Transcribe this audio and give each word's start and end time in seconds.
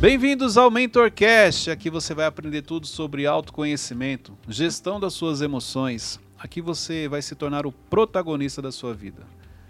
Bem-vindos 0.00 0.56
ao 0.56 0.70
MentorCast. 0.70 1.70
Aqui 1.72 1.90
você 1.90 2.14
vai 2.14 2.26
aprender 2.26 2.62
tudo 2.62 2.86
sobre 2.86 3.26
autoconhecimento, 3.26 4.38
gestão 4.48 5.00
das 5.00 5.12
suas 5.12 5.42
emoções. 5.42 6.20
Aqui 6.38 6.60
você 6.60 7.08
vai 7.08 7.20
se 7.20 7.34
tornar 7.34 7.66
o 7.66 7.72
protagonista 7.72 8.62
da 8.62 8.70
sua 8.70 8.94
vida. 8.94 9.26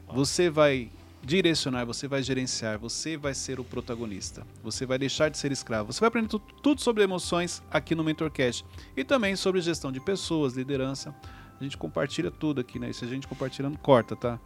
Você 0.07 0.51
vai 0.51 0.91
direcionar, 1.23 1.87
você 1.87 2.07
vai 2.07 2.23
gerenciar, 2.23 2.79
você 2.79 3.17
vai 3.17 3.33
ser 3.33 3.59
o 3.59 3.65
protagonista. 3.65 4.47
Você 4.63 4.85
vai 4.85 4.99
deixar 4.99 5.31
de 5.31 5.39
ser 5.39 5.51
escravo. 5.51 5.93
Você 5.93 6.01
vai 6.01 6.09
aprender 6.09 6.29
tu- 6.29 6.39
tudo 6.63 6.83
sobre 6.83 7.03
emoções 7.03 7.63
aqui 7.71 7.95
no 7.95 8.05
MentorCast 8.05 8.67
e 8.95 9.03
também 9.05 9.35
sobre 9.35 9.63
gestão 9.63 9.91
de 9.91 9.99
pessoas, 9.99 10.55
liderança. 10.55 11.15
A 11.59 11.65
gente 11.65 11.79
compartilha 11.79 12.31
tudo 12.31 12.61
aqui, 12.61 12.79
né? 12.79 12.93
Se 12.93 13.03
a 13.03 13.09
gente 13.09 13.27
compartilha, 13.27 13.69
não 13.71 13.77
corta, 13.77 14.15
tá? 14.15 14.39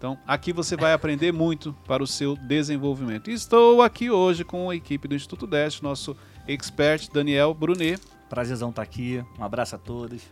Então, 0.00 0.16
aqui 0.26 0.50
você 0.50 0.76
vai 0.78 0.94
aprender 0.94 1.30
muito 1.30 1.76
para 1.86 2.02
o 2.02 2.06
seu 2.06 2.34
desenvolvimento. 2.34 3.30
Estou 3.30 3.82
aqui 3.82 4.10
hoje 4.10 4.42
com 4.44 4.70
a 4.70 4.74
equipe 4.74 5.06
do 5.06 5.14
Instituto 5.14 5.46
Deste, 5.46 5.82
nosso 5.82 6.16
expert 6.48 7.10
Daniel 7.12 7.52
Brunet. 7.52 8.00
Prazerzão 8.26 8.70
estar 8.70 8.80
aqui. 8.80 9.22
Um 9.38 9.44
abraço 9.44 9.74
a 9.74 9.78
todos. 9.78 10.22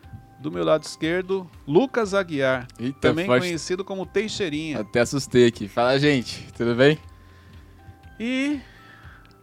Do 0.40 0.50
meu 0.50 0.64
lado 0.64 0.84
esquerdo, 0.84 1.46
Lucas 1.66 2.14
Aguiar, 2.14 2.66
Eita, 2.80 2.98
também 2.98 3.26
forte. 3.26 3.40
conhecido 3.42 3.84
como 3.84 4.06
Teixeirinha. 4.06 4.80
Até 4.80 5.00
assustei 5.00 5.46
aqui. 5.46 5.68
Fala, 5.68 5.98
gente, 5.98 6.48
tudo 6.56 6.74
bem? 6.74 6.98
E 8.18 8.60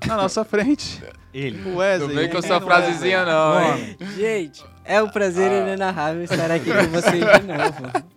na 0.07 0.17
nossa 0.17 0.43
frente, 0.43 1.03
Ele. 1.31 1.61
o 1.61 1.69
Não 1.69 1.75
Wesley. 1.77 2.15
vem 2.15 2.29
com 2.31 2.39
essa 2.39 2.59
frasezinha 2.59 3.23
não, 3.25 3.75
hein? 3.77 3.95
Gente, 4.17 4.65
é 4.83 5.03
um 5.03 5.07
prazer 5.09 5.51
inenarrável 5.51 6.23
estar 6.23 6.49
aqui 6.49 6.71
com 6.73 6.87
vocês 6.87 7.13
de 7.13 7.45
novo. 7.45 8.14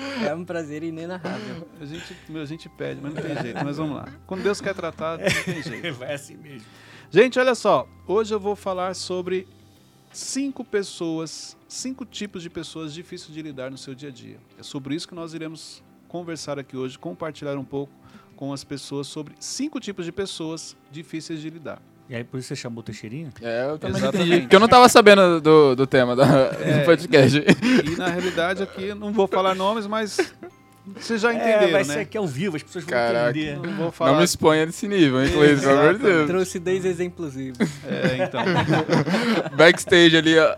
É 0.26 0.34
um 0.34 0.44
prazer 0.44 0.82
inenarrável. 0.82 1.68
A 1.80 1.84
gente, 1.84 2.16
meu, 2.28 2.42
a 2.42 2.46
gente 2.46 2.68
pede, 2.68 3.00
mas 3.00 3.14
não 3.14 3.22
tem 3.22 3.42
jeito. 3.42 3.64
Mas 3.64 3.76
vamos 3.76 3.96
lá. 3.96 4.08
Quando 4.26 4.42
Deus 4.42 4.60
quer 4.60 4.74
tratar, 4.74 5.18
não 5.18 5.44
tem 5.44 5.62
jeito. 5.62 5.94
Vai 5.94 6.14
assim 6.14 6.36
mesmo. 6.36 6.66
Gente, 7.10 7.38
olha 7.38 7.54
só. 7.54 7.88
Hoje 8.06 8.32
eu 8.32 8.40
vou 8.40 8.54
falar 8.54 8.94
sobre 8.94 9.46
cinco 10.12 10.64
pessoas, 10.64 11.56
cinco 11.68 12.04
tipos 12.04 12.42
de 12.42 12.50
pessoas 12.50 12.92
difíceis 12.92 13.32
de 13.32 13.42
lidar 13.42 13.70
no 13.70 13.78
seu 13.78 13.94
dia 13.94 14.08
a 14.08 14.12
dia. 14.12 14.38
É 14.58 14.62
sobre 14.62 14.94
isso 14.94 15.08
que 15.08 15.14
nós 15.14 15.34
iremos 15.34 15.82
conversar 16.08 16.58
aqui 16.58 16.76
hoje, 16.76 16.98
compartilhar 16.98 17.56
um 17.56 17.64
pouco 17.64 17.92
com 18.36 18.52
as 18.52 18.64
pessoas 18.64 19.06
sobre 19.06 19.34
cinco 19.38 19.78
tipos 19.78 20.04
de 20.04 20.12
pessoas 20.12 20.76
difíceis 20.90 21.40
de 21.40 21.50
lidar. 21.50 21.80
E 22.10 22.16
aí, 22.16 22.24
por 22.24 22.38
isso 22.40 22.48
você 22.48 22.56
chamou 22.56 22.80
o 22.80 22.82
Teixeirinha? 22.82 23.30
É, 23.40 23.66
eu 23.70 23.78
também 23.78 23.96
Exatamente. 23.98 24.26
entendi. 24.28 24.40
Porque 24.42 24.56
eu 24.56 24.60
não 24.60 24.66
tava 24.66 24.88
sabendo 24.88 25.40
do, 25.40 25.76
do 25.76 25.86
tema 25.86 26.16
da- 26.16 26.26
É. 26.60 26.80
do 26.80 26.84
podcast. 26.84 27.38
E 27.86 27.96
na 27.96 28.08
realidade 28.08 28.64
aqui, 28.64 28.86
eu 28.86 28.96
não 28.96 29.12
vou 29.12 29.28
falar 29.28 29.54
nomes, 29.54 29.86
mas 29.86 30.18
vocês 30.96 31.20
já 31.20 31.32
é, 31.32 31.36
entenderam, 31.36 31.70
vai 31.70 31.84
né? 31.84 31.94
ser 31.94 32.00
aqui 32.00 32.18
ao 32.18 32.26
vivo, 32.26 32.56
as 32.56 32.64
pessoas 32.64 32.84
vão 32.84 32.92
Caraca. 32.94 33.30
entender. 33.30 33.54
Não 33.58 33.62
vou 33.76 33.84
Não 33.84 33.92
falar. 33.92 34.18
me 34.18 34.24
exponha 34.24 34.66
desse 34.66 34.88
nível, 34.88 35.22
hein, 35.24 35.30
Cleiton, 35.32 35.60
pelo 35.60 35.78
amor 35.78 35.94
de 35.94 36.02
Deus. 36.02 36.26
Trouxe 36.26 36.58
dois 36.58 36.84
exemplos 36.84 37.34
vivos. 37.34 37.68
É, 37.86 38.24
então. 38.24 38.42
Backstage 39.56 40.16
ali, 40.16 40.36
ó. 40.36 40.56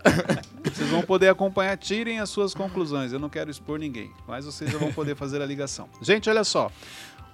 Vocês 0.73 0.89
vão 0.89 1.03
poder 1.03 1.29
acompanhar, 1.29 1.77
tirem 1.77 2.19
as 2.19 2.31
suas 2.31 2.55
conclusões. 2.55 3.13
Eu 3.13 3.19
não 3.19 3.29
quero 3.29 3.51
expor 3.51 3.77
ninguém, 3.77 4.09
mas 4.27 4.45
vocês 4.45 4.71
já 4.71 4.79
vão 4.79 4.91
poder 4.91 5.15
fazer 5.15 5.39
a 5.39 5.45
ligação. 5.45 5.87
Gente, 6.01 6.27
olha 6.31 6.43
só. 6.43 6.71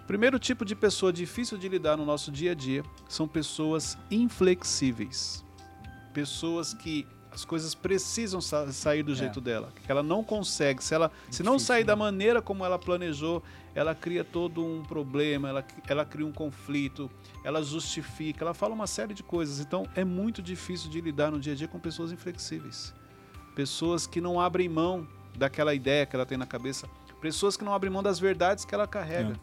Primeiro 0.10 0.40
tipo 0.40 0.66
de 0.66 0.76
pessoa 0.76 1.14
difícil 1.14 1.56
de 1.56 1.70
lidar 1.70 1.96
no 1.96 2.04
nosso 2.04 2.32
dia 2.32 2.54
a 2.54 2.56
dia 2.56 2.84
são 3.08 3.28
pessoas 3.28 3.96
inflexíveis. 4.10 5.46
Pessoas 6.12 6.74
que 6.74 7.06
as 7.32 7.46
coisas 7.46 7.76
precisam 7.76 8.42
sa- 8.42 8.72
sair 8.72 9.04
do 9.04 9.12
É. 9.12 9.16
jeito 9.16 9.40
dela, 9.40 9.72
que 9.86 9.92
ela 9.92 10.02
não 10.02 10.24
consegue. 10.24 10.84
Se 10.84 10.96
ela 10.96 11.12
se 11.30 11.44
não 11.44 11.60
sair 11.60 11.82
né? 11.82 11.90
da 11.90 11.96
maneira 11.96 12.42
como 12.42 12.66
ela 12.66 12.80
planejou, 12.80 13.44
ela 13.76 13.94
cria 13.94 14.24
todo 14.24 14.66
um 14.66 14.82
problema, 14.82 15.48
ela, 15.48 15.64
ela 15.88 16.04
cria 16.04 16.26
um 16.26 16.32
conflito, 16.32 17.08
ela 17.44 17.62
justifica, 17.62 18.44
ela 18.44 18.56
fala 18.56 18.74
uma 18.74 18.88
série 18.88 19.14
de 19.14 19.22
coisas. 19.22 19.60
Então 19.60 19.86
é 19.94 20.04
muito 20.04 20.42
difícil 20.42 20.90
de 20.90 21.00
lidar 21.02 21.30
no 21.30 21.40
dia 21.40 21.54
a 21.54 21.56
dia 21.56 21.68
com 21.68 21.80
pessoas 21.80 22.12
inflexíveis. 22.12 22.96
Pessoas 23.54 24.08
que 24.08 24.20
não 24.20 24.42
abrem 24.42 24.68
mão 24.68 25.08
daquela 25.38 25.72
ideia 25.76 26.08
que 26.08 26.16
ela 26.16 26.26
tem 26.26 26.36
na 26.36 26.48
cabeça. 26.48 26.90
Pessoas 27.22 27.56
que 27.56 27.64
não 27.64 27.76
abrem 27.76 27.92
mão 27.94 28.02
das 28.02 28.18
verdades 28.18 28.66
que 28.66 28.74
ela 28.74 28.88
carrega. 28.88 29.40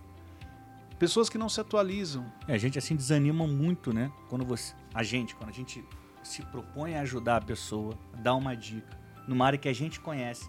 Pessoas 0.99 1.29
que 1.29 1.37
não 1.37 1.49
se 1.49 1.61
atualizam. 1.61 2.25
É, 2.49 2.55
a 2.55 2.59
gente 2.59 2.79
assim 2.79 2.97
desanima 2.97 3.47
muito, 3.47 3.93
né? 3.93 4.11
Quando 4.29 4.45
você. 4.45 4.75
A 4.95 5.03
gente, 5.03 5.35
quando 5.35 5.51
a 5.51 5.53
gente 5.53 5.85
se 6.23 6.43
propõe 6.43 6.95
a 6.95 7.03
ajudar 7.03 7.37
a 7.37 7.41
pessoa, 7.41 7.97
dar 8.23 8.35
uma 8.35 8.55
dica, 8.55 8.99
numa 9.29 9.47
área 9.47 9.59
que 9.59 9.69
a 9.69 9.73
gente 9.73 10.01
conhece. 10.01 10.49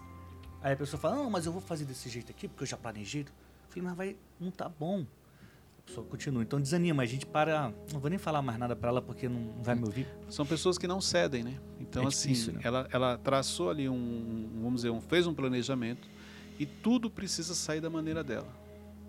Aí 0.60 0.72
a 0.72 0.76
pessoa 0.76 0.98
fala, 1.00 1.16
não, 1.16 1.30
mas 1.30 1.46
eu 1.46 1.52
vou 1.52 1.60
fazer 1.60 1.84
desse 1.84 2.08
jeito 2.08 2.30
aqui, 2.32 2.48
porque 2.48 2.64
eu 2.64 2.66
já 2.66 2.76
planejei. 2.76 3.22
Eu 3.22 3.28
falei, 3.68 3.82
mas 3.88 3.96
vai, 3.96 4.16
não 4.40 4.50
tá 4.50 4.68
bom. 4.68 5.04
A 5.78 5.82
pessoa 5.86 6.06
continua. 6.06 6.42
Então 6.42 6.60
desanima, 6.60 7.02
a 7.02 7.06
gente 7.06 7.26
para. 7.26 7.72
Não 7.92 8.00
vou 8.00 8.08
nem 8.10 8.18
falar 8.18 8.42
mais 8.42 8.58
nada 8.58 8.74
pra 8.74 8.88
ela 8.88 9.02
porque 9.02 9.28
não 9.28 9.54
vai 9.62 9.74
me 9.74 9.84
ouvir. 9.84 10.06
São 10.30 10.44
pessoas 10.46 10.76
que 10.78 10.86
não 10.88 11.00
cedem, 11.00 11.44
né? 11.44 11.58
Então, 11.78 12.04
É 12.04 12.06
assim, 12.06 12.30
difícil, 12.32 12.54
né? 12.54 12.60
ela, 12.64 12.88
ela 12.90 13.18
traçou 13.18 13.70
ali 13.70 13.88
um, 13.88 14.48
vamos 14.62 14.76
dizer, 14.76 14.90
um, 14.90 15.00
fez 15.00 15.26
um 15.26 15.34
planejamento 15.34 16.08
e 16.58 16.66
tudo 16.66 17.08
precisa 17.10 17.54
sair 17.54 17.80
da 17.80 17.88
maneira 17.90 18.24
dela. 18.24 18.48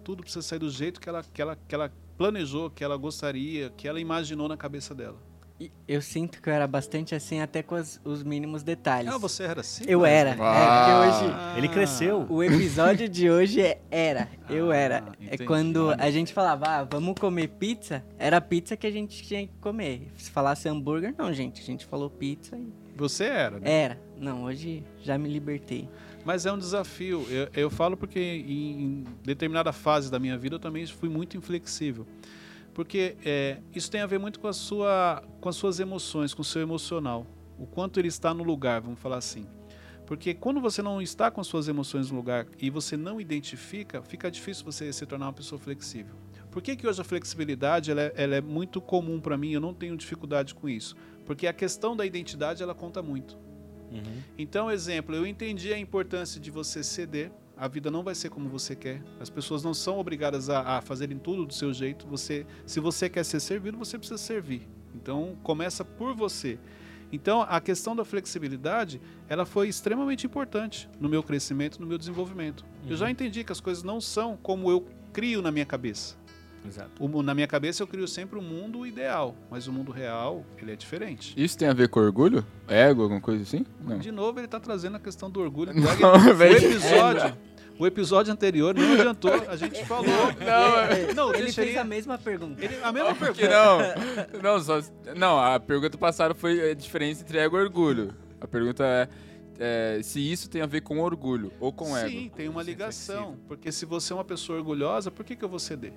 Tudo 0.10 0.24
precisa 0.24 0.42
sair 0.42 0.58
do 0.58 0.72
jeito 0.72 1.00
que 1.00 1.08
ela, 1.08 1.24
que 1.24 1.40
ela, 1.40 1.56
que 1.68 1.76
ela 1.76 1.94
planejou, 2.18 2.68
que 2.72 2.84
ela 2.84 2.98
gostaria, 2.98 3.70
que 3.78 3.88
ela 3.88 4.00
imaginou 4.00 4.48
na 4.48 4.58
cabeça 4.58 4.96
dela. 4.96 5.18
E 5.60 5.72
eu 5.88 6.02
sinto 6.02 6.42
que 6.42 6.50
eu 6.50 6.54
era 6.54 6.66
bastante 6.66 7.14
assim, 7.14 7.42
até 7.42 7.62
com 7.62 7.76
as- 7.76 8.02
os 8.04 8.24
mínimos 8.24 8.64
detalhes. 8.64 9.14
Ah, 9.14 9.20
você 9.20 9.44
era 9.44 9.62
assim? 9.62 9.84
Eu 9.88 10.00
Wesley? 10.00 10.32
era. 10.34 10.38
Ah. 10.40 10.56
É, 10.56 10.66
porque 10.80 11.26
hoje. 11.28 11.34
Ah. 11.36 11.54
Ele 11.60 11.68
cresceu. 11.68 12.26
O 12.28 12.44
episódio 12.44 13.08
de 13.08 13.30
hoje 13.30 13.62
é 13.62 13.80
era. 13.92 14.28
Eu 14.50 14.72
Ah, 14.72 14.76
era. 14.76 15.04
É 15.28 15.38
quando 15.46 15.92
a 15.92 16.10
gente 16.10 16.34
falava, 16.34 16.66
ah, 16.68 16.84
vamos 16.86 17.14
comer 17.20 17.50
pizza, 17.50 18.04
era 18.18 18.42
pizza 18.42 18.76
que 18.76 18.88
a 18.88 18.92
gente 18.92 19.22
tinha 19.22 19.46
que 19.46 19.54
comer. 19.62 20.08
Se 20.18 20.32
falasse 20.32 20.68
hambúrguer, 20.68 21.14
não, 21.16 21.32
gente. 21.32 21.62
A 21.62 21.66
gente 21.66 21.86
falou 21.86 22.10
pizza 22.10 22.58
e. 22.58 22.68
Você 22.98 23.26
era, 23.26 23.60
né? 23.60 23.72
Era. 23.72 24.02
Não, 24.18 24.44
hoje 24.44 24.84
já 25.04 25.20
me 25.20 25.30
libertei. 25.30 25.88
Mas 26.26 26.46
é 26.46 26.52
um 26.52 26.58
desafio. 26.58 27.26
Eu, 27.30 27.50
eu 27.54 27.70
falo 27.70 27.96
porque 27.96 28.20
em, 28.20 28.84
em 28.84 29.04
determinada 29.24 29.72
fase 29.72 30.12
da 30.12 30.20
minha 30.20 30.38
vida 30.38 30.56
eu 30.56 30.60
também 30.60 30.86
fui 30.86 31.10
muito 31.10 31.38
inflexível. 31.38 32.06
Porque 32.74 33.16
é, 33.26 33.58
isso 33.76 33.90
tem 33.90 34.02
a 34.02 34.06
ver 34.06 34.20
muito 34.20 34.40
com, 34.40 34.48
a 34.48 34.54
sua, 34.54 35.24
com 35.42 35.50
as 35.50 35.56
suas 35.56 35.80
emoções, 35.80 36.34
com 36.34 36.42
o 36.42 36.46
seu 36.46 36.62
emocional. 36.62 37.26
O 37.58 37.66
quanto 37.66 38.00
ele 38.00 38.08
está 38.08 38.34
no 38.34 38.44
lugar, 38.44 38.82
vamos 38.82 39.00
falar 39.00 39.18
assim. 39.18 39.46
Porque 40.06 40.34
quando 40.34 40.60
você 40.60 40.82
não 40.82 41.02
está 41.02 41.30
com 41.30 41.40
as 41.40 41.48
suas 41.48 41.68
emoções 41.68 42.10
no 42.10 42.18
lugar 42.18 42.48
e 42.58 42.70
você 42.70 42.98
não 42.98 43.22
identifica, 43.22 44.02
fica 44.02 44.32
difícil 44.32 44.66
você 44.66 44.92
se 44.92 45.06
tornar 45.06 45.28
uma 45.28 45.34
pessoa 45.34 45.60
flexível. 45.60 46.16
Por 46.50 46.64
que, 46.64 46.76
que 46.76 46.88
hoje 46.88 47.00
a 47.00 47.04
flexibilidade 47.04 47.92
ela 47.92 48.02
é, 48.02 48.14
ela 48.16 48.36
é 48.36 48.42
muito 48.42 48.82
comum 48.82 49.20
para 49.20 49.38
mim? 49.38 49.52
Eu 49.52 49.62
não 49.62 49.74
tenho 49.74 49.96
dificuldade 49.96 50.56
com 50.56 50.68
isso. 50.68 50.96
Porque 51.26 51.46
a 51.46 51.54
questão 51.54 51.96
da 51.96 52.06
identidade 52.06 52.64
ela 52.64 52.74
conta 52.74 53.04
muito. 53.04 53.38
Uhum. 53.92 54.22
Então, 54.38 54.70
exemplo, 54.70 55.16
eu 55.16 55.26
entendi 55.26 55.74
a 55.74 55.78
importância 55.78 56.40
de 56.40 56.52
você 56.52 56.84
ceder. 56.84 57.32
A 57.58 57.68
vida 57.68 57.92
não 57.92 58.04
vai 58.04 58.16
ser 58.16 58.30
como 58.30 58.48
você 58.48 58.76
quer. 58.76 59.04
As 59.20 59.30
pessoas 59.30 59.64
não 59.64 59.74
são 59.74 60.00
obrigadas 60.00 60.50
a, 60.50 60.78
a 60.78 60.82
fazerem 60.82 61.18
tudo 61.18 61.46
do 61.46 61.54
seu 61.54 61.74
jeito. 61.74 62.08
Você, 62.08 62.46
se 62.66 62.80
você 62.80 63.10
quer 63.10 63.26
ser 63.26 63.40
servido, 63.40 63.78
você 63.78 63.98
precisa 63.98 64.18
servir. 64.18 64.68
Então, 64.96 65.38
começa 65.44 65.84
por 65.84 66.16
você. 66.16 66.58
Então, 67.12 67.42
a 67.42 67.60
questão 67.60 67.96
da 67.96 68.06
flexibilidade, 68.06 69.02
ela 69.28 69.46
foi 69.46 69.68
extremamente 69.68 70.26
importante 70.26 70.88
no 71.00 71.10
meu 71.10 71.24
crescimento, 71.24 71.80
no 71.82 71.88
meu 71.88 71.98
desenvolvimento. 71.98 72.64
Eu 72.88 72.96
já 72.96 73.10
entendi 73.10 73.44
que 73.44 73.52
as 73.52 73.60
coisas 73.60 73.84
não 73.84 74.00
são 74.00 74.38
como 74.38 74.70
eu 74.70 74.88
crio 75.12 75.42
na 75.42 75.52
minha 75.52 75.66
cabeça. 75.66 76.16
Exato. 76.66 76.92
O 77.00 77.22
na 77.24 77.34
minha 77.34 77.48
cabeça 77.48 77.82
eu 77.84 77.88
crio 77.88 78.08
sempre 78.08 78.38
o 78.38 78.42
mundo 78.42 78.86
ideal, 78.86 79.36
mas 79.50 79.68
o 79.68 79.72
mundo 79.74 79.92
real, 79.92 80.46
ele 80.58 80.72
é 80.72 80.76
diferente. 80.76 81.34
Isso 81.38 81.58
tem 81.58 81.68
a 81.68 81.74
ver 81.74 81.90
com 81.90 82.00
orgulho? 82.00 82.46
Ego, 82.68 83.04
alguma 83.04 83.22
coisa 83.22 83.44
assim? 83.44 83.66
Não. 83.82 83.98
De 83.98 84.12
novo, 84.12 84.40
ele 84.40 84.48
tá 84.48 84.60
trazendo 84.60 84.98
a 84.98 85.00
questão 85.00 85.30
do 85.30 85.40
orgulho. 85.40 85.72
Não, 86.00 86.32
o 86.32 86.36
velho. 86.36 86.58
episódio, 86.58 87.38
o 87.80 87.88
episódio 87.88 88.34
anterior 88.34 88.76
não 88.76 88.94
adiantou, 88.94 89.32
a 89.48 89.56
gente 89.56 89.84
falou. 89.86 90.06
Não, 90.08 91.14
Não, 91.16 91.34
ele 91.34 91.52
fez 91.52 91.78
a 91.78 91.84
mesma 91.84 92.18
pergunta. 92.18 92.64
Ele- 92.64 92.78
a 92.84 92.92
mesma 92.92 93.14
Que 93.14 93.20
pergunta. 93.20 93.50
não. 93.50 94.42
Não, 94.42 94.60
só, 94.62 94.82
não, 95.16 95.40
a 95.40 95.60
pergunta 95.60 95.98
passada 95.98 96.34
foi 96.36 96.72
a 96.72 96.74
diferença 96.74 97.22
entre 97.24 97.38
ego 97.40 97.58
e 97.58 97.62
orgulho. 97.64 98.14
A 98.42 98.48
pergunta 98.48 98.84
é, 98.86 99.08
é, 99.98 100.04
se 100.04 100.20
isso 100.20 100.50
tem 100.50 100.62
a 100.62 100.66
ver 100.66 100.82
com 100.82 101.00
orgulho 101.00 101.52
ou 101.60 101.72
com 101.72 101.98
ego. 101.98 102.10
Sim, 102.10 102.32
tem 102.36 102.48
uma 102.50 102.62
ligação. 102.64 103.38
Porque 103.48 103.72
se 103.72 103.86
você 103.86 104.12
é 104.14 104.16
uma 104.16 104.26
pessoa 104.26 104.58
orgulhosa, 104.60 105.10
por 105.10 105.24
que, 105.26 105.36
que 105.36 105.44
eu 105.44 105.50
vou 105.50 105.60
ceder? 105.60 105.94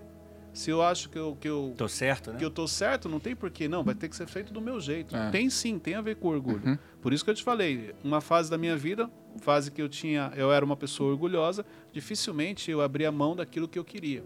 Se 0.53 0.71
eu 0.71 0.83
acho 0.83 1.09
que 1.09 1.19
eu, 1.19 1.37
que 1.41 1.49
eu, 1.49 1.75
Tô 1.77 1.89
certo, 1.89 2.33
né? 2.33 2.39
que 2.39 2.45
eu 2.45 2.51
tô 2.51 2.69
certo, 2.69 3.09
não 3.09 3.19
tem 3.19 3.35
porquê. 3.35 3.69
Não, 3.69 3.83
vai 3.83 3.95
ter 3.95 4.09
que 4.09 4.15
ser 4.15 4.27
feito 4.27 4.53
do 4.53 4.61
meu 4.61 4.79
jeito. 4.81 5.17
É. 5.17 5.31
Tem 5.31 5.49
sim, 5.49 5.79
tem 5.79 5.95
a 5.95 6.03
ver 6.03 6.17
com 6.17 6.29
orgulho. 6.29 6.63
Uhum. 6.65 6.79
Por 7.01 7.13
isso 7.13 7.25
que 7.25 7.31
eu 7.31 7.35
te 7.35 7.43
falei, 7.43 7.95
uma 8.05 8.21
fase 8.21 8.51
da 8.51 8.59
minha 8.59 8.77
vida, 8.77 9.11
fase 9.39 9.71
que 9.71 9.81
eu 9.81 9.89
tinha, 9.89 10.31
eu 10.37 10.53
era 10.53 10.65
uma 10.65 10.77
pessoa 10.77 11.11
orgulhosa, 11.11 11.65
dificilmente 11.93 12.71
eu 12.71 12.83
abria 12.83 13.11
mão 13.11 13.35
daquilo 13.35 13.67
que 13.67 13.79
eu 13.79 13.85
queria. 13.85 14.23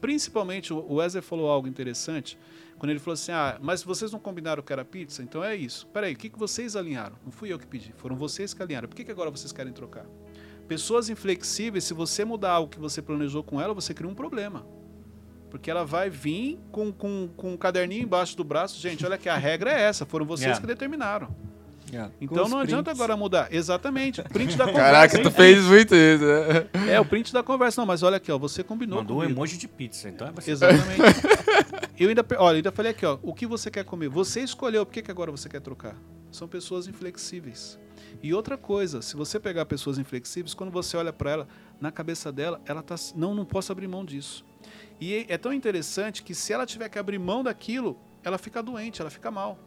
Principalmente, 0.00 0.72
o 0.72 0.94
Wesley 0.94 1.22
falou 1.22 1.50
algo 1.50 1.66
interessante, 1.66 2.38
quando 2.78 2.90
ele 2.90 3.00
falou 3.00 3.14
assim, 3.14 3.32
ah, 3.32 3.58
mas 3.60 3.82
vocês 3.82 4.12
não 4.12 4.18
combinaram 4.18 4.62
que 4.62 4.72
era 4.72 4.84
pizza? 4.84 5.22
Então 5.22 5.42
é 5.42 5.56
isso. 5.56 5.86
Peraí, 5.88 6.12
o 6.12 6.16
que, 6.16 6.28
que 6.28 6.38
vocês 6.38 6.76
alinharam? 6.76 7.16
Não 7.24 7.32
fui 7.32 7.52
eu 7.52 7.58
que 7.58 7.66
pedi, 7.66 7.92
foram 7.96 8.16
vocês 8.16 8.54
que 8.54 8.62
alinharam. 8.62 8.88
Por 8.88 8.94
que, 8.94 9.04
que 9.04 9.10
agora 9.10 9.30
vocês 9.30 9.52
querem 9.52 9.72
trocar? 9.72 10.06
Pessoas 10.68 11.08
inflexíveis, 11.08 11.84
se 11.84 11.92
você 11.92 12.24
mudar 12.24 12.52
algo 12.52 12.70
que 12.70 12.78
você 12.78 13.02
planejou 13.02 13.42
com 13.42 13.60
ela, 13.60 13.74
você 13.74 13.92
cria 13.92 14.08
um 14.08 14.14
problema. 14.14 14.64
Porque 15.50 15.70
ela 15.70 15.84
vai 15.84 16.08
vir 16.08 16.58
com, 16.70 16.92
com, 16.92 17.28
com 17.36 17.52
um 17.52 17.56
caderninho 17.56 18.04
embaixo 18.04 18.36
do 18.36 18.44
braço. 18.44 18.80
Gente, 18.80 19.04
olha 19.04 19.18
que 19.18 19.28
a 19.28 19.36
regra 19.36 19.72
é 19.72 19.82
essa. 19.82 20.06
Foram 20.06 20.24
vocês 20.24 20.46
Yeah. 20.46 20.60
que 20.60 20.66
determinaram. 20.66 21.28
Yeah. 21.90 22.12
Então 22.20 22.48
não 22.48 22.58
adianta 22.58 22.92
agora 22.92 23.16
mudar. 23.16 23.48
Exatamente. 23.52 24.22
Print 24.22 24.56
da 24.56 24.64
conversa. 24.70 24.80
Caraca, 24.92 25.22
tu 25.22 25.30
fez 25.32 25.64
muito 25.64 25.92
isso, 25.94 26.24
né? 26.24 26.92
É, 26.92 27.00
o 27.00 27.04
print 27.04 27.32
da 27.32 27.42
conversa. 27.42 27.80
Não, 27.80 27.86
mas 27.86 28.04
olha 28.04 28.16
aqui, 28.18 28.30
ó. 28.30 28.38
Você 28.38 28.62
combinou 28.62 28.98
Mandou 29.00 29.16
um 29.16 29.20
comigo. 29.22 29.36
emoji 29.38 29.56
de 29.58 29.66
pizza, 29.66 30.08
então 30.08 30.28
é 30.28 30.30
você. 30.30 30.52
Exatamente. 30.52 31.00
eu 31.98 32.08
ainda, 32.08 32.24
olha, 32.38 32.56
ainda 32.56 32.70
falei 32.70 32.92
aqui, 32.92 33.04
ó, 33.04 33.18
o 33.22 33.34
que 33.34 33.44
você 33.44 33.72
quer 33.72 33.84
comer? 33.84 34.08
Você 34.08 34.40
escolheu, 34.40 34.86
por 34.86 34.92
que, 34.92 35.02
que 35.02 35.10
agora 35.10 35.32
você 35.32 35.48
quer 35.48 35.60
trocar? 35.60 35.96
São 36.30 36.46
pessoas 36.46 36.86
inflexíveis. 36.86 37.76
E 38.22 38.32
outra 38.32 38.56
coisa, 38.56 39.02
se 39.02 39.16
você 39.16 39.40
pegar 39.40 39.66
pessoas 39.66 39.98
inflexíveis, 39.98 40.54
quando 40.54 40.70
você 40.70 40.96
olha 40.96 41.12
para 41.12 41.30
ela, 41.32 41.48
na 41.80 41.90
cabeça 41.90 42.30
dela, 42.30 42.60
ela 42.66 42.82
tá, 42.82 42.94
não, 43.16 43.34
não 43.34 43.44
posso 43.44 43.72
abrir 43.72 43.88
mão 43.88 44.04
disso. 44.04 44.44
E 45.00 45.26
é- 45.28 45.38
tão 45.38 45.52
interessante 45.52 46.22
que 46.22 46.34
se 46.34 46.52
ela 46.52 46.66
tiver 46.66 46.88
que 46.88 46.98
abrir 46.98 47.18
mão 47.18 47.42
daquilo, 47.42 47.98
ela 48.22 48.36
fica 48.36 48.62
doente, 48.62 49.00
ela 49.00 49.10
fica 49.10 49.30
mal. 49.30 49.58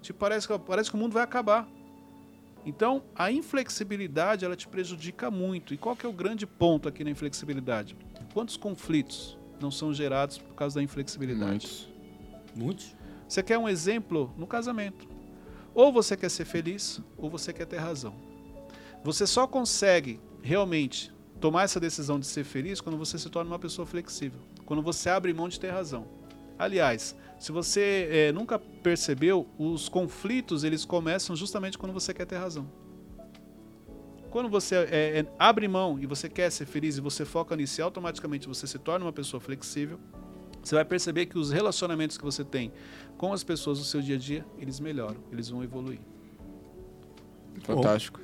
Tipo, 0.00 0.18
parece 0.20 0.46
que, 0.46 0.58
parece 0.58 0.88
que 0.88 0.96
o 0.96 0.98
mundo 0.98 1.12
vai 1.12 1.22
acabar. 1.22 1.68
Então, 2.64 3.02
a 3.14 3.30
inflexibilidade, 3.32 4.44
ela 4.44 4.54
te 4.54 4.68
prejudica 4.68 5.30
muito. 5.30 5.74
E 5.74 5.76
qual 5.76 5.96
que 5.96 6.06
é 6.06 6.08
o 6.08 6.12
grande 6.12 6.46
ponto 6.46 6.88
aqui 6.88 7.02
na 7.02 7.10
inflexibilidade? 7.10 7.96
Quantos 8.32 8.56
conflitos 8.56 9.36
não 9.60 9.70
são 9.70 9.92
gerados 9.92 10.38
por 10.38 10.54
causa 10.54 10.76
da 10.76 10.82
inflexibilidade? 10.82 11.50
Muitos. 11.50 11.88
Muitos. 12.54 12.96
Você 13.28 13.42
quer 13.42 13.58
um 13.58 13.68
exemplo 13.68 14.32
no 14.36 14.46
casamento? 14.46 15.08
Ou 15.74 15.92
você 15.92 16.16
quer 16.16 16.30
ser 16.30 16.44
feliz, 16.44 17.00
ou 17.16 17.28
você 17.28 17.52
quer 17.52 17.66
ter 17.66 17.78
razão. 17.78 18.14
Você 19.02 19.26
só 19.26 19.46
consegue 19.46 20.20
realmente 20.40 21.12
tomar 21.40 21.64
essa 21.64 21.80
decisão 21.80 22.20
de 22.20 22.26
ser 22.26 22.44
feliz 22.44 22.80
quando 22.80 22.96
você 22.96 23.18
se 23.18 23.28
torna 23.28 23.50
uma 23.50 23.58
pessoa 23.58 23.84
flexível, 23.84 24.40
quando 24.66 24.82
você 24.82 25.08
abre 25.08 25.32
mão 25.32 25.48
de 25.48 25.58
ter 25.58 25.70
razão. 25.70 26.06
Aliás, 26.58 27.16
se 27.38 27.50
você 27.50 28.08
eh, 28.10 28.32
nunca 28.32 28.58
percebeu, 28.58 29.48
os 29.58 29.88
conflitos 29.88 30.62
eles 30.62 30.84
começam 30.84 31.34
justamente 31.34 31.76
quando 31.76 31.92
você 31.92 32.14
quer 32.14 32.24
ter 32.24 32.36
razão. 32.36 32.70
Quando 34.30 34.48
você 34.48 34.76
eh, 34.76 34.88
eh, 34.90 35.26
abre 35.38 35.66
mão 35.66 35.98
e 35.98 36.06
você 36.06 36.28
quer 36.28 36.50
ser 36.50 36.66
feliz 36.66 36.96
e 36.96 37.00
você 37.00 37.24
foca 37.24 37.56
nisso, 37.56 37.80
e 37.80 37.82
automaticamente 37.82 38.46
você 38.46 38.66
se 38.66 38.78
torna 38.78 39.04
uma 39.04 39.12
pessoa 39.12 39.40
flexível. 39.40 39.98
Você 40.62 40.76
vai 40.76 40.84
perceber 40.84 41.26
que 41.26 41.36
os 41.36 41.50
relacionamentos 41.50 42.16
que 42.16 42.24
você 42.24 42.44
tem 42.44 42.72
com 43.18 43.32
as 43.32 43.42
pessoas 43.42 43.80
no 43.80 43.84
seu 43.84 44.00
dia 44.00 44.14
a 44.14 44.18
dia, 44.18 44.46
eles 44.56 44.78
melhoram, 44.78 45.22
eles 45.32 45.48
vão 45.48 45.64
evoluir. 45.64 45.98
Fantástico. 47.62 48.20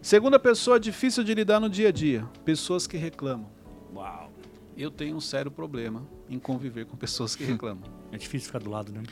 Segunda 0.00 0.38
pessoa 0.38 0.80
difícil 0.80 1.22
de 1.22 1.32
lidar 1.32 1.60
no 1.60 1.70
dia 1.70 1.90
a 1.90 1.92
dia, 1.92 2.28
pessoas 2.44 2.88
que 2.88 2.96
reclamam. 2.96 3.48
Uau. 3.94 4.31
Eu 4.76 4.90
tenho 4.90 5.16
um 5.16 5.20
sério 5.20 5.50
problema 5.50 6.06
em 6.28 6.38
conviver 6.38 6.86
com 6.86 6.96
pessoas 6.96 7.36
que 7.36 7.44
reclamam. 7.44 7.84
É 8.10 8.16
difícil 8.16 8.46
ficar 8.46 8.58
do 8.58 8.70
lado, 8.70 8.92
né? 8.92 9.02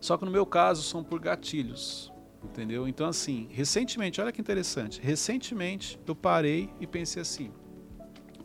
Só 0.00 0.16
que 0.16 0.24
no 0.24 0.30
meu 0.30 0.44
caso 0.44 0.82
são 0.82 1.02
por 1.02 1.18
gatilhos, 1.20 2.12
entendeu? 2.42 2.86
Então 2.86 3.06
assim, 3.06 3.48
recentemente, 3.50 4.20
olha 4.20 4.32
que 4.32 4.40
interessante, 4.40 5.00
recentemente 5.00 5.98
eu 6.06 6.14
parei 6.14 6.68
e 6.78 6.86
pensei 6.86 7.22
assim, 7.22 7.50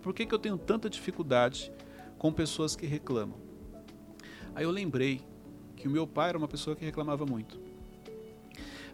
por 0.01 0.13
que, 0.13 0.25
que 0.25 0.33
eu 0.33 0.39
tenho 0.39 0.57
tanta 0.57 0.89
dificuldade 0.89 1.71
com 2.18 2.31
pessoas 2.31 2.75
que 2.75 2.86
reclamam? 2.86 3.38
Aí 4.56 4.63
eu 4.63 4.71
lembrei 4.71 5.21
que 5.75 5.88
o 5.88 5.92
meu 5.92 6.07
pai 6.07 6.30
era 6.30 6.38
uma 6.38 6.48
pessoa 6.48 6.75
que 6.75 6.86
reclamava 6.86 7.25
muito. 7.25 7.60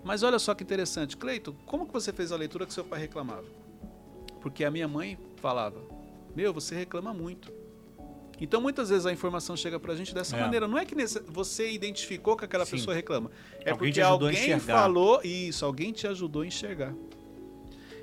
Mas 0.03 0.21
olha 0.21 0.37
só 0.37 0.53
que 0.53 0.63
interessante, 0.63 1.17
Cleiton, 1.17 1.53
como 1.65 1.85
que 1.85 1.93
você 1.93 2.13
fez 2.13 2.31
a 2.31 2.37
leitura 2.37 2.65
que 2.65 2.73
seu 2.73 2.83
pai 2.83 2.99
reclamava? 2.99 3.47
Porque 4.39 4.63
a 4.63 4.69
minha 4.69 4.87
mãe 4.87 5.17
falava, 5.37 5.81
meu, 6.35 6.53
você 6.53 6.75
reclama 6.75 7.13
muito. 7.13 7.51
Então 8.39 8.59
muitas 8.61 8.89
vezes 8.89 9.05
a 9.05 9.11
informação 9.13 9.55
chega 9.55 9.79
pra 9.79 9.95
gente 9.95 10.13
dessa 10.13 10.35
É. 10.35 10.41
maneira. 10.41 10.67
Não 10.67 10.77
é 10.77 10.85
que 10.85 10.95
você 11.27 11.71
identificou 11.71 12.35
que 12.35 12.45
aquela 12.45 12.65
Sim. 12.65 12.71
pessoa 12.71 12.95
reclama. 12.95 13.31
É 13.61 13.71
Alguém 13.71 13.89
porque 13.89 14.01
a 14.01 14.07
alguém 14.07 14.59
falou 14.59 15.21
isso, 15.23 15.65
alguém 15.65 15.91
te 15.91 16.07
ajudou 16.07 16.41
a 16.41 16.47
enxergar. 16.47 16.93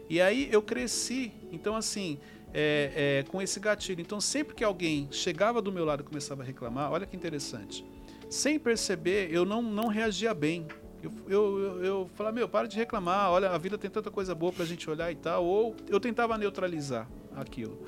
E 0.09 0.21
aí 0.21 0.49
eu 0.51 0.61
cresci, 0.63 1.33
então 1.51 1.75
assim, 1.77 2.19
é, 2.53 3.23
é, 3.25 3.31
com 3.31 3.41
esse 3.41 3.59
gatilho. 3.61 4.01
Então 4.01 4.21
sempre 4.21 4.55
que 4.55 4.65
alguém 4.65 5.09
chegava 5.11 5.61
do 5.63 5.73
meu 5.73 5.85
lado 5.85 6.01
e 6.03 6.05
começava 6.05 6.43
a 6.43 6.45
reclamar, 6.45 6.91
olha 6.93 7.07
que 7.07 7.17
interessante. 7.17 7.85
Sem 8.29 8.59
perceber, 8.59 9.29
eu 9.31 9.45
não, 9.45 9.61
não 9.63 9.89
reagia 9.89 10.33
bem. 10.33 10.67
Eu, 11.03 11.13
eu, 11.29 11.59
eu, 11.59 11.85
eu 11.85 12.11
falava, 12.15 12.35
meu, 12.37 12.49
para 12.49 12.67
de 12.69 12.77
reclamar, 12.77 13.31
olha, 13.31 13.51
a 13.51 13.59
vida 13.59 13.77
tem 13.77 13.91
tanta 13.91 14.11
coisa 14.11 14.35
boa 14.35 14.53
pra 14.53 14.65
gente 14.65 14.89
olhar 14.89 15.11
e 15.11 15.17
tal. 15.17 15.45
Ou 15.45 15.75
eu 15.89 15.99
tentava 16.01 16.39
neutralizar 16.39 17.09
aquilo. 17.37 17.79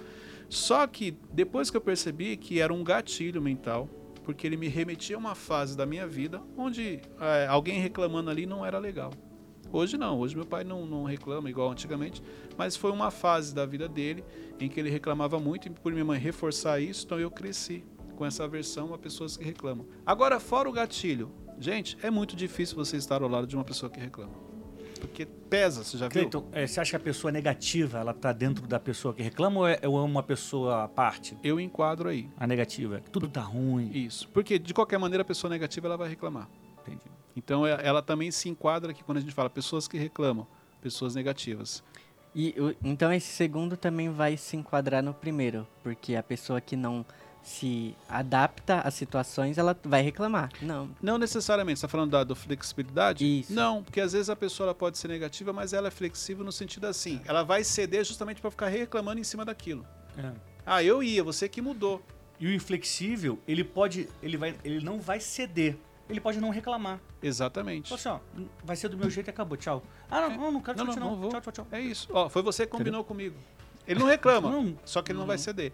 Só 0.54 0.86
que 0.86 1.18
depois 1.32 1.68
que 1.68 1.76
eu 1.76 1.80
percebi 1.80 2.36
que 2.36 2.60
era 2.60 2.72
um 2.72 2.84
gatilho 2.84 3.42
mental, 3.42 3.88
porque 4.22 4.46
ele 4.46 4.56
me 4.56 4.68
remetia 4.68 5.16
a 5.16 5.18
uma 5.18 5.34
fase 5.34 5.76
da 5.76 5.84
minha 5.84 6.06
vida 6.06 6.40
onde 6.56 7.00
é, 7.20 7.48
alguém 7.48 7.80
reclamando 7.80 8.30
ali 8.30 8.46
não 8.46 8.64
era 8.64 8.78
legal. 8.78 9.10
Hoje 9.72 9.98
não, 9.98 10.20
hoje 10.20 10.36
meu 10.36 10.46
pai 10.46 10.62
não, 10.62 10.86
não 10.86 11.02
reclama 11.02 11.50
igual 11.50 11.72
antigamente, 11.72 12.22
mas 12.56 12.76
foi 12.76 12.92
uma 12.92 13.10
fase 13.10 13.52
da 13.52 13.66
vida 13.66 13.88
dele 13.88 14.24
em 14.60 14.68
que 14.68 14.78
ele 14.78 14.90
reclamava 14.90 15.40
muito 15.40 15.66
e 15.66 15.70
por 15.72 15.90
minha 15.90 16.04
mãe 16.04 16.20
reforçar 16.20 16.78
isso, 16.78 17.04
então 17.04 17.18
eu 17.18 17.32
cresci 17.32 17.84
com 18.14 18.24
essa 18.24 18.44
aversão 18.44 18.94
a 18.94 18.98
pessoas 18.98 19.36
que 19.36 19.42
reclamam. 19.42 19.88
Agora, 20.06 20.38
fora 20.38 20.68
o 20.68 20.72
gatilho, 20.72 21.32
gente, 21.58 21.98
é 22.00 22.12
muito 22.12 22.36
difícil 22.36 22.76
você 22.76 22.96
estar 22.96 23.22
ao 23.22 23.28
lado 23.28 23.48
de 23.48 23.56
uma 23.56 23.64
pessoa 23.64 23.90
que 23.90 23.98
reclama. 23.98 24.53
Porque 25.06 25.26
pesa, 25.26 25.84
você 25.84 25.96
já 25.96 26.06
viu? 26.08 26.28
Cleiton, 26.28 26.48
é, 26.52 26.66
você 26.66 26.80
acha 26.80 26.90
que 26.90 26.96
a 26.96 27.00
pessoa 27.00 27.30
negativa, 27.30 27.98
ela 27.98 28.12
tá 28.14 28.32
dentro 28.32 28.66
da 28.66 28.80
pessoa 28.80 29.14
que 29.14 29.22
reclama 29.22 29.60
ou 29.60 29.68
é, 29.68 29.78
ou 29.84 29.98
é 29.98 30.02
uma 30.02 30.22
pessoa 30.22 30.84
à 30.84 30.88
parte? 30.88 31.36
Eu 31.42 31.60
enquadro 31.60 32.08
aí. 32.08 32.28
A 32.36 32.46
negativa. 32.46 33.00
Tudo 33.12 33.28
tá 33.28 33.40
ruim. 33.40 33.90
Isso. 33.92 34.28
Porque 34.28 34.58
de 34.58 34.72
qualquer 34.74 34.98
maneira 34.98 35.22
a 35.22 35.24
pessoa 35.24 35.50
negativa 35.50 35.86
ela 35.86 35.96
vai 35.96 36.08
reclamar. 36.08 36.48
Entendi. 36.82 37.02
Então 37.36 37.66
é- 37.66 37.78
ela 37.86 38.02
também 38.02 38.30
se 38.30 38.48
enquadra 38.48 38.90
aqui 38.90 39.02
quando 39.04 39.18
a 39.18 39.20
gente 39.20 39.34
fala 39.34 39.50
pessoas 39.50 39.86
que 39.88 39.98
reclamam, 39.98 40.46
pessoas 40.80 41.14
negativas. 41.14 41.82
E 42.34 42.54
então 42.82 43.12
esse 43.12 43.28
segundo 43.28 43.76
também 43.76 44.08
vai 44.10 44.36
se 44.36 44.56
enquadrar 44.56 45.02
no 45.02 45.14
primeiro, 45.14 45.66
porque 45.82 46.16
a 46.16 46.22
pessoa 46.22 46.60
que 46.60 46.74
não 46.74 47.06
se 47.44 47.94
adapta 48.08 48.80
às 48.80 48.94
situações, 48.94 49.58
ela 49.58 49.76
vai 49.84 50.02
reclamar. 50.02 50.50
Não. 50.62 50.88
Não 51.00 51.18
necessariamente, 51.18 51.78
você 51.78 51.86
está 51.86 51.92
falando 51.92 52.10
da 52.10 52.24
do 52.24 52.34
flexibilidade? 52.34 53.40
Isso. 53.40 53.52
Não, 53.52 53.82
porque 53.84 54.00
às 54.00 54.12
vezes 54.14 54.30
a 54.30 54.34
pessoa 54.34 54.68
ela 54.68 54.74
pode 54.74 54.96
ser 54.98 55.08
negativa, 55.08 55.52
mas 55.52 55.72
ela 55.72 55.88
é 55.88 55.90
flexível 55.90 56.44
no 56.44 56.50
sentido 56.50 56.86
assim, 56.86 57.20
ela 57.26 57.42
vai 57.42 57.62
ceder 57.62 58.04
justamente 58.04 58.40
para 58.40 58.50
ficar 58.50 58.68
reclamando 58.68 59.20
em 59.20 59.24
cima 59.24 59.44
daquilo. 59.44 59.86
É. 60.16 60.32
Ah, 60.64 60.82
eu 60.82 61.02
ia, 61.02 61.22
você 61.22 61.48
que 61.48 61.60
mudou. 61.60 62.02
E 62.40 62.46
o 62.46 62.52
inflexível, 62.52 63.38
ele 63.46 63.62
pode, 63.62 64.08
ele 64.22 64.36
vai, 64.36 64.56
ele 64.64 64.84
não 64.84 64.98
vai 64.98 65.20
ceder. 65.20 65.76
Ele 66.08 66.20
pode 66.20 66.38
não 66.40 66.50
reclamar. 66.50 67.00
Exatamente. 67.22 67.88
Fala 67.88 67.98
assim, 67.98 68.08
ó, 68.40 68.44
vai 68.62 68.76
ser 68.76 68.88
do 68.88 68.96
meu 68.96 69.08
jeito 69.08 69.28
e 69.28 69.30
acabou, 69.30 69.56
tchau. 69.56 69.82
Ah, 70.10 70.22
não, 70.28 70.36
não, 70.36 70.52
não 70.52 70.60
quero 70.60 70.76
Não, 70.78 70.84
discutir 70.86 71.00
não, 71.00 71.10
não. 71.12 71.14
não 71.16 71.22
vou. 71.22 71.30
Tchau, 71.30 71.40
tchau, 71.40 71.52
tchau. 71.52 71.66
É 71.70 71.80
isso. 71.80 72.08
Ó, 72.12 72.28
foi 72.28 72.42
você 72.42 72.66
que 72.66 72.72
combinou 72.72 73.04
comigo. 73.04 73.36
Ele 73.86 74.00
não 74.00 74.06
reclama, 74.06 74.50
Não. 74.50 74.78
só 74.84 75.02
que 75.02 75.12
ele 75.12 75.18
não 75.18 75.26
vai 75.26 75.36
ceder. 75.38 75.72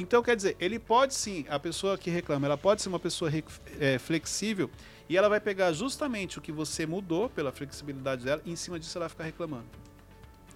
Então, 0.00 0.22
quer 0.22 0.36
dizer, 0.36 0.56
ele 0.60 0.78
pode 0.78 1.12
sim, 1.12 1.44
a 1.48 1.58
pessoa 1.58 1.98
que 1.98 2.08
reclama, 2.08 2.46
ela 2.46 2.56
pode 2.56 2.80
ser 2.80 2.88
uma 2.88 3.00
pessoa 3.00 3.28
é, 3.80 3.98
flexível 3.98 4.70
e 5.08 5.16
ela 5.16 5.28
vai 5.28 5.40
pegar 5.40 5.72
justamente 5.72 6.38
o 6.38 6.40
que 6.40 6.52
você 6.52 6.86
mudou 6.86 7.28
pela 7.28 7.50
flexibilidade 7.50 8.24
dela 8.24 8.40
e 8.44 8.52
em 8.52 8.54
cima 8.54 8.78
disso 8.78 8.96
ela 8.96 9.06
vai 9.06 9.08
ficar 9.08 9.24
reclamando. 9.24 9.66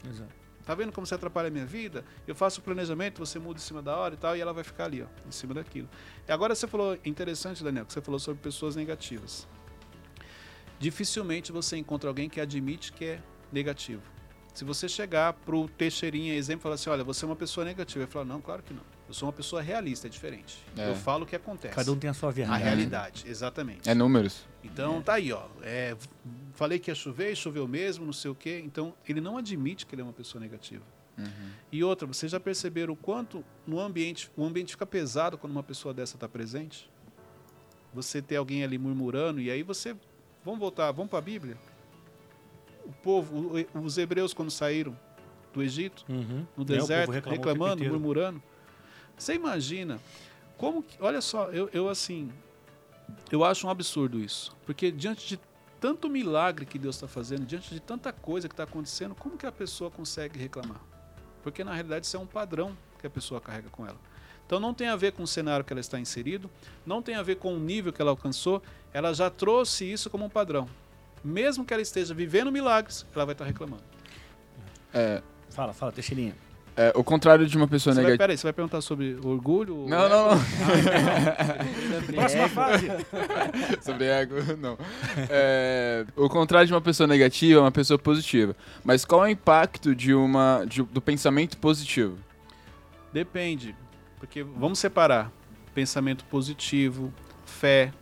Exato. 0.08 0.32
Tá 0.64 0.76
vendo 0.76 0.92
como 0.92 1.04
você 1.04 1.16
atrapalha 1.16 1.48
a 1.48 1.50
minha 1.50 1.66
vida? 1.66 2.04
Eu 2.24 2.36
faço 2.36 2.60
o 2.60 2.62
planejamento, 2.62 3.18
você 3.18 3.40
muda 3.40 3.58
em 3.58 3.62
cima 3.62 3.82
da 3.82 3.96
hora 3.96 4.14
e 4.14 4.16
tal, 4.16 4.36
e 4.36 4.40
ela 4.40 4.52
vai 4.52 4.62
ficar 4.62 4.84
ali, 4.84 5.02
ó, 5.02 5.06
em 5.26 5.32
cima 5.32 5.54
daquilo. 5.54 5.88
E 6.28 6.30
agora 6.30 6.54
você 6.54 6.68
falou, 6.68 6.96
interessante, 7.04 7.64
Daniel, 7.64 7.84
que 7.84 7.92
você 7.92 8.00
falou 8.00 8.20
sobre 8.20 8.40
pessoas 8.40 8.76
negativas. 8.76 9.48
Dificilmente 10.78 11.50
você 11.50 11.76
encontra 11.76 12.08
alguém 12.08 12.28
que 12.28 12.40
admite 12.40 12.92
que 12.92 13.06
é 13.06 13.22
negativo. 13.50 14.02
Se 14.54 14.64
você 14.64 14.88
chegar 14.88 15.32
pro 15.32 15.66
Teixeirinha, 15.66 16.34
exemplo, 16.34 16.60
e 16.60 16.62
falar 16.62 16.74
assim, 16.76 16.90
olha, 16.90 17.02
você 17.02 17.24
é 17.24 17.26
uma 17.28 17.34
pessoa 17.34 17.64
negativa, 17.64 18.04
ele 18.04 18.10
fala, 18.10 18.24
não, 18.24 18.40
claro 18.40 18.62
que 18.62 18.72
não. 18.72 18.84
Eu 19.12 19.14
sou 19.14 19.26
uma 19.26 19.32
pessoa 19.34 19.60
realista, 19.60 20.06
é 20.06 20.10
diferente. 20.10 20.56
É. 20.74 20.88
Eu 20.88 20.96
falo 20.96 21.24
o 21.24 21.26
que 21.26 21.36
acontece. 21.36 21.74
Cada 21.74 21.92
um 21.92 21.98
tem 21.98 22.08
a 22.08 22.14
sua 22.14 22.30
a 22.30 22.32
verdade. 22.32 22.64
realidade, 22.64 23.24
exatamente. 23.28 23.86
É 23.86 23.94
números. 23.94 24.46
Então 24.64 25.02
tá 25.02 25.12
aí, 25.14 25.30
ó. 25.30 25.44
É, 25.62 25.94
falei 26.54 26.78
que 26.78 26.90
ia 26.90 26.94
chover, 26.94 27.36
choveu 27.36 27.68
mesmo, 27.68 28.06
não 28.06 28.12
sei 28.14 28.30
o 28.30 28.34
quê. 28.34 28.62
Então 28.64 28.94
ele 29.06 29.20
não 29.20 29.36
admite 29.36 29.84
que 29.84 29.94
ele 29.94 30.00
é 30.00 30.04
uma 30.04 30.14
pessoa 30.14 30.40
negativa. 30.40 30.82
E 31.70 31.84
outra, 31.84 32.06
vocês 32.06 32.32
já 32.32 32.40
perceberam 32.40 32.94
o 32.94 32.96
quanto 32.96 33.44
no 33.66 33.78
ambiente, 33.78 34.30
o 34.34 34.42
ambiente 34.46 34.70
fica 34.70 34.86
pesado 34.86 35.36
quando 35.36 35.52
uma 35.52 35.62
pessoa 35.62 35.92
dessa 35.92 36.16
está 36.16 36.26
presente? 36.26 36.90
Você 37.92 38.22
ter 38.22 38.36
alguém 38.36 38.64
ali 38.64 38.78
murmurando 38.78 39.38
e 39.42 39.50
aí 39.50 39.62
você, 39.62 39.94
vamos 40.42 40.58
voltar, 40.58 40.90
vamos 40.90 41.10
para 41.10 41.18
a 41.18 41.22
Bíblia. 41.22 41.58
O 42.86 42.92
povo, 42.92 43.52
os 43.74 43.98
hebreus 43.98 44.32
quando 44.32 44.50
saíram 44.50 44.98
do 45.52 45.62
Egito, 45.62 46.02
Uhum. 46.08 46.16
no 46.16 46.32
É, 46.42 46.46
povo 46.54 46.64
deserto, 46.64 47.12
tempo 47.12 47.28
reclamando, 47.28 47.84
murmurando. 47.84 48.42
Você 49.16 49.34
imagina 49.34 50.00
como 50.56 50.82
que, 50.82 50.96
olha 51.00 51.20
só, 51.20 51.50
eu, 51.50 51.68
eu 51.72 51.88
assim, 51.88 52.30
eu 53.30 53.44
acho 53.44 53.66
um 53.66 53.70
absurdo 53.70 54.18
isso, 54.18 54.54
porque 54.64 54.90
diante 54.90 55.26
de 55.26 55.40
tanto 55.80 56.08
milagre 56.08 56.64
que 56.64 56.78
Deus 56.78 56.96
está 56.96 57.08
fazendo, 57.08 57.44
diante 57.44 57.74
de 57.74 57.80
tanta 57.80 58.12
coisa 58.12 58.48
que 58.48 58.52
está 58.52 58.64
acontecendo, 58.64 59.14
como 59.14 59.36
que 59.36 59.46
a 59.46 59.52
pessoa 59.52 59.90
consegue 59.90 60.38
reclamar? 60.38 60.80
Porque 61.42 61.64
na 61.64 61.72
realidade 61.74 62.06
isso 62.06 62.16
é 62.16 62.20
um 62.20 62.26
padrão 62.26 62.76
que 63.00 63.06
a 63.06 63.10
pessoa 63.10 63.40
carrega 63.40 63.68
com 63.68 63.86
ela. 63.86 63.98
Então 64.46 64.60
não 64.60 64.72
tem 64.72 64.88
a 64.88 64.96
ver 64.96 65.12
com 65.12 65.24
o 65.24 65.26
cenário 65.26 65.64
que 65.64 65.72
ela 65.72 65.80
está 65.80 65.98
inserido, 65.98 66.48
não 66.86 67.02
tem 67.02 67.16
a 67.16 67.22
ver 67.22 67.36
com 67.36 67.54
o 67.54 67.58
nível 67.58 67.92
que 67.92 68.00
ela 68.00 68.10
alcançou, 68.10 68.62
ela 68.92 69.12
já 69.12 69.28
trouxe 69.28 69.90
isso 69.90 70.08
como 70.08 70.24
um 70.24 70.28
padrão. 70.28 70.68
Mesmo 71.24 71.64
que 71.64 71.72
ela 71.72 71.82
esteja 71.82 72.14
vivendo 72.14 72.52
milagres, 72.52 73.06
ela 73.14 73.24
vai 73.24 73.32
estar 73.32 73.44
reclamando. 73.44 73.82
É, 74.94 75.22
Fala, 75.52 75.74
fala, 75.74 75.92
Teixeirinha. 75.92 76.34
É, 76.76 76.92
o 76.96 77.04
contrário 77.04 77.46
de 77.46 77.56
uma 77.56 77.68
pessoa 77.68 77.94
negativa. 77.94 78.18
peraí, 78.18 78.36
você 78.36 78.44
vai 78.44 78.52
perguntar 78.52 78.80
sobre 78.80 79.16
orgulho? 79.22 79.86
Não, 79.88 80.08
não, 80.08 80.30
não. 80.30 80.40
Próxima 82.14 82.48
fase. 82.48 82.88
Sobre 83.82 84.06
ego, 84.06 84.36
não. 84.58 84.78
É, 85.28 86.04
o 86.16 86.28
contrário 86.28 86.66
de 86.66 86.72
uma 86.72 86.80
pessoa 86.80 87.06
negativa 87.06 87.58
é 87.58 87.62
uma 87.62 87.72
pessoa 87.72 87.98
positiva. 87.98 88.54
Mas 88.84 89.04
qual 89.04 89.24
é 89.24 89.28
o 89.28 89.30
impacto 89.30 89.94
de 89.94 90.14
uma, 90.14 90.64
de- 90.66 90.82
do 90.82 91.00
pensamento 91.00 91.56
positivo? 91.58 92.16
Depende. 93.12 93.74
Porque 94.18 94.42
vamos 94.42 94.78
separar 94.78 95.30
pensamento 95.74 96.24
positivo, 96.26 97.12
fé. 97.44 97.92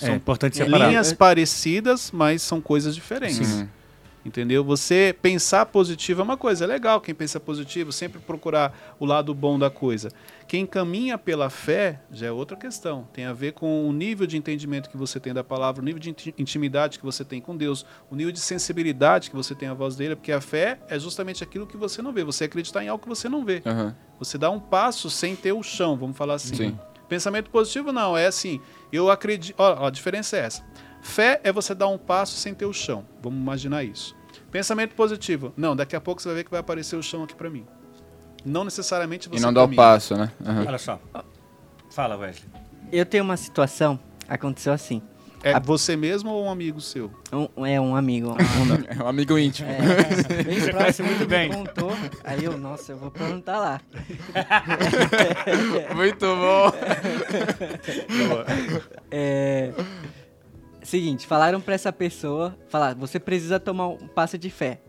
É 0.00 0.06
São 0.06 0.14
importante 0.16 0.56
separar. 0.56 0.88
linhas 0.88 1.12
parecidas, 1.12 2.10
mas 2.10 2.40
são 2.42 2.60
coisas 2.60 2.94
diferentes. 2.94 3.52
Uhum. 3.60 3.68
Entendeu? 4.24 4.62
Você 4.62 5.16
pensar 5.22 5.64
positivo 5.66 6.20
é 6.20 6.24
uma 6.24 6.36
coisa, 6.36 6.64
é 6.64 6.66
legal 6.66 7.00
quem 7.00 7.14
pensa 7.14 7.40
positivo, 7.40 7.90
sempre 7.90 8.20
procurar 8.20 8.94
o 8.98 9.06
lado 9.06 9.32
bom 9.34 9.58
da 9.58 9.70
coisa. 9.70 10.10
Quem 10.46 10.66
caminha 10.66 11.16
pela 11.16 11.48
fé 11.48 12.00
já 12.12 12.26
é 12.26 12.30
outra 12.30 12.54
questão. 12.56 13.08
Tem 13.14 13.24
a 13.24 13.32
ver 13.32 13.52
com 13.52 13.88
o 13.88 13.92
nível 13.92 14.26
de 14.26 14.36
entendimento 14.36 14.90
que 14.90 14.96
você 14.96 15.18
tem 15.18 15.32
da 15.32 15.42
palavra, 15.42 15.80
o 15.80 15.84
nível 15.84 15.98
de 16.00 16.10
inti- 16.10 16.34
intimidade 16.36 16.98
que 16.98 17.04
você 17.04 17.24
tem 17.24 17.40
com 17.40 17.56
Deus, 17.56 17.86
o 18.10 18.14
nível 18.14 18.32
de 18.32 18.40
sensibilidade 18.40 19.30
que 19.30 19.36
você 19.36 19.54
tem 19.54 19.68
à 19.68 19.74
voz 19.74 19.96
dele, 19.96 20.14
porque 20.14 20.32
a 20.32 20.40
fé 20.40 20.78
é 20.88 20.98
justamente 20.98 21.42
aquilo 21.42 21.66
que 21.66 21.78
você 21.78 22.02
não 22.02 22.12
vê, 22.12 22.22
você 22.22 22.44
acreditar 22.44 22.84
em 22.84 22.88
algo 22.88 23.02
que 23.02 23.08
você 23.08 23.28
não 23.28 23.42
vê. 23.44 23.62
Aham. 23.64 23.96
Você 24.18 24.36
dá 24.36 24.50
um 24.50 24.60
passo 24.60 25.08
sem 25.08 25.34
ter 25.34 25.52
o 25.52 25.62
chão, 25.62 25.96
vamos 25.96 26.16
falar 26.16 26.34
assim. 26.34 26.54
Sim. 26.54 26.78
Pensamento 27.08 27.48
positivo 27.48 27.90
não, 27.90 28.16
é 28.16 28.26
assim, 28.26 28.60
eu 28.92 29.10
acredito. 29.10 29.54
Ó, 29.58 29.84
ó, 29.84 29.86
a 29.86 29.90
diferença 29.90 30.36
é 30.36 30.40
essa. 30.40 30.64
Fé 31.02 31.40
é 31.42 31.52
você 31.52 31.74
dar 31.74 31.88
um 31.88 31.98
passo 31.98 32.36
sem 32.36 32.54
ter 32.54 32.66
o 32.66 32.72
chão. 32.72 33.04
Vamos 33.22 33.38
imaginar 33.40 33.84
isso. 33.84 34.14
Pensamento 34.50 34.94
positivo. 34.94 35.52
Não, 35.56 35.74
daqui 35.76 35.96
a 35.96 36.00
pouco 36.00 36.20
você 36.20 36.28
vai 36.28 36.36
ver 36.36 36.44
que 36.44 36.50
vai 36.50 36.60
aparecer 36.60 36.96
o 36.96 37.02
chão 37.02 37.22
aqui 37.24 37.34
pra 37.34 37.48
mim. 37.48 37.64
Não 38.44 38.64
necessariamente 38.64 39.28
você 39.28 39.36
E 39.36 39.40
não 39.40 39.52
dá 39.52 39.62
o 39.64 39.74
passo, 39.74 40.16
né? 40.16 40.30
Aham. 40.44 40.64
Olha 40.66 40.78
só. 40.78 41.00
Fala, 41.90 42.16
Wesley. 42.16 42.48
Eu 42.92 43.06
tenho 43.06 43.22
uma 43.24 43.36
situação, 43.36 43.98
aconteceu 44.28 44.72
assim. 44.72 45.02
É 45.42 45.54
A- 45.54 45.58
você 45.58 45.96
mesmo 45.96 46.30
ou 46.30 46.44
um 46.44 46.50
amigo 46.50 46.80
seu? 46.80 47.10
Um- 47.32 47.66
é 47.66 47.80
um 47.80 47.96
amigo. 47.96 48.32
Um, 48.32 48.36
É 49.00 49.02
um 49.02 49.08
amigo 49.08 49.38
íntimo. 49.38 49.68
é, 49.70 50.42
bem 50.42 50.60
Você 50.60 50.70
próximo, 50.70 51.08
muito 51.08 51.20
me 51.20 51.26
bem. 51.26 51.50
contou. 51.52 51.92
Aí 52.24 52.44
eu, 52.44 52.58
nossa, 52.58 52.92
eu 52.92 52.98
vou 52.98 53.10
perguntar 53.10 53.58
lá. 53.58 53.80
Muito 55.96 56.26
bom. 56.26 56.72
É, 59.12 59.72
seguinte, 60.82 61.26
falaram 61.26 61.60
pra 61.60 61.74
essa 61.74 61.92
pessoa, 61.92 62.56
falar, 62.68 62.94
você 62.94 63.18
precisa 63.20 63.58
tomar 63.60 63.88
um 63.88 64.08
passo 64.08 64.36
de 64.38 64.50
fé. 64.50 64.82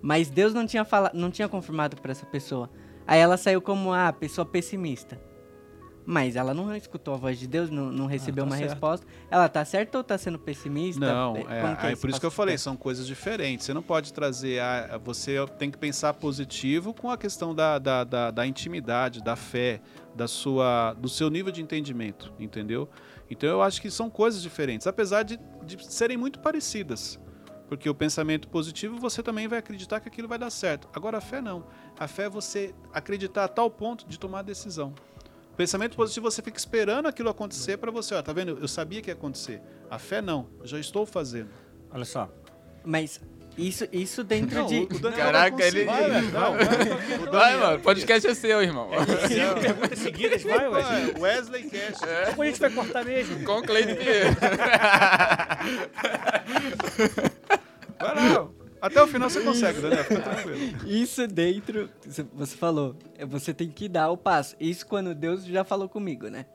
Mas 0.00 0.30
Deus 0.30 0.54
não 0.54 0.66
tinha 0.66 0.84
fala, 0.84 1.10
não 1.14 1.30
tinha 1.30 1.48
confirmado 1.48 1.96
pra 1.96 2.12
essa 2.12 2.26
pessoa. 2.26 2.70
Aí 3.06 3.18
ela 3.18 3.36
saiu 3.36 3.60
como 3.60 3.92
a 3.92 4.12
pessoa 4.12 4.44
pessimista. 4.46 5.20
Mas 6.10 6.36
ela 6.36 6.54
não 6.54 6.74
escutou 6.74 7.12
a 7.12 7.16
voz 7.18 7.38
de 7.38 7.46
Deus, 7.46 7.68
não, 7.68 7.92
não 7.92 8.06
recebeu 8.06 8.44
tá 8.44 8.50
uma 8.50 8.56
certo. 8.56 8.70
resposta. 8.70 9.06
Ela 9.30 9.46
tá 9.46 9.62
certa 9.62 9.98
ou 9.98 10.04
tá 10.04 10.16
sendo 10.16 10.38
pessimista? 10.38 11.00
Não, 11.00 11.34
Como 11.34 11.48
é, 11.52 11.76
aí 11.80 11.92
esse 11.92 12.00
por 12.00 12.08
isso 12.08 12.18
que 12.18 12.24
eu 12.24 12.30
falei, 12.30 12.56
são 12.56 12.76
coisas 12.76 13.06
diferentes. 13.06 13.66
Você 13.66 13.74
não 13.74 13.82
pode 13.82 14.10
trazer. 14.14 14.58
A, 14.58 14.94
a- 14.94 14.98
você 14.98 15.36
tem 15.58 15.70
que 15.70 15.76
pensar 15.76 16.14
positivo 16.14 16.94
com 16.94 17.10
a 17.10 17.18
questão 17.18 17.54
da, 17.54 17.78
da, 17.78 18.04
da, 18.04 18.30
da 18.30 18.46
intimidade, 18.46 19.22
da 19.22 19.36
fé, 19.36 19.82
da 20.14 20.26
sua, 20.26 20.94
do 20.94 21.10
seu 21.10 21.28
nível 21.28 21.52
de 21.52 21.60
entendimento, 21.60 22.32
entendeu? 22.38 22.88
Então 23.30 23.48
eu 23.48 23.62
acho 23.62 23.80
que 23.80 23.90
são 23.90 24.08
coisas 24.08 24.42
diferentes, 24.42 24.86
apesar 24.86 25.22
de, 25.22 25.38
de 25.64 25.92
serem 25.92 26.16
muito 26.16 26.40
parecidas. 26.40 27.18
Porque 27.68 27.88
o 27.88 27.94
pensamento 27.94 28.48
positivo 28.48 28.96
você 28.96 29.22
também 29.22 29.46
vai 29.46 29.58
acreditar 29.58 30.00
que 30.00 30.08
aquilo 30.08 30.26
vai 30.26 30.38
dar 30.38 30.50
certo. 30.50 30.88
Agora 30.94 31.18
a 31.18 31.20
fé 31.20 31.42
não. 31.42 31.66
A 31.98 32.08
fé 32.08 32.24
é 32.24 32.28
você 32.28 32.74
acreditar 32.92 33.44
a 33.44 33.48
tal 33.48 33.70
ponto 33.70 34.06
de 34.08 34.18
tomar 34.18 34.38
a 34.38 34.42
decisão. 34.42 34.94
O 35.52 35.56
pensamento 35.56 35.94
positivo 35.94 36.30
você 36.30 36.40
fica 36.40 36.56
esperando 36.56 37.06
aquilo 37.06 37.28
acontecer 37.28 37.76
para 37.76 37.90
você, 37.90 38.14
ó, 38.14 38.22
tá 38.22 38.32
vendo? 38.32 38.56
Eu 38.58 38.68
sabia 38.68 39.02
que 39.02 39.10
ia 39.10 39.14
acontecer. 39.14 39.60
A 39.90 39.98
fé 39.98 40.22
não, 40.22 40.48
eu 40.60 40.66
já 40.66 40.78
estou 40.78 41.04
fazendo. 41.04 41.50
Olha 41.90 42.06
só. 42.06 42.30
Mas 42.84 43.20
isso, 43.58 43.86
isso 43.92 44.24
dentro 44.24 44.60
Não, 44.60 44.66
de. 44.66 44.76
o- 44.78 44.82
o 44.84 44.98
Daniel 44.98 45.24
Caraca, 45.26 45.62
ele- 45.64 45.84
Vai, 45.84 46.10
velho, 46.10 46.30
não, 46.32 46.52
vai, 46.52 47.28
o 47.28 47.30
Vai, 47.30 47.56
mano. 47.56 47.76
O 47.76 47.80
podcast 47.80 48.26
é 48.28 48.34
seu, 48.34 48.62
irmão. 48.62 48.88
Cinco 49.28 49.60
perguntas 49.60 49.98
seguidas, 49.98 50.42
vai, 50.42 50.68
Wesley. 50.68 51.12
Vai, 51.12 51.20
Wesley 51.20 51.62
Cash. 51.70 51.98
Depois 52.26 52.38
a 52.48 52.50
gente 52.52 52.60
vai 52.60 52.70
cortar 52.70 53.04
mesmo. 53.04 53.44
Com 53.44 53.58
o 53.58 53.62
Cleide 53.62 53.94
Pinheiro. 53.96 54.28
Vai 57.98 58.14
lá. 58.14 58.48
Até 58.80 59.02
o 59.02 59.08
final 59.08 59.28
você 59.28 59.40
consegue, 59.40 59.80
Daniel. 59.80 60.04
Fica 60.04 60.20
tranquilo. 60.20 60.58
Isso 60.86 61.26
dentro. 61.26 61.90
Você 62.34 62.56
falou, 62.56 62.94
é, 63.18 63.26
você 63.26 63.52
tem 63.52 63.68
que 63.68 63.88
dar 63.88 64.10
o 64.10 64.16
passo. 64.16 64.54
Isso 64.60 64.86
quando 64.86 65.14
Deus 65.14 65.44
já 65.44 65.64
falou 65.64 65.88
comigo, 65.88 66.28
né? 66.28 66.46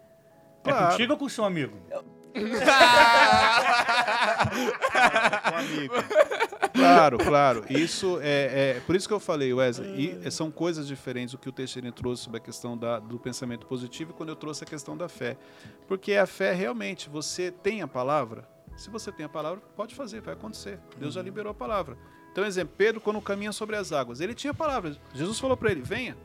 É 0.63 0.69
Claro. 0.69 0.91
contigo 0.91 1.11
ou 1.13 1.19
com 1.19 1.25
o 1.25 1.29
seu 1.29 1.43
amigo? 1.43 1.75
Amigo. 1.91 2.22
Claro, 6.73 7.17
claro. 7.19 7.63
Isso 7.69 8.19
é, 8.21 8.77
é- 8.77 8.81
Por 8.85 8.95
isso 8.95 9.07
que 9.07 9.13
eu 9.13 9.19
falei, 9.19 9.53
Wesley. 9.53 10.19
E 10.25 10.31
são 10.31 10.49
coisas 10.51 10.87
diferentes 10.87 11.33
o 11.33 11.37
que 11.37 11.47
o 11.47 11.51
Teixeira 11.51 11.91
trouxe 11.91 12.23
sobre 12.23 12.37
a 12.37 12.41
questão 12.41 12.77
da- 12.77 12.99
do 12.99 13.19
pensamento 13.19 13.65
positivo 13.67 14.11
e 14.11 14.13
quando 14.13 14.29
eu 14.29 14.35
trouxe 14.35 14.63
a 14.63 14.67
questão 14.67 14.97
da 14.97 15.07
fé. 15.07 15.37
Porque 15.87 16.13
a 16.13 16.25
fé 16.25 16.53
realmente, 16.53 17.09
você 17.09 17.51
tem 17.51 17.81
a 17.81 17.87
palavra. 17.87 18.47
Se 18.75 18.89
você 18.89 19.11
tem 19.11 19.25
a 19.25 19.29
palavra, 19.29 19.61
pode 19.75 19.93
fazer, 19.93 20.21
vai 20.21 20.33
acontecer. 20.33 20.79
Deus 20.97 21.13
já 21.13 21.21
liberou 21.21 21.51
a 21.51 21.53
palavra. 21.53 21.95
Então, 22.31 22.43
exemplo, 22.43 22.73
Pedro, 22.75 22.99
quando 22.99 23.21
caminha 23.21 23.51
sobre 23.51 23.75
as 23.75 23.91
águas, 23.91 24.19
ele 24.19 24.33
tinha 24.33 24.49
a 24.51 24.55
palavra. 24.55 24.97
Jesus 25.13 25.39
falou 25.39 25.55
para 25.55 25.71
ele: 25.71 25.81
venha. 25.83 26.17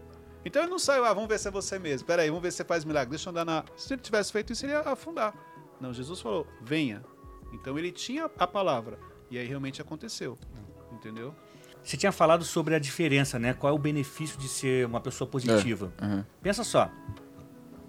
Então 0.45 0.63
ele 0.63 0.71
não 0.71 0.79
saiu, 0.79 1.05
ah, 1.05 1.13
vamos 1.13 1.29
ver 1.29 1.39
se 1.39 1.49
é 1.49 1.51
você 1.51 1.79
mesmo. 1.79 2.07
Peraí, 2.07 2.29
vamos 2.29 2.43
ver 2.43 2.51
se 2.53 2.59
você 2.59 2.65
faz 2.65 2.85
milagre. 2.87 3.11
Deixa 3.11 3.29
eu 3.29 3.33
andar 3.33 3.45
na. 3.45 3.65
Se 3.77 3.93
ele 3.93 4.01
tivesse 4.01 4.33
feito 4.33 4.53
isso, 4.55 4.65
ele 4.65 4.73
ia 4.73 4.81
afundar. 4.81 5.35
Não, 5.81 5.93
Jesus 5.93 6.21
falou: 6.21 6.47
venha. 6.61 7.03
Então 7.53 7.79
ele 7.79 7.91
tinha 7.91 8.31
a 8.39 8.47
palavra. 8.47 8.99
E 9.31 9.39
aí 9.39 9.47
realmente 9.47 9.81
aconteceu. 9.81 10.39
Entendeu? 10.93 11.35
Você 11.83 11.97
tinha 11.97 12.13
falado 12.13 12.45
sobre 12.45 12.75
a 12.75 12.79
diferença, 12.79 13.39
né? 13.39 13.55
Qual 13.55 13.73
é 13.73 13.75
o 13.75 13.79
benefício 13.79 14.39
de 14.39 14.49
ser 14.49 14.87
uma 14.87 15.01
pessoa 15.01 15.29
positiva? 15.29 15.93
Aham. 16.01 16.27
Pensa 16.43 16.65
só. 16.65 16.91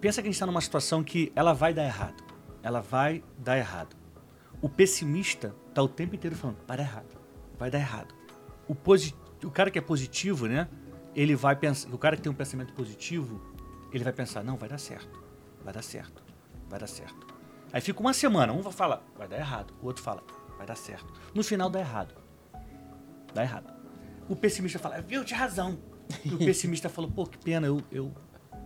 Pensa 0.00 0.22
que 0.22 0.28
a 0.28 0.30
gente 0.30 0.36
está 0.36 0.46
numa 0.46 0.60
situação 0.60 1.04
que 1.04 1.32
ela 1.34 1.52
vai 1.52 1.74
dar 1.74 1.84
errado. 1.84 2.22
Ela 2.62 2.80
vai 2.80 3.22
dar 3.38 3.58
errado. 3.58 3.96
O 4.62 4.68
pessimista 4.68 5.54
tá 5.72 5.82
o 5.82 5.88
tempo 5.88 6.14
inteiro 6.14 6.36
falando, 6.36 6.58
vai 6.66 6.76
dar 6.76 6.82
errado, 6.82 7.16
vai 7.58 7.70
dar 7.70 7.78
errado. 7.78 8.14
O, 8.68 8.74
posi 8.74 9.14
o 9.42 9.50
cara 9.50 9.70
que 9.70 9.78
é 9.78 9.82
positivo, 9.82 10.46
né? 10.46 10.68
Ele 11.14 11.34
vai 11.34 11.56
pensar, 11.56 11.88
o 11.92 11.98
cara 11.98 12.16
que 12.16 12.22
tem 12.22 12.30
um 12.30 12.34
pensamento 12.34 12.72
positivo, 12.74 13.40
ele 13.92 14.04
vai 14.04 14.12
pensar, 14.12 14.44
não, 14.44 14.56
vai 14.56 14.68
dar 14.68 14.78
certo, 14.78 15.22
vai 15.64 15.72
dar 15.72 15.82
certo, 15.82 16.22
vai 16.68 16.78
dar 16.78 16.86
certo. 16.86 17.29
Aí 17.72 17.80
fica 17.80 18.00
uma 18.00 18.12
semana, 18.12 18.52
um 18.52 18.62
vai 18.62 18.72
falar, 18.72 19.02
vai 19.16 19.28
dar 19.28 19.38
errado, 19.38 19.74
o 19.82 19.86
outro 19.86 20.02
fala, 20.02 20.22
vai 20.56 20.66
dar 20.66 20.76
certo. 20.76 21.12
No 21.34 21.42
final 21.42 21.70
dá 21.70 21.80
errado. 21.80 22.14
Dá 23.32 23.42
errado. 23.42 23.72
O 24.28 24.36
pessimista 24.36 24.78
fala, 24.78 25.00
viu, 25.00 25.24
tinha 25.24 25.38
razão. 25.38 25.78
E 26.24 26.34
o 26.34 26.38
pessimista 26.44 26.88
falou, 26.88 27.10
pô, 27.10 27.26
que 27.26 27.38
pena, 27.38 27.66
eu. 27.66 27.82
eu 27.90 28.12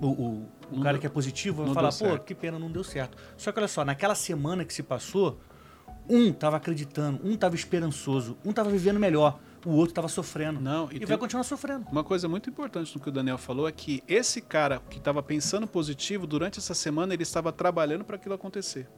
o, 0.01 0.07
o, 0.07 0.49
o 0.73 0.81
cara 0.81 0.99
que 0.99 1.07
é 1.07 1.09
positivo 1.09 1.65
vai 1.65 1.73
falar, 1.73 1.89
pô, 1.91 1.93
certo. 1.93 2.25
que 2.25 2.35
pena, 2.35 2.59
não 2.59 2.71
deu 2.71 2.83
certo. 2.83 3.17
Só 3.37 3.53
que 3.53 3.59
olha 3.59 3.69
só, 3.69 3.85
naquela 3.85 4.15
semana 4.15 4.65
que 4.65 4.75
se 4.75 4.83
passou, 4.83 5.39
um 6.09 6.33
tava 6.33 6.57
acreditando, 6.57 7.21
um 7.25 7.37
tava 7.37 7.55
esperançoso, 7.55 8.37
um 8.45 8.53
tava 8.53 8.71
vivendo 8.71 8.99
melhor, 8.99 9.39
o 9.65 9.71
outro 9.71 9.95
tava 9.95 10.09
sofrendo. 10.09 10.61
Não, 10.61 10.89
e 10.93 11.03
e 11.03 11.07
vai 11.07 11.17
continuar 11.19 11.43
sofrendo. 11.45 11.87
Uma 11.91 12.05
coisa 12.05 12.29
muito 12.29 12.49
importante 12.51 12.95
no 12.95 13.01
que 13.03 13.09
o 13.09 13.13
Daniel 13.13 13.39
falou 13.39 13.67
é 13.69 13.73
que 13.73 14.03
esse 14.07 14.41
cara 14.41 14.81
que 14.91 14.99
estava 14.99 15.23
pensando 15.23 15.67
positivo, 15.67 16.27
durante 16.27 16.59
essa 16.59 16.75
semana 16.75 17.15
ele 17.15 17.23
estava 17.23 17.53
trabalhando 17.53 18.05
para 18.05 18.17
aquilo 18.17 18.35
acontecer. 18.35 18.89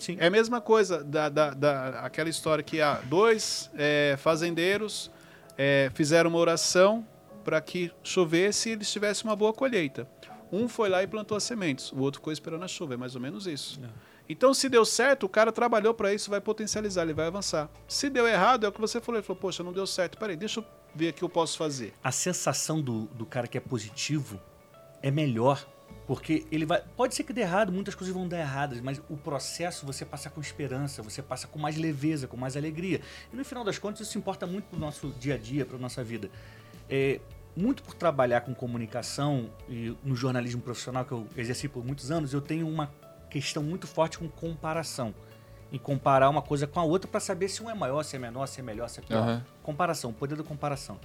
Sim. 0.00 0.16
É 0.20 0.26
a 0.26 0.30
mesma 0.30 0.60
coisa 0.60 1.02
da, 1.02 1.28
da, 1.28 1.50
da- 1.54 2.00
aquela 2.00 2.28
história 2.28 2.62
que 2.62 2.80
há 2.82 3.00
dois 3.00 3.70
é, 3.74 4.14
fazendeiros 4.18 5.10
é, 5.56 5.90
fizeram 5.94 6.28
uma 6.30 6.38
oração 6.38 7.06
para 7.42 7.60
que 7.60 7.90
chovesse 8.02 8.68
e 8.68 8.72
eles 8.72 8.92
tivessem 8.92 9.24
uma 9.28 9.34
boa 9.36 9.52
colheita. 9.54 10.06
Um 10.52 10.68
foi 10.68 10.88
lá 10.88 11.02
e 11.02 11.06
plantou 11.06 11.36
as 11.36 11.42
sementes, 11.44 11.90
o 11.92 11.98
outro 11.98 12.20
ficou 12.20 12.32
esperando 12.32 12.62
a 12.64 12.68
chuva, 12.68 12.94
é 12.94 12.96
mais 12.96 13.14
ou 13.14 13.20
menos 13.20 13.46
isso. 13.46 13.80
Então, 14.28 14.52
se 14.52 14.68
deu 14.68 14.84
certo, 14.84 15.24
o 15.24 15.28
cara 15.28 15.52
trabalhou 15.52 15.94
para 15.94 16.12
isso, 16.12 16.30
vai 16.30 16.40
potencializar, 16.40 17.02
ele 17.02 17.14
vai 17.14 17.26
avançar. 17.26 17.70
Se 17.86 18.10
deu 18.10 18.26
errado, 18.26 18.64
é 18.64 18.68
o 18.68 18.72
que 18.72 18.80
você 18.80 19.00
falou, 19.00 19.18
ele 19.18 19.26
falou, 19.26 19.40
poxa, 19.40 19.62
não 19.62 19.72
deu 19.72 19.86
certo, 19.86 20.18
peraí, 20.18 20.36
deixa 20.36 20.60
eu 20.60 20.64
ver 20.94 21.10
o 21.10 21.12
que 21.12 21.22
eu 21.22 21.28
posso 21.28 21.56
fazer. 21.56 21.92
A 22.02 22.10
sensação 22.10 22.80
do, 22.80 23.04
do 23.06 23.24
cara 23.24 23.46
que 23.46 23.56
é 23.56 23.60
positivo 23.60 24.40
é 25.02 25.10
melhor. 25.10 25.66
Porque 26.06 26.46
ele 26.52 26.64
vai. 26.64 26.82
Pode 26.96 27.16
ser 27.16 27.24
que 27.24 27.32
dê 27.32 27.40
errado, 27.40 27.72
muitas 27.72 27.94
coisas 27.94 28.14
vão 28.14 28.28
dar 28.28 28.38
erradas, 28.38 28.80
mas 28.80 29.02
o 29.10 29.16
processo 29.16 29.84
você 29.84 30.04
passa 30.04 30.30
com 30.30 30.40
esperança, 30.40 31.02
você 31.02 31.20
passa 31.20 31.48
com 31.48 31.58
mais 31.58 31.76
leveza, 31.76 32.28
com 32.28 32.36
mais 32.36 32.56
alegria. 32.56 33.00
E 33.32 33.36
no 33.36 33.44
final 33.44 33.64
das 33.64 33.76
contas, 33.76 34.06
isso 34.06 34.16
importa 34.16 34.46
muito 34.46 34.66
pro 34.66 34.78
nosso 34.78 35.08
dia 35.18 35.34
a 35.34 35.38
dia, 35.38 35.66
pra 35.66 35.76
nossa 35.78 36.04
vida. 36.04 36.30
É, 36.88 37.20
muito 37.56 37.82
por 37.82 37.94
trabalhar 37.94 38.42
com 38.42 38.54
comunicação 38.54 39.50
e 39.68 39.96
no 40.04 40.14
jornalismo 40.14 40.62
profissional 40.62 41.04
que 41.04 41.12
eu 41.12 41.26
exerci 41.36 41.68
por 41.68 41.84
muitos 41.84 42.12
anos, 42.12 42.32
eu 42.32 42.40
tenho 42.40 42.68
uma 42.68 42.92
questão 43.40 43.62
muito 43.62 43.86
forte 43.86 44.18
com 44.18 44.28
comparação. 44.28 45.14
Em 45.72 45.78
comparar 45.78 46.30
uma 46.30 46.42
coisa 46.42 46.66
com 46.66 46.78
a 46.78 46.84
outra 46.84 47.08
para 47.10 47.18
saber 47.20 47.48
se 47.48 47.62
um 47.62 47.68
é 47.68 47.74
maior, 47.74 48.02
se 48.04 48.14
é 48.14 48.18
menor, 48.18 48.46
se 48.46 48.60
é 48.60 48.62
melhor, 48.62 48.88
se 48.88 49.00
é 49.00 49.02
pior. 49.02 49.18
Aham. 49.22 49.44
Comparação, 49.62 50.10
o 50.10 50.14
poder 50.14 50.36
da 50.36 50.44
comparação. 50.44 50.98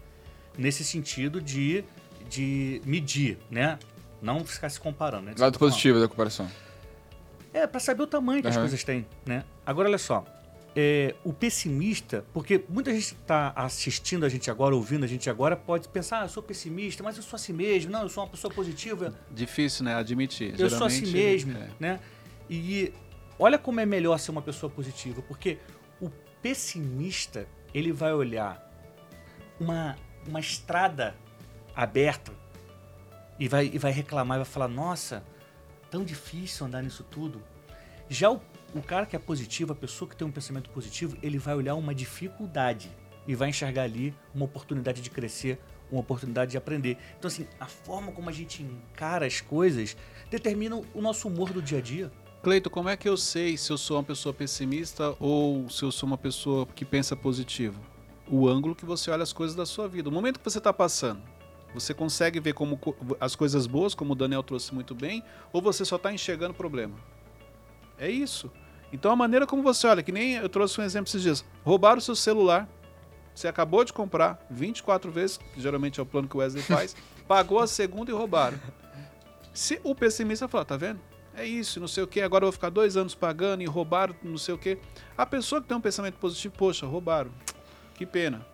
Nesse 0.57 0.83
sentido 0.83 1.41
de, 1.41 1.83
de 2.29 2.81
medir, 2.85 3.39
né? 3.50 3.79
Não 4.21 4.45
ficar 4.45 4.69
se 4.69 4.79
comparando. 4.79 5.25
Né? 5.25 5.33
Lado 5.38 5.57
positivo 5.57 6.00
da 6.00 6.07
comparação. 6.07 6.47
É, 7.53 7.65
para 7.65 7.79
saber 7.79 8.03
o 8.03 8.07
tamanho 8.07 8.41
que 8.41 8.47
as 8.47 8.55
Aham. 8.55 8.63
coisas 8.63 8.83
têm, 8.83 9.05
né? 9.25 9.43
Agora, 9.65 9.89
olha 9.89 9.97
só. 9.97 10.23
é, 10.75 11.15
o 11.23 11.33
pessimista, 11.33 12.23
porque 12.33 12.63
muita 12.69 12.91
gente 12.91 13.13
está 13.13 13.51
assistindo 13.55 14.25
a 14.25 14.29
gente 14.29 14.50
agora, 14.50 14.73
ouvindo 14.75 15.03
a 15.03 15.07
gente 15.07 15.29
agora, 15.29 15.55
pode 15.55 15.88
pensar, 15.89 16.21
ah, 16.21 16.25
eu 16.25 16.29
sou 16.29 16.41
pessimista, 16.41 17.03
mas 17.03 17.17
eu 17.17 17.23
sou 17.23 17.35
assim 17.35 17.51
mesmo, 17.51 17.91
não, 17.91 18.03
eu 18.03 18.09
sou 18.09 18.23
uma 18.23 18.29
pessoa 18.29 18.53
positiva, 18.53 19.13
Difícil, 19.29 19.83
né? 19.83 19.95
Admitir. 19.95 20.53
eu 20.57 20.69
sou 20.69 20.88
assim 20.88 21.05
Geralmente, 21.05 21.45
mesmo, 21.45 21.57
é. 21.57 21.69
né? 21.79 22.00
E 22.53 22.91
olha 23.39 23.58
como 23.58 23.79
é 23.79 23.86
melhor 23.86 24.20
ser 24.20 24.31
uma 24.31 24.41
pessoa 24.41 24.70
positiva, 24.70 25.22
porque 25.22 25.58
o 26.01 26.10
pessimista, 26.41 27.48
ele 27.74 27.93
vai 27.93 28.12
olhar 28.12 28.62
uma, 29.58 29.96
uma 30.27 30.41
estrada 30.41 31.15
aberta 31.74 32.34
e 33.39 33.48
vai, 33.48 33.72
e 33.74 33.77
vai 33.77 33.93
reclamar 33.93 34.36
e 34.36 34.39
vai 34.39 34.46
falar, 34.46 34.67
nossa, 34.67 35.24
tão 35.89 36.03
difícil 36.03 36.65
andar 36.65 36.84
nisso 36.84 37.05
tudo. 37.05 37.41
Já 38.10 38.29
o, 38.29 38.41
o 38.75 38.81
cara 38.81 39.05
que 39.05 39.15
é 39.15 39.20
positivo, 39.20 39.72
a 39.72 39.75
pessoa 39.75 40.10
que 40.10 40.17
tem 40.17 40.27
um 40.27 40.31
pensamento 40.31 40.70
positivo, 40.72 41.17
ele 41.24 41.38
vai 41.38 41.55
olhar 41.55 41.75
uma 41.75 41.96
dificuldade 41.96 42.91
e 43.25 43.34
vai 43.34 43.48
enxergar 43.48 43.84
ali 43.84 44.13
uma 44.36 44.43
oportunidade 44.43 45.01
de 45.01 45.10
crescer, 45.10 45.58
uma 45.89 46.01
oportunidade 46.01 46.51
de 46.51 46.58
aprender. 46.58 46.98
Então, 47.17 47.29
assim, 47.29 47.48
a 47.58 47.65
forma 47.65 48.12
como 48.12 48.29
a 48.29 48.34
gente 48.34 48.62
encara 48.62 49.25
as 49.25 49.39
coisas 49.39 49.96
determina 50.29 50.75
o 50.93 51.01
nosso 51.01 51.29
humor 51.29 51.53
do 51.53 51.62
dia 51.62 51.77
a 51.77 51.81
dia. 51.81 52.12
Cleito, 52.43 52.69
como 52.71 52.89
é 52.89 52.98
que 52.98 53.07
eu 53.07 53.15
sei 53.15 53.55
se 53.55 53.71
eu 53.71 53.77
sou 53.77 53.98
uma 53.98 54.03
pessoa 54.03 54.33
pessimista 54.33 55.15
ou 55.19 55.69
se 55.69 55.83
eu 55.83 55.91
sou 55.91 56.07
uma 56.07 56.17
pessoa 56.17 56.65
que 56.65 56.83
pensa 56.83 57.15
positivo? 57.15 57.79
O 58.27 58.48
ângulo 58.48 58.74
que 58.75 58.86
você 58.86 59.12
olha 59.12 59.21
as 59.21 59.31
coisas 59.33 59.55
da 59.55 59.65
sua 59.65 59.88
vida. 59.88 60.10
O 60.10 60.12
momento 60.12 60.39
que 60.39 60.50
você 60.50 60.57
está 60.57 60.74
passando, 60.74 61.21
você 61.74 61.93
consegue 61.93 62.39
ver 62.39 62.53
como 62.53 62.77
co- 62.77 62.95
as 63.19 63.36
coisas 63.36 63.67
boas, 63.67 63.93
como 63.93 64.13
o 64.13 64.15
Daniel 64.15 64.41
trouxe 64.41 64.74
muito 64.74 64.95
bem, 64.95 65.24
ou 65.53 65.62
você 65.62 65.86
só 65.86 65.98
está 65.98 66.12
enxergando 66.12 66.51
o 66.53 66.55
problema? 66.57 66.95
É 68.00 68.10
isso. 68.10 68.51
Então 68.91 69.12
a 69.12 69.15
maneira 69.15 69.45
como 69.45 69.62
você 69.62 69.86
olha, 69.86 70.01
que 70.01 70.12
nem 70.12 70.33
eu 70.36 70.50
trouxe 70.50 70.81
um 70.81 70.83
exemplo 70.83 71.10
esses 71.10 71.21
dias, 71.21 71.45
roubaram 71.63 72.00
o 72.00 72.01
seu 72.01 72.15
celular, 72.15 72.67
você 73.36 73.48
acabou 73.48 73.83
de 73.86 73.93
comprar 73.93 74.43
24 74.50 75.12
vezes, 75.12 75.38
que 75.38 75.62
geralmente 75.62 76.00
é 76.00 76.03
o 76.03 76.05
plano 76.05 76.27
que 76.27 76.36
o 76.36 76.39
Wesley 76.39 76.63
faz, 76.63 76.95
pagou 77.27 77.60
a 77.60 77.67
segunda 77.67 78.10
e 78.10 78.13
roubaram. 78.15 78.60
Se 79.53 79.79
o 79.83 79.93
pessimista 79.93 80.48
falar, 80.48 80.65
tá 80.65 80.75
vendo? 80.75 81.00
É 81.41 81.48
isso, 81.48 81.79
não 81.79 81.88
sei 81.88 82.03
o 82.03 82.07
que, 82.07 82.21
agora 82.21 82.43
eu 82.43 82.48
vou 82.48 82.51
ficar 82.51 82.69
dois 82.69 82.95
anos 82.95 83.15
pagando 83.15 83.63
e 83.63 83.65
roubaram, 83.65 84.15
não 84.21 84.38
sei 84.38 84.53
o 84.53 84.60
que. 84.60 84.77
A 85.17 85.25
pessoa 85.25 85.60
que 85.60 85.67
tem 85.67 85.75
um 85.75 85.81
pensamento 85.81 86.13
positivo, 86.19 86.53
poxa, 86.55 86.86
roubaram. 86.86 87.31
Que 87.95 88.05
pena. 88.05 88.45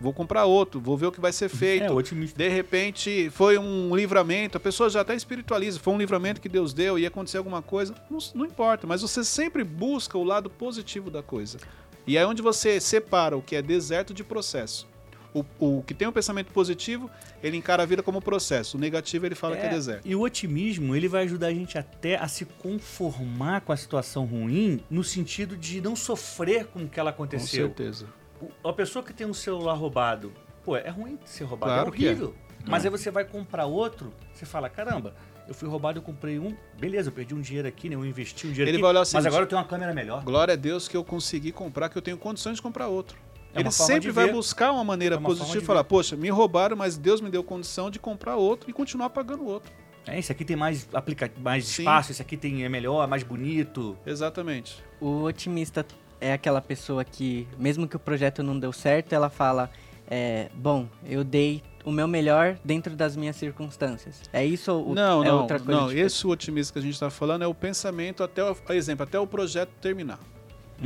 Vou 0.00 0.12
comprar 0.12 0.44
outro, 0.44 0.80
vou 0.80 0.96
ver 0.96 1.06
o 1.06 1.12
que 1.12 1.20
vai 1.20 1.32
ser 1.32 1.48
feito. 1.50 1.86
É, 1.86 1.90
otimista. 1.90 2.38
De 2.38 2.48
repente 2.48 3.28
foi 3.30 3.58
um 3.58 3.96
livramento, 3.96 4.56
a 4.56 4.60
pessoa 4.60 4.88
já 4.88 5.00
até 5.00 5.16
espiritualiza, 5.16 5.80
foi 5.80 5.92
um 5.92 5.98
livramento 5.98 6.40
que 6.40 6.48
Deus 6.48 6.72
deu, 6.72 6.96
ia 6.96 7.08
acontecer 7.08 7.38
alguma 7.38 7.60
coisa, 7.60 7.92
não, 8.08 8.18
não 8.36 8.46
importa, 8.46 8.86
mas 8.86 9.02
você 9.02 9.24
sempre 9.24 9.64
busca 9.64 10.16
o 10.16 10.22
lado 10.22 10.48
positivo 10.48 11.10
da 11.10 11.24
coisa. 11.24 11.58
E 12.06 12.16
é 12.16 12.24
onde 12.24 12.40
você 12.40 12.80
separa 12.80 13.36
o 13.36 13.42
que 13.42 13.56
é 13.56 13.62
deserto 13.62 14.14
de 14.14 14.22
processo. 14.22 14.86
O, 15.34 15.44
o 15.58 15.82
que 15.82 15.94
tem 15.94 16.06
um 16.06 16.12
pensamento 16.12 16.52
positivo, 16.52 17.10
ele 17.42 17.56
encara 17.56 17.82
a 17.82 17.86
vida 17.86 18.02
como 18.02 18.20
processo. 18.20 18.76
O 18.76 18.80
negativo, 18.80 19.24
ele 19.24 19.34
fala 19.34 19.56
que 19.56 19.64
é 19.64 19.68
deserto. 19.70 20.06
E 20.06 20.14
o 20.14 20.20
otimismo, 20.20 20.94
ele 20.94 21.08
vai 21.08 21.22
ajudar 21.24 21.46
a 21.46 21.54
gente 21.54 21.78
até 21.78 22.16
a 22.16 22.28
se 22.28 22.44
conformar 22.44 23.62
com 23.62 23.72
a 23.72 23.76
situação 23.76 24.24
ruim, 24.26 24.80
no 24.90 25.02
sentido 25.02 25.56
de 25.56 25.80
não 25.80 25.96
sofrer 25.96 26.66
com 26.66 26.80
o 26.84 26.88
que 26.88 27.00
ela 27.00 27.12
Com 27.12 27.22
aconteceu. 27.22 27.66
certeza. 27.66 28.06
O- 28.40 28.68
A 28.68 28.72
pessoa 28.74 29.02
que 29.02 29.12
tem 29.14 29.26
um 29.26 29.32
celular 29.32 29.72
roubado, 29.74 30.32
pô, 30.64 30.76
é 30.76 30.90
ruim 30.90 31.18
ser 31.24 31.44
roubado, 31.44 31.72
Claro 31.72 31.88
é 31.88 31.96
que 31.96 32.04
é. 32.04 32.08
horrível. 32.10 32.34
Mas 32.66 32.84
aí 32.84 32.90
você 32.90 33.10
vai 33.10 33.24
comprar 33.24 33.64
outro, 33.66 34.12
você 34.34 34.44
fala, 34.46 34.68
caramba, 34.68 35.14
eu 35.48 35.54
fui 35.54 35.68
roubado, 35.68 35.98
eu 35.98 36.02
comprei 36.02 36.38
um, 36.38 36.54
beleza, 36.78 37.08
eu 37.08 37.12
perdi 37.12 37.34
um 37.34 37.40
dinheiro 37.40 37.66
aqui, 37.66 37.88
né? 37.88 37.96
Eu 37.96 38.04
investi 38.04 38.46
um 38.46 38.50
dinheiro 38.50 38.68
Ele 38.70 38.76
aqui, 38.76 38.82
vai 38.82 38.90
olhar 38.90 39.00
o 39.00 39.08
mas 39.14 39.26
agora 39.26 39.42
eu 39.44 39.48
tenho 39.48 39.60
uma 39.60 39.66
câmera 39.66 39.92
melhor. 39.94 40.22
Glória 40.22 40.52
a 40.54 40.56
Deus 40.56 40.86
que 40.86 40.96
eu 40.96 41.02
consegui 41.02 41.50
comprar, 41.52 41.88
que 41.88 41.96
eu 41.98 42.02
tenho 42.02 42.16
condições 42.18 42.56
de 42.56 42.62
comprar 42.62 42.86
outro. 42.88 43.18
É 43.54 43.60
ele 43.60 43.70
sempre 43.70 44.10
vai 44.10 44.26
ver. 44.26 44.32
buscar 44.32 44.72
uma 44.72 44.84
maneira 44.84 45.16
É 45.16 45.18
uma 45.18 45.28
positiva 45.28 45.58
de 45.58 45.64
e 45.64 45.66
falar, 45.66 45.82
ver. 45.82 45.88
poxa, 45.88 46.16
me 46.16 46.28
roubaram, 46.30 46.76
mas 46.76 46.96
Deus 46.96 47.20
me 47.20 47.30
deu 47.30 47.44
condição 47.44 47.90
de 47.90 47.98
comprar 47.98 48.36
outro 48.36 48.70
e 48.70 48.72
continuar 48.72 49.10
pagando 49.10 49.44
outro. 49.46 49.70
É, 50.06 50.18
esse 50.18 50.32
aqui 50.32 50.44
tem 50.44 50.56
mais, 50.56 50.88
aplica 50.92 51.30
mais 51.38 51.66
Sim. 51.66 51.82
espaço, 51.82 52.10
esse 52.10 52.20
aqui 52.22 52.36
tem, 52.36 52.64
é 52.64 52.68
melhor, 52.68 53.06
mais 53.06 53.22
bonito. 53.22 53.96
Exatamente. 54.04 54.82
O 55.00 55.22
otimista 55.22 55.86
é 56.20 56.32
aquela 56.32 56.60
pessoa 56.60 57.04
que, 57.04 57.46
mesmo 57.58 57.86
que 57.86 57.94
o 57.96 57.98
projeto 57.98 58.42
não 58.42 58.58
deu 58.58 58.72
certo, 58.72 59.12
ela 59.12 59.28
fala: 59.30 59.70
é, 60.10 60.48
Bom, 60.54 60.88
eu 61.06 61.22
dei 61.22 61.62
o 61.84 61.92
meu 61.92 62.08
melhor 62.08 62.56
dentro 62.64 62.96
das 62.96 63.16
minhas 63.16 63.36
circunstâncias. 63.36 64.22
É 64.32 64.44
isso 64.44 64.72
ou 64.72 64.94
não, 64.94 65.22
é 65.22 65.28
não, 65.28 65.40
outra 65.42 65.58
coisa? 65.58 65.80
não. 65.80 65.92
Esse 65.92 66.26
otimismo 66.26 66.72
que 66.72 66.78
a 66.78 66.82
gente 66.82 66.94
está 66.94 67.10
falando 67.10 67.42
é 67.42 67.46
o 67.46 67.54
pensamento 67.54 68.22
até, 68.22 68.42
o, 68.42 68.54
por 68.54 68.74
exemplo, 68.74 69.04
até 69.04 69.18
o 69.18 69.26
projeto 69.26 69.70
terminar. 69.80 70.18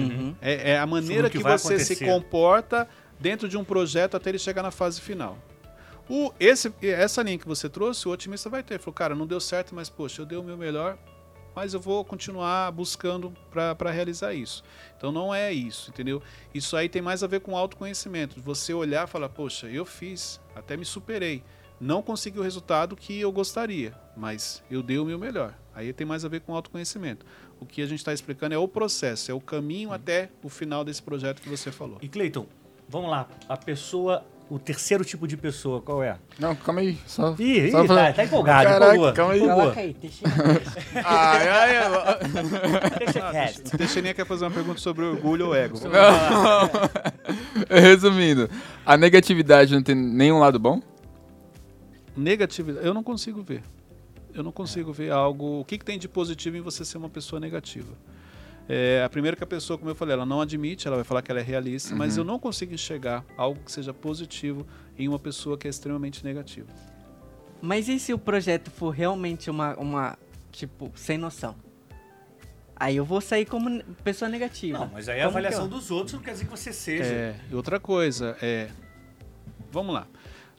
Uhum. 0.02 0.34
É, 0.40 0.72
é 0.72 0.78
a 0.78 0.86
maneira 0.86 1.30
que 1.30 1.38
que, 1.38 1.44
você 1.44 1.78
se 1.78 2.04
comporta 2.04 2.88
dentro 3.18 3.48
de 3.48 3.56
um 3.56 3.64
projeto 3.64 4.16
até 4.16 4.30
ele 4.30 4.38
chegar 4.38 4.62
na 4.62 4.70
fase 4.70 5.00
final. 5.00 5.38
O, 6.08 6.32
esse, 6.38 6.72
essa 6.82 7.22
linha 7.22 7.38
que 7.38 7.46
você 7.46 7.68
trouxe, 7.68 8.06
o 8.06 8.12
otimista 8.12 8.48
vai 8.48 8.62
ter. 8.62 8.78
Falou, 8.78 8.94
cara, 8.94 9.14
não 9.14 9.26
deu 9.26 9.40
certo, 9.40 9.74
mas 9.74 9.88
poxa, 9.88 10.22
eu 10.22 10.26
dei 10.26 10.38
o 10.38 10.42
meu 10.42 10.56
melhor, 10.56 10.96
mas 11.54 11.74
eu 11.74 11.80
vou 11.80 12.04
continuar 12.04 12.70
buscando 12.70 13.32
para 13.50 13.90
realizar 13.90 14.32
isso. 14.32 14.62
Então 14.96 15.10
não 15.10 15.34
é 15.34 15.52
isso, 15.52 15.90
entendeu? 15.90 16.22
Isso 16.54 16.76
aí 16.76 16.88
tem 16.88 17.02
mais 17.02 17.24
a 17.24 17.26
ver 17.26 17.40
com 17.40 17.56
autoconhecimento. 17.56 18.40
Você 18.40 18.72
olhar 18.72 19.08
e 19.08 19.10
falar, 19.10 19.28
poxa, 19.30 19.66
eu 19.66 19.84
fiz, 19.84 20.40
até 20.54 20.76
me 20.76 20.84
superei. 20.84 21.42
Não 21.80 22.02
consegui 22.02 22.38
o 22.38 22.42
resultado 22.42 22.96
que 22.96 23.18
eu 23.20 23.30
gostaria, 23.32 23.94
mas 24.16 24.62
eu 24.70 24.82
dei 24.82 24.98
o 24.98 25.04
meu 25.04 25.18
melhor. 25.18 25.54
Aí 25.74 25.92
tem 25.92 26.06
mais 26.06 26.24
a 26.24 26.28
ver 26.28 26.40
com 26.40 26.54
autoconhecimento. 26.54 27.26
O 27.60 27.64
que 27.66 27.80
a 27.82 27.86
gente 27.86 27.98
está 27.98 28.12
explicando 28.12 28.54
é 28.54 28.58
o 28.58 28.68
processo, 28.68 29.30
é 29.30 29.34
o 29.34 29.40
caminho 29.40 29.92
até 29.92 30.28
o 30.42 30.48
final 30.48 30.84
desse 30.84 31.02
projeto 31.02 31.40
que 31.40 31.48
você 31.48 31.72
falou. 31.72 31.98
E 32.02 32.08
Cleiton, 32.08 32.46
vamos 32.88 33.10
lá, 33.10 33.26
a 33.48 33.56
pessoa, 33.56 34.24
o 34.50 34.58
terceiro 34.58 35.04
tipo 35.04 35.26
de 35.26 35.36
pessoa, 35.38 35.80
qual 35.80 36.02
é? 36.02 36.18
Não, 36.38 36.54
calma 36.54 36.82
aí. 36.82 36.98
Só, 37.06 37.34
Ih, 37.38 37.66
ih, 37.66 37.70
só 37.70 37.84
tá, 37.86 38.12
tá 38.12 38.24
empolgado, 38.24 38.68
Caraca, 38.68 38.92
empolgou. 38.92 39.12
calma 39.14 39.32
aí. 39.32 39.40
Coloca 39.40 39.80
aí, 39.80 39.96
deixa 39.98 40.24
Ai, 41.02 41.48
ai, 41.48 41.76
ai. 43.34 43.52
Teixeirinha 43.76 44.12
quer 44.14 44.26
fazer 44.26 44.44
uma 44.44 44.50
pergunta 44.50 44.78
sobre 44.78 45.04
orgulho 45.06 45.46
ou 45.46 45.54
ego. 45.54 45.78
Não. 45.88 46.70
Resumindo, 47.80 48.50
a 48.84 48.96
negatividade 48.98 49.74
não 49.74 49.82
tem 49.82 49.94
nenhum 49.94 50.38
lado 50.38 50.58
bom? 50.58 50.80
Negatividade, 52.16 52.86
eu 52.86 52.94
não 52.94 53.02
consigo 53.02 53.42
ver. 53.42 53.62
Eu 54.36 54.42
não 54.42 54.52
consigo 54.52 54.92
ver 54.92 55.10
algo. 55.10 55.60
O 55.60 55.64
que, 55.64 55.78
que 55.78 55.84
tem 55.84 55.98
de 55.98 56.06
positivo 56.06 56.56
em 56.58 56.60
você 56.60 56.84
ser 56.84 56.98
uma 56.98 57.08
pessoa 57.08 57.40
negativa? 57.40 57.94
É, 58.68 59.02
a 59.04 59.08
primeira 59.08 59.36
que 59.36 59.42
a 59.42 59.46
pessoa, 59.46 59.78
como 59.78 59.90
eu 59.90 59.94
falei, 59.94 60.12
ela 60.12 60.26
não 60.26 60.40
admite, 60.40 60.86
ela 60.86 60.96
vai 60.96 61.04
falar 61.04 61.22
que 61.22 61.30
ela 61.30 61.40
é 61.40 61.42
realista, 61.42 61.94
mas 61.94 62.16
eu 62.16 62.24
não 62.24 62.38
consigo 62.38 62.74
enxergar 62.74 63.24
algo 63.36 63.60
que 63.64 63.70
seja 63.72 63.94
positivo 63.94 64.66
em 64.98 65.08
uma 65.08 65.18
pessoa 65.18 65.56
que 65.56 65.66
é 65.66 65.70
extremamente 65.70 66.24
negativa. 66.24 66.66
Mas 67.62 67.88
e 67.88 67.98
se 67.98 68.12
o 68.12 68.18
projeto 68.18 68.70
for 68.70 68.90
realmente 68.90 69.48
uma, 69.48 69.74
uma 69.76 70.18
tipo, 70.52 70.92
sem 70.96 71.16
noção? 71.16 71.54
Aí 72.74 72.96
eu 72.96 73.04
vou 73.06 73.20
sair 73.22 73.46
como 73.46 73.82
pessoa 74.04 74.28
negativa. 74.28 74.80
Não, 74.80 74.90
mas 74.92 75.08
aí 75.08 75.20
a 75.20 75.24
Como 75.24 75.32
que 75.32 75.38
avaliação 75.38 75.64
eu- 75.64 75.70
dos 75.70 75.90
outros 75.90 76.12
não 76.12 76.20
quer 76.20 76.32
dizer 76.32 76.44
que 76.44 76.50
você 76.50 76.72
seja. 76.72 77.04
É, 77.04 77.36
e 77.50 77.54
outra 77.54 77.80
coisa, 77.80 78.36
é. 78.42 78.68
Vamos 79.72 79.94
lá. 79.94 80.06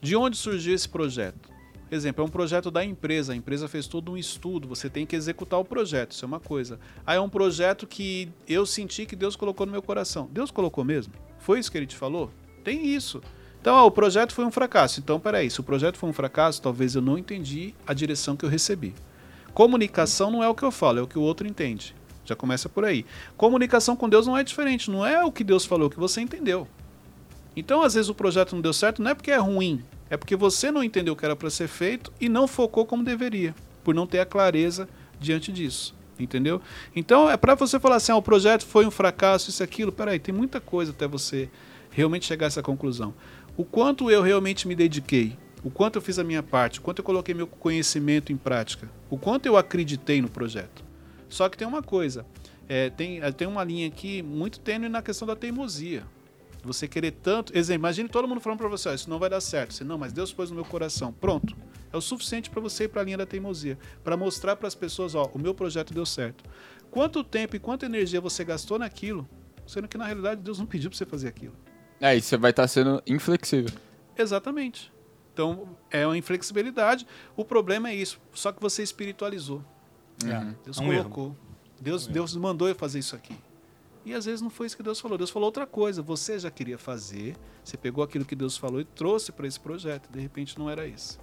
De 0.02 0.16
onde 0.16 0.36
surgiu 0.38 0.74
esse 0.74 0.90
projeto? 0.90 1.50
Exemplo, 1.89 2.23
é 2.23 2.28
um 2.28 2.30
projeto 2.30 2.69
da 2.69 2.84
empresa. 2.84 3.34
A 3.34 3.36
empresa 3.36 3.67
fez 3.67 3.88
todo 3.88 4.12
um 4.12 4.17
estudo. 4.17 4.67
Você 4.67 4.89
tem 4.89 5.06
que 5.06 5.15
executar 5.15 5.60
o 5.60 5.65
projeto. 5.65 6.12
Isso 6.12 6.26
é 6.26 6.28
uma 6.28 6.39
coisa. 6.39 6.80
Aí 7.06 7.17
é 7.17 7.21
um 7.21 7.30
projeto 7.30 7.88
que 7.88 8.30
eu 8.47 8.65
senti 8.65 9.06
que 9.06 9.15
Deus 9.15 9.36
colocou 9.36 9.65
no 9.65 9.71
meu 9.71 9.82
coração. 9.82 10.30
Deus 10.32 10.52
colocou 10.52 10.84
mesmo? 10.84 11.13
Foi 11.39 11.60
isso 11.60 11.71
que 11.71 11.78
ele 11.78 11.88
te 11.88 11.95
falou? 11.95 12.30
Tem 12.63 12.86
isso. 12.88 13.21
Então, 13.62 13.76
ó, 13.76 13.86
o 13.86 13.91
projeto 13.91 14.34
foi 14.34 14.45
um 14.45 14.52
fracasso. 14.52 15.00
Então, 15.00 15.19
peraí, 15.19 15.50
se 15.50 15.60
o 15.60 15.63
projeto 15.63 15.97
foi 15.97 16.10
um 16.10 16.13
fracasso, 16.13 16.62
talvez 16.62 16.95
eu 16.95 17.02
não 17.02 17.17
entendi 17.17 17.73
a 17.86 17.93
direção 17.93 18.36
que 18.36 18.43
eu 18.43 18.50
recebi. 18.50 18.93
Comunicação 19.54 20.30
não 20.30 20.43
é 20.43 20.50
o 20.50 20.56
que 20.56 20.63
eu 20.63 20.71
falo, 20.71 21.00
é 21.00 21.02
o 21.02 21.08
que 21.08 21.17
o 21.17 21.21
outro 21.21 21.47
entende. 21.47 21.95
Já 22.23 22.36
começa 22.36 22.67
por 22.67 22.84
aí. 22.84 23.06
Comunicação 23.38 23.95
com 23.95 24.10
Deus 24.10 24.28
não 24.28 24.38
é 24.38 24.43
diferente, 24.43 24.91
não 24.91 25.06
é 25.06 25.23
o 25.23 25.32
que 25.32 25.43
Deus 25.43 25.65
falou, 25.65 25.86
é 25.86 25.88
o 25.88 25.89
que 25.89 26.00
você 26.00 26.21
entendeu. 26.21 26.67
Então, 27.58 27.82
às 27.82 27.96
vezes 27.96 28.08
o 28.08 28.13
projeto 28.13 28.54
não 28.54 28.62
deu 28.62 28.72
certo, 28.72 29.02
não 29.02 29.10
é 29.10 29.15
porque 29.15 29.32
é 29.32 29.38
ruim, 29.38 29.84
é 30.12 30.15
porque 30.15 30.36
você 30.36 30.70
não 30.72 30.84
entendeu 30.84 31.15
o 31.15 31.17
que 31.17 31.26
era 31.26 31.36
para 31.36 31.50
ser 31.50 31.67
feito 31.67 32.13
e 32.22 32.30
não 32.30 32.48
focou 32.48 32.86
como 32.86 33.04
deveria, 33.04 33.56
por 33.84 33.96
não 33.96 34.06
ter 34.06 34.20
a 34.20 34.28
clareza 34.28 34.88
diante 35.20 35.52
disso. 35.52 35.96
Entendeu? 36.20 36.62
Então, 36.96 37.28
é 37.28 37.36
para 37.36 37.56
você 37.56 37.80
falar 37.80 37.96
assim: 37.96 38.12
ah, 38.12 38.15
o 38.15 38.22
projeto 38.22 38.63
foi 38.63 38.86
um 38.86 38.91
fracasso, 38.91 39.50
isso 39.50 39.63
aquilo. 39.63 39.91
Peraí, 39.91 40.20
tem 40.20 40.34
muita 40.34 40.62
coisa 40.62 40.91
até 40.91 41.08
você 41.08 41.50
realmente 41.89 42.28
chegar 42.28 42.46
a 42.46 42.50
essa 42.50 42.62
conclusão. 42.62 43.13
O 43.56 43.65
quanto 43.65 44.10
eu 44.12 44.22
realmente 44.22 44.67
me 44.67 44.76
dediquei 44.76 45.36
O 45.63 45.72
quanto 45.72 45.96
eu 45.96 46.02
fiz 46.02 46.20
a 46.20 46.24
minha 46.24 46.43
parte, 46.43 46.78
o 46.78 46.82
quanto 46.84 47.00
eu 47.00 47.04
coloquei 47.04 47.34
meu 47.34 47.48
conhecimento 47.48 48.32
em 48.32 48.38
prática, 48.38 48.88
o 49.10 49.17
quanto 49.17 49.48
eu 49.48 49.58
acreditei 49.58 50.22
no 50.22 50.30
projeto. 50.30 50.84
Só 51.28 51.50
que 51.50 51.58
tem 51.58 51.67
uma 51.67 51.82
coisa, 51.82 52.24
é, 52.70 52.91
tem, 52.91 53.20
é, 53.20 53.32
tem 53.32 53.48
uma 53.48 53.63
linha 53.63 53.88
aqui 53.88 54.22
muito 54.22 54.60
tênue 54.60 54.89
na 54.89 55.02
questão 55.02 55.28
da 55.28 55.36
teimosia. 55.36 56.04
Você 56.67 56.88
querer 56.88 57.12
tanto. 57.12 57.58
Exemplo, 57.58 57.80
imagine 57.82 58.10
todo 58.10 58.27
mundo 58.27 58.41
falando 58.41 58.60
para 58.60 58.67
você: 58.67 58.89
ó, 58.89 58.93
isso 58.93 59.10
não 59.10 59.17
vai 59.17 59.30
dar 59.30 59.41
certo. 59.41 59.73
Você, 59.73 59.84
não, 59.84 59.97
mas 59.97 60.12
Deus 60.13 60.32
pôs 60.34 60.49
no 60.49 60.56
meu 60.56 60.65
coração. 60.65 61.12
Pronto. 61.13 61.56
É 61.91 61.95
o 61.97 62.01
suficiente 62.01 62.49
para 62.49 62.60
você 62.62 62.84
ir 62.84 62.88
para 62.89 63.01
a 63.01 63.06
linha 63.06 63.17
da 63.17 63.25
teimosia. 63.25 63.77
Para 64.03 64.17
mostrar 64.17 64.56
para 64.58 64.67
as 64.67 64.75
pessoas: 64.75 65.15
ó, 65.15 65.30
o 65.34 65.39
meu 65.39 65.56
projeto 65.56 65.93
deu 65.93 66.06
certo. 66.06 66.43
Quanto 66.91 67.23
tempo 67.23 67.56
e 67.56 67.60
quanta 67.60 67.86
energia 67.86 68.19
você 68.21 68.43
gastou 68.43 68.77
naquilo, 68.77 69.27
sendo 69.65 69.88
que 69.88 69.97
na 69.97 70.06
realidade 70.06 70.41
Deus 70.41 70.60
não 70.60 70.65
pediu 70.65 70.89
para 70.89 70.97
você 70.97 71.06
fazer 71.06 71.27
aquilo. 71.30 71.53
É, 71.99 72.15
e 72.15 72.21
você 72.21 72.38
vai 72.38 72.51
estar 72.51 72.67
sendo 72.67 73.01
inflexível. 73.08 73.71
Exatamente. 74.17 74.91
Então, 75.34 75.69
é 75.91 76.06
uma 76.06 76.17
inflexibilidade. 76.17 77.06
O 77.36 77.45
problema 77.45 77.89
é 77.89 77.95
isso. 77.95 78.19
Só 78.34 78.51
que 78.51 78.60
você 78.62 78.82
espiritualizou. 78.84 79.63
É. 80.25 80.53
Deus 80.65 80.77
É 80.80 80.82
um 80.82 80.91
erro. 80.91 81.03
colocou. 81.10 81.36
Deus, 81.80 82.03
É 82.03 82.06
um 82.06 82.10
erro. 82.10 82.13
Deus 82.13 82.36
mandou 82.36 82.67
eu 82.67 82.75
fazer 82.75 82.99
isso 82.99 83.15
aqui. 83.15 83.36
E 84.08 84.13
às 84.13 84.24
vezes 84.24 84.41
não 84.41 84.50
foi 84.50 84.67
isso 84.67 84.78
que 84.78 84.84
Deus 84.84 85.02
falou. 85.02 85.17
Deus 85.17 85.30
falou 85.30 85.48
outra 85.48 85.67
coisa. 85.67 86.02
Você 86.02 86.39
já 86.39 86.50
queria 86.50 86.78
fazer. 86.78 87.36
Você 87.62 87.76
pegou 87.76 88.02
aquilo 88.02 88.24
que 88.24 88.38
Deus 88.38 88.56
falou 88.56 88.80
e 88.80 88.86
trouxe 88.86 89.34
para 89.34 89.46
esse 89.46 89.60
projeto. 89.60 90.10
De 90.10 90.17
repente 90.17 90.58
não 90.58 90.70
era 90.70 90.88
isso. 90.88 91.20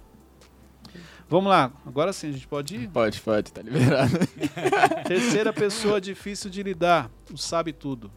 Vamos 1.27 1.49
lá. 1.49 1.71
Agora 1.83 2.13
sim, 2.13 2.29
a 2.29 2.31
gente 2.31 2.47
pode 2.47 2.75
ir. 2.75 2.89
Pode, 2.89 3.19
pode, 3.21 3.51
tá 3.51 3.63
liberado. 3.63 4.19
Terceira 5.07 5.51
pessoa 5.51 5.99
difícil 5.99 6.47
de 6.47 6.61
lidar. 6.61 7.09
O 7.33 7.37
sabe 7.37 7.73
tudo. 7.73 8.11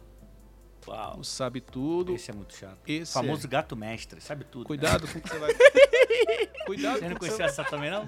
Uau. 0.87 1.19
O 1.19 1.23
sabe 1.23 1.61
tudo. 1.61 2.15
Esse 2.15 2.31
é 2.31 2.33
muito 2.33 2.55
chato. 2.55 2.77
Esse 2.87 3.11
O 3.11 3.13
famoso 3.13 3.45
é. 3.45 3.49
gato 3.49 3.75
mestre, 3.75 4.21
sabe 4.21 4.43
tudo. 4.43 4.61
né? 4.61 4.67
Cuidado 4.67 5.07
com 5.07 5.19
o 5.19 5.21
que 5.21 5.29
você 5.29 5.37
vai. 5.37 5.53
Cuidado 6.65 6.99
Você 6.99 7.09
não 7.09 7.15
conhecia 7.15 7.45
essa 7.45 7.63
também, 7.63 7.89
não? 7.89 8.05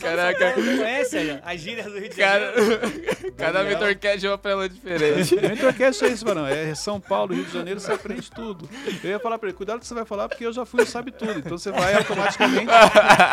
Caraca. 0.00 0.54
Você 0.54 0.60
não 0.62 0.76
conhece 0.78 1.40
a 1.44 1.56
gíria 1.56 1.84
do 1.84 1.98
Rio 1.98 2.08
de 2.08 2.16
Cara, 2.16 2.52
Janeiro? 2.54 3.32
cada 3.36 3.94
Cat 3.94 4.26
é 4.26 4.30
uma 4.30 4.38
prela 4.38 4.68
diferente. 4.68 5.34
Entorquece 5.52 6.04
é 6.06 6.08
isso, 6.08 6.24
mano. 6.24 6.46
É 6.46 6.74
São 6.74 7.00
Paulo, 7.00 7.34
Rio 7.34 7.44
de 7.44 7.52
Janeiro, 7.52 7.78
você 7.80 7.92
aprende 7.92 8.30
tudo. 8.30 8.68
Eu 9.02 9.10
ia 9.10 9.18
falar 9.18 9.38
pra 9.38 9.48
ele, 9.48 9.56
cuidado 9.56 9.80
que 9.80 9.86
você 9.86 9.94
vai 9.94 10.04
falar, 10.04 10.28
porque 10.28 10.46
eu 10.46 10.52
já 10.52 10.64
fui 10.64 10.82
o 10.82 10.86
sabe 10.86 11.12
tudo. 11.12 11.38
Então 11.38 11.58
você 11.58 11.70
vai 11.70 11.94
automaticamente 11.94 12.72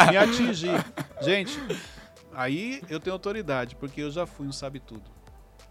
me 0.10 0.18
atingir. 0.18 0.84
Gente, 1.22 1.58
aí 2.34 2.82
eu 2.90 3.00
tenho 3.00 3.14
autoridade, 3.14 3.76
porque 3.76 4.02
eu 4.02 4.12
já 4.12 4.26
fui 4.26 4.48
um 4.48 4.52
sabe 4.52 4.80
tudo. 4.80 5.13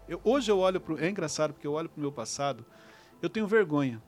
Eu, 0.07 0.19
hoje 0.23 0.51
eu 0.51 0.59
olho 0.59 0.79
pro. 0.79 0.99
É 1.03 1.09
engraçado, 1.09 1.53
porque 1.53 1.67
eu 1.67 1.73
olho 1.73 1.89
pro 1.89 2.01
meu 2.01 2.11
passado, 2.11 2.65
eu 3.21 3.29
tenho 3.29 3.47
vergonha. 3.47 4.01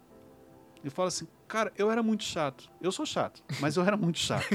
Eu 0.84 0.92
falo 0.92 1.08
assim, 1.08 1.28
cara, 1.48 1.74
eu 1.78 1.90
era 1.90 2.04
muito 2.04 2.24
chato. 2.24 2.70
Eu 2.80 2.92
sou 2.92 3.06
chato, 3.08 3.44
mas 3.60 3.76
eu 3.76 3.84
era 3.84 3.98
muito 3.98 4.20
chato. 4.20 4.46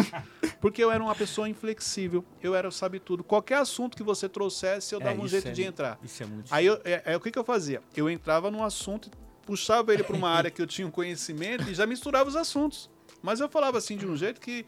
porque 0.58 0.82
eu 0.82 0.90
era 0.90 1.02
uma 1.02 1.14
pessoa 1.14 1.46
inflexível, 1.46 2.24
eu 2.42 2.54
era 2.54 2.66
o 2.66 2.72
sabe 2.72 2.98
tudo. 2.98 3.22
Qualquer 3.22 3.58
assunto 3.58 3.94
que 3.94 4.02
você 4.02 4.26
trouxesse, 4.26 4.94
eu 4.94 5.00
É, 5.00 5.04
dava 5.04 5.20
um 5.20 5.26
isso 5.26 5.32
jeito 5.32 5.48
é- 5.48 5.52
de 5.52 5.62
entrar. 5.62 5.98
Isso 6.02 6.22
é 6.22 6.26
muito 6.26 6.54
Aí 6.54 6.64
eu, 6.64 6.80
é, 6.84 7.02
é, 7.12 7.16
o 7.16 7.20
que, 7.20 7.30
que 7.30 7.38
eu 7.38 7.44
fazia? 7.44 7.82
Eu 7.94 8.08
entrava 8.08 8.50
num 8.50 8.64
assunto, 8.64 9.10
puxava 9.44 9.92
ele 9.92 10.02
para 10.02 10.16
uma 10.16 10.30
área 10.30 10.50
que 10.50 10.62
eu 10.62 10.66
tinha 10.66 10.86
um 10.86 10.90
conhecimento 10.90 11.68
e 11.68 11.74
já 11.74 11.86
misturava 11.86 12.28
os 12.30 12.36
assuntos. 12.36 12.88
Mas 13.22 13.40
eu 13.40 13.48
falava 13.48 13.76
assim 13.76 13.96
de 13.98 14.06
um 14.06 14.16
jeito 14.16 14.40
que. 14.40 14.64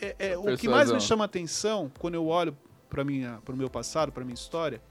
é, 0.00 0.16
é, 0.30 0.36
o 0.38 0.56
que 0.56 0.68
mais 0.68 0.90
me 0.90 1.00
chama 1.00 1.24
atenção 1.24 1.90
quando 2.00 2.14
eu 2.14 2.26
olho 2.26 2.56
para 2.88 3.02
o 3.02 3.56
meu 3.56 3.70
passado, 3.70 4.10
para 4.10 4.24
minha 4.24 4.34
história, 4.34 4.82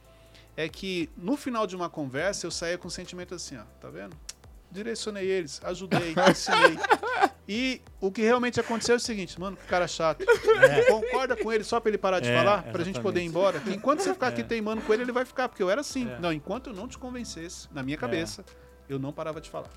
é 0.57 0.67
que 0.69 1.09
no 1.17 1.35
final 1.37 1.65
de 1.65 1.75
uma 1.75 1.89
conversa 1.89 2.45
eu 2.45 2.51
saía 2.51 2.77
com 2.77 2.87
um 2.87 2.91
sentimento 2.91 3.35
assim: 3.35 3.57
ó, 3.57 3.63
tá 3.79 3.89
vendo? 3.89 4.15
Direcionei 4.71 5.25
eles, 5.27 5.59
ajudei, 5.65 6.13
ensinei. 6.29 6.77
E 7.47 7.81
o 7.99 8.09
que 8.09 8.21
realmente 8.21 8.57
aconteceu 8.59 8.93
é 8.93 8.97
o 8.97 8.99
seguinte, 8.99 9.37
mano, 9.39 9.57
que 9.57 9.65
cara 9.65 9.85
chato. 9.87 10.23
Concorda 10.87 11.35
com 11.35 11.51
ele 11.51 11.63
só 11.63 11.79
pra 11.81 11.89
ele 11.89 11.97
parar 11.97 12.21
de 12.21 12.29
É, 12.29 12.37
falar? 12.37 12.61
Pra 12.63 12.71
gente 12.83 12.91
exatamente. 12.95 13.01
poder 13.01 13.21
ir 13.21 13.25
embora? 13.25 13.59
Que 13.59 13.71
enquanto 13.71 13.99
você 14.01 14.13
ficar 14.13 14.27
aqui 14.27 14.43
teimando 14.43 14.81
com 14.83 14.93
ele, 14.93 15.03
ele 15.03 15.11
vai 15.11 15.25
ficar, 15.25 15.49
porque 15.49 15.61
eu 15.61 15.69
era 15.69 15.81
assim. 15.81 16.09
É. 16.09 16.19
Não, 16.19 16.31
enquanto 16.31 16.69
eu 16.69 16.73
não 16.73 16.87
te 16.87 16.97
convencesse, 16.97 17.67
na 17.73 17.83
minha 17.83 17.97
cabeça, 17.97 18.45
eu 18.87 18.97
não 18.97 19.11
parava 19.11 19.41
de 19.41 19.49
falar. 19.49 19.69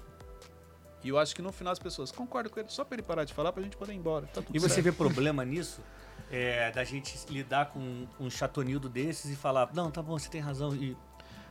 E 1.03 1.09
eu 1.09 1.19
acho 1.19 1.35
que 1.35 1.43
no 1.43 1.51
final 1.53 1.73
as 1.73 1.79
pessoas 1.79 2.13
concordam 2.13 2.53
com 2.53 2.61
ele 2.61 2.69
só 2.71 2.85
pra 2.85 2.95
ele 2.95 3.03
parar 3.03 3.25
de 3.25 3.35
falar 3.35 3.53
pra 3.53 3.63
gente 3.63 3.77
poder 3.77 3.93
ir 3.93 3.97
embora. 3.97 4.27
Tá 4.33 4.41
tudo 4.41 4.55
E 4.55 4.59
você 4.61 4.77
certo. 4.77 4.85
vê 4.85 4.93
problema 4.93 5.45
nisso? 5.45 5.81
É, 6.31 6.71
da 6.73 6.83
gente 6.85 7.17
lidar 7.31 7.67
com 7.67 8.07
um 8.19 8.29
chatonildo 8.31 8.89
desses 8.89 9.31
e 9.31 9.37
falar, 9.37 9.71
não, 9.73 9.91
tá 9.91 10.03
bom, 10.03 10.19
você 10.19 10.29
tem 10.29 10.41
razão. 10.41 10.75
E 10.75 10.97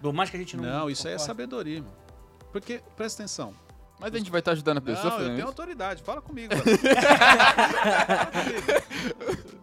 por 0.01 0.11
mais 0.13 0.29
que 0.29 0.35
a 0.35 0.39
gente 0.39 0.57
não. 0.57 0.63
Não, 0.63 0.89
isso 0.89 1.07
aí 1.07 1.13
é 1.13 1.17
sabedoria, 1.17 1.75
irmão. 1.77 1.93
Porque, 2.51 2.81
presta 2.95 3.23
atenção. 3.23 3.53
Mas 3.99 4.13
a 4.13 4.17
gente 4.17 4.29
vai 4.29 4.39
estar 4.39 4.51
ajudando 4.51 4.79
a 4.79 4.81
pessoa 4.81 5.11
Não, 5.11 5.19
eu 5.19 5.25
tenho 5.27 5.37
isso? 5.37 5.47
autoridade. 5.47 6.03
Fala 6.03 6.21
comigo. 6.21 6.53
mano. 6.53 6.65
Fala 6.77 8.25
comigo. 8.43 9.53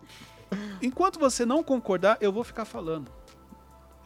Enquanto 0.82 1.18
você 1.18 1.44
não 1.44 1.62
concordar, 1.62 2.16
eu 2.20 2.32
vou 2.32 2.42
ficar 2.42 2.64
falando. 2.64 3.10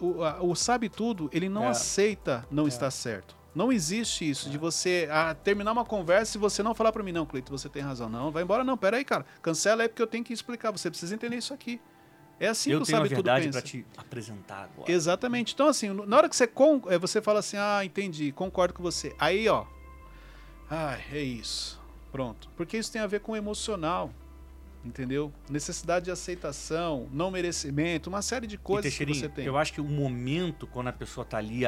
O, 0.01 0.23
a- 0.25 0.43
o 0.43 0.55
sabe 0.57 0.89
tudo, 0.89 1.31
ele 1.33 1.49
não 1.49 1.65
É. 1.65 1.69
aceita 1.69 2.45
não 2.51 2.67
estar 2.67 2.91
certo. 2.91 3.37
Não 3.55 3.71
existe 3.71 4.29
isso 4.29 4.51
de 4.51 4.59
você 4.59 5.09
ah, 5.11 5.35
terminar 5.35 5.73
uma 5.73 5.85
conversa 5.85 6.37
e 6.37 6.41
você 6.41 6.63
não 6.63 6.75
falar 6.75 6.91
pra 6.91 7.03
mim, 7.03 7.13
não, 7.13 7.25
Cleito, 7.25 7.53
você 7.53 7.69
tem 7.69 7.83
razão. 7.83 8.09
Não, 8.09 8.31
vai 8.31 8.43
embora 8.43 8.65
não, 8.65 8.77
pera 8.77 8.97
aí, 8.97 9.05
cara. 9.05 9.25
Cancela 9.41 9.83
aí 9.83 9.89
porque 9.89 10.03
eu 10.03 10.07
tenho 10.07 10.25
que 10.25 10.33
explicar. 10.33 10.73
Você 10.73 10.91
precisa 10.91 11.15
entender 11.15 11.37
isso 11.37 11.55
aqui. 11.55 11.81
É 12.41 12.49
assim 12.49 12.71
Eu 12.71 12.79
que 12.79 12.83
o 12.83 12.87
tenho 12.87 12.99
sabe 12.99 13.09
tudo 13.11 13.17
verdade 13.17 13.47
pensa. 13.47 13.61
pra 13.61 13.69
te 13.69 13.87
apresentar 13.97 14.65
agora. 14.65 14.91
Exatamente. 14.91 15.55
Então, 15.55 15.69
assim, 15.69 15.89
na 15.91 16.17
hora 16.17 16.29
que 16.29 16.35
você, 16.35 16.49
con 16.49 16.83
eh, 16.89 16.99
você 16.99 17.23
fala 17.23 17.39
assim, 17.39 17.57
ah, 17.57 17.85
entendi, 17.85 18.33
concordo 18.33 18.75
com 18.75 18.83
você. 18.83 19.15
Aí, 19.19 19.49
ó. 19.49 19.65
Ah, 20.69 20.99
é 21.13 21.21
isso. 21.21 21.81
Pronto. 22.11 22.51
Porque 22.57 22.77
isso 22.77 22.91
tem 22.91 23.01
a 23.01 23.07
ver 23.07 23.21
com 23.21 23.33
o 23.33 23.37
emocional. 23.37 24.11
Entendeu? 24.85 25.33
Necessidade 25.49 26.05
de 26.05 26.11
aceitação, 26.11 27.09
não 27.11 27.31
merecimento, 27.31 28.11
uma 28.11 28.21
série 28.21 28.47
de 28.47 28.59
coisas 28.59 28.95
que 28.95 29.07
você 29.07 29.31
tem. 29.31 29.47
Eu 29.47 29.57
acho 29.57 29.73
que 29.73 29.81
o 29.81 29.85
momento, 29.85 30.67
quando 30.67 30.89
a 30.89 30.93
pessoa 30.93 31.25
tá 31.25 31.39
ali 31.39 31.65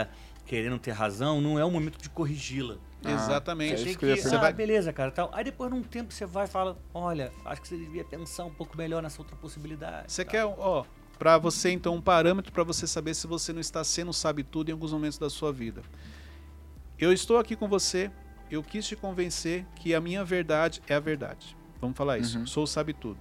querendo 0.47 0.79
ter 0.79 0.93
razão, 0.93 1.41
não 1.41 1.59
é 1.59 1.65
o 1.65 1.71
momento 1.71 2.01
de 2.01 2.09
corrigi-la. 2.09 2.77
Ah, 3.05 3.13
Exatamente. 3.13 3.73
é 3.73 3.77
Tem 3.77 3.87
isso 3.87 3.99
que, 3.99 4.07
ia 4.07 4.15
ah, 4.15 4.17
perguntar. 4.17 4.53
beleza, 4.53 4.93
cara, 4.93 5.11
tal. 5.11 5.31
Aí 5.33 5.45
depois, 5.45 5.71
num 5.71 5.83
tempo, 5.83 6.13
você 6.13 6.25
vai 6.25 6.47
e 6.47 6.49
fala, 6.49 6.79
olha, 6.95 7.33
acho 7.45 7.61
que 7.61 7.69
você 7.69 7.77
devia 7.77 8.05
pensar 8.05 8.45
um 8.45 8.51
pouco 8.51 8.77
melhor 8.77 9.03
nessa 9.03 9.21
outra 9.21 9.37
possibilidade. 9.37 10.13
Você 10.13 10.25
tal. 10.25 10.31
quer, 10.31 10.45
ó, 10.45 10.85
pra 11.19 11.37
você 11.39 11.71
então 11.71 11.95
um 11.95 12.01
parâmetro 12.01 12.53
pra 12.53 12.63
você 12.63 12.87
saber 12.87 13.15
se 13.15 13.27
você 13.27 13.53
não 13.53 13.61
está 13.61 13.83
sendo 13.85 14.13
sabe 14.13 14.43
tudo 14.43 14.71
em 14.71 14.73
alguns 14.73 14.93
momentos 14.93 15.19
da 15.19 15.29
sua 15.29 15.53
vida. 15.53 15.83
Eu 16.99 17.13
estou 17.13 17.39
aqui 17.39 17.55
com 17.55 17.69
você, 17.69 18.11
eu 18.51 18.63
quis 18.63 18.87
te 18.87 18.97
convencer 18.97 19.67
que 19.77 19.95
a 19.95 20.01
minha 20.01 20.25
verdade 20.25 20.81
é 20.89 20.95
a 20.95 21.01
verdade. 21.01 21.57
Vamos 21.81 21.97
falar 21.97 22.19
isso. 22.19 22.39
Uhum. 22.39 22.47
Sou 22.47 22.65
o 22.65 22.67
sabe 22.67 22.93
tudo. 22.93 23.19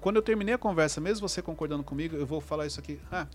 Quando 0.00 0.16
eu 0.16 0.22
terminei 0.22 0.54
a 0.54 0.58
conversa, 0.58 1.00
mesmo 1.00 1.28
você 1.28 1.40
concordando 1.40 1.84
comigo, 1.84 2.16
eu 2.16 2.26
vou 2.26 2.40
falar 2.40 2.66
isso 2.66 2.80
aqui. 2.80 2.98
Ah, 3.10 3.26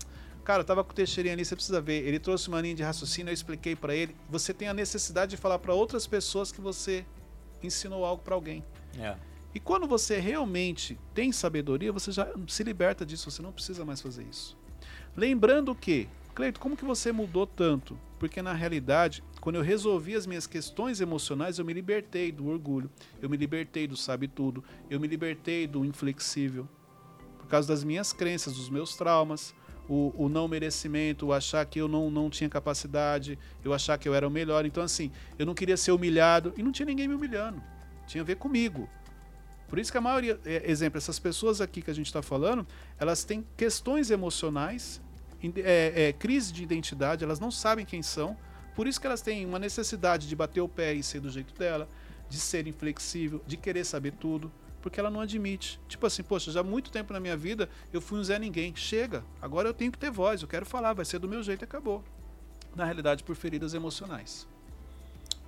cara, 0.48 0.62
eu 0.62 0.64
tava 0.64 0.82
com 0.82 0.92
o 0.92 0.94
Teixeirinha 0.94 1.34
ali, 1.34 1.44
você 1.44 1.54
precisa 1.54 1.78
ver. 1.78 2.08
Ele 2.08 2.18
trouxe 2.18 2.48
uma 2.48 2.58
linha 2.58 2.74
de 2.74 2.82
raciocínio, 2.82 3.28
eu 3.28 3.34
expliquei 3.34 3.76
pra 3.76 3.94
ele. 3.94 4.16
Você 4.30 4.54
tem 4.54 4.66
a 4.66 4.72
necessidade 4.72 5.32
de 5.32 5.36
falar 5.36 5.58
pra 5.58 5.74
outras 5.74 6.06
pessoas 6.06 6.50
que 6.50 6.58
você 6.58 7.04
ensinou 7.62 8.02
algo 8.02 8.22
pra 8.22 8.34
alguém. 8.34 8.64
É. 8.98 9.14
E 9.54 9.60
quando 9.60 9.86
você 9.86 10.18
realmente 10.18 10.98
tem 11.12 11.32
sabedoria, 11.32 11.92
você 11.92 12.10
já 12.10 12.26
se 12.46 12.64
liberta 12.64 13.04
disso, 13.04 13.30
você 13.30 13.42
não 13.42 13.52
precisa 13.52 13.84
mais 13.84 14.00
fazer 14.00 14.22
isso. 14.22 14.56
Lembrando 15.14 15.74
que, 15.74 16.08
Cleito, 16.34 16.58
como 16.60 16.78
que 16.78 16.84
você 16.84 17.12
mudou 17.12 17.46
tanto? 17.46 17.98
Porque 18.18 18.40
na 18.40 18.54
realidade, 18.54 19.22
quando 19.42 19.56
eu 19.56 19.62
resolvi 19.62 20.14
as 20.14 20.26
minhas 20.26 20.46
questões 20.46 20.98
emocionais, 21.02 21.58
eu 21.58 21.64
me 21.66 21.74
libertei 21.74 22.32
do 22.32 22.48
orgulho, 22.48 22.90
eu 23.20 23.28
me 23.28 23.36
libertei 23.36 23.86
do 23.86 23.98
sabe 23.98 24.26
tudo, 24.26 24.64
eu 24.88 24.98
me 24.98 25.08
libertei 25.08 25.66
do 25.66 25.84
inflexível. 25.84 26.66
Por 27.36 27.48
causa 27.48 27.68
das 27.68 27.84
minhas 27.84 28.14
crenças, 28.14 28.54
dos 28.54 28.70
meus 28.70 28.96
traumas, 28.96 29.54
o, 29.88 30.12
o 30.16 30.28
não 30.28 30.46
merecimento, 30.46 31.26
o 31.26 31.32
achar 31.32 31.64
que 31.64 31.80
eu 31.80 31.88
não, 31.88 32.10
não 32.10 32.28
tinha 32.28 32.48
capacidade, 32.48 33.38
eu 33.64 33.72
achar 33.72 33.96
que 33.98 34.08
eu 34.08 34.14
era 34.14 34.26
o 34.26 34.30
melhor. 34.30 34.66
Então, 34.66 34.82
assim, 34.82 35.10
eu 35.38 35.46
não 35.46 35.54
queria 35.54 35.76
ser 35.76 35.92
humilhado 35.92 36.52
e 36.56 36.62
não 36.62 36.70
tinha 36.70 36.86
ninguém 36.86 37.08
me 37.08 37.14
humilhando. 37.14 37.62
Tinha 38.06 38.22
a 38.22 38.26
ver 38.26 38.36
comigo. 38.36 38.88
Por 39.68 39.78
isso 39.78 39.92
que 39.92 39.98
a 39.98 40.00
maioria, 40.00 40.38
é, 40.44 40.70
exemplo, 40.70 40.98
essas 40.98 41.18
pessoas 41.18 41.60
aqui 41.60 41.82
que 41.82 41.90
a 41.90 41.94
gente 41.94 42.06
está 42.06 42.22
falando, 42.22 42.66
elas 42.98 43.24
têm 43.24 43.46
questões 43.56 44.10
emocionais, 44.10 45.00
é, 45.62 46.08
é, 46.08 46.12
crise 46.12 46.52
de 46.52 46.62
identidade, 46.62 47.22
elas 47.22 47.38
não 47.38 47.50
sabem 47.50 47.84
quem 47.84 48.02
são. 48.02 48.36
Por 48.74 48.86
isso 48.86 49.00
que 49.00 49.06
elas 49.06 49.20
têm 49.20 49.44
uma 49.44 49.58
necessidade 49.58 50.28
de 50.28 50.36
bater 50.36 50.60
o 50.60 50.68
pé 50.68 50.94
e 50.94 51.02
ser 51.02 51.20
do 51.20 51.30
jeito 51.30 51.52
dela, 51.54 51.88
de 52.28 52.38
ser 52.38 52.66
inflexível, 52.66 53.42
de 53.46 53.56
querer 53.56 53.84
saber 53.84 54.12
tudo, 54.12 54.50
porque 54.82 54.98
ela 55.00 55.10
não 55.10 55.20
admite. 55.20 55.78
Tipo 55.88 56.06
assim, 56.06 56.22
poxa, 56.22 56.50
já 56.52 56.60
há 56.60 56.64
muito 56.64 56.90
tempo 56.90 57.12
na 57.12 57.20
minha 57.20 57.36
vida 57.36 57.68
eu 57.92 58.00
fui 58.00 58.18
um 58.18 58.24
Zé 58.24 58.38
Ninguém. 58.38 58.74
Chega, 58.76 59.24
agora 59.42 59.68
eu 59.68 59.74
tenho 59.74 59.90
que 59.92 59.98
ter 59.98 60.10
voz, 60.10 60.42
eu 60.42 60.48
quero 60.48 60.64
falar, 60.66 60.92
vai 60.92 61.04
ser 61.04 61.18
do 61.18 61.28
meu 61.28 61.42
jeito 61.42 61.62
e 61.62 61.64
acabou. 61.64 62.02
Na 62.76 62.84
realidade, 62.84 63.24
por 63.24 63.34
feridas 63.34 63.74
emocionais. 63.74 64.46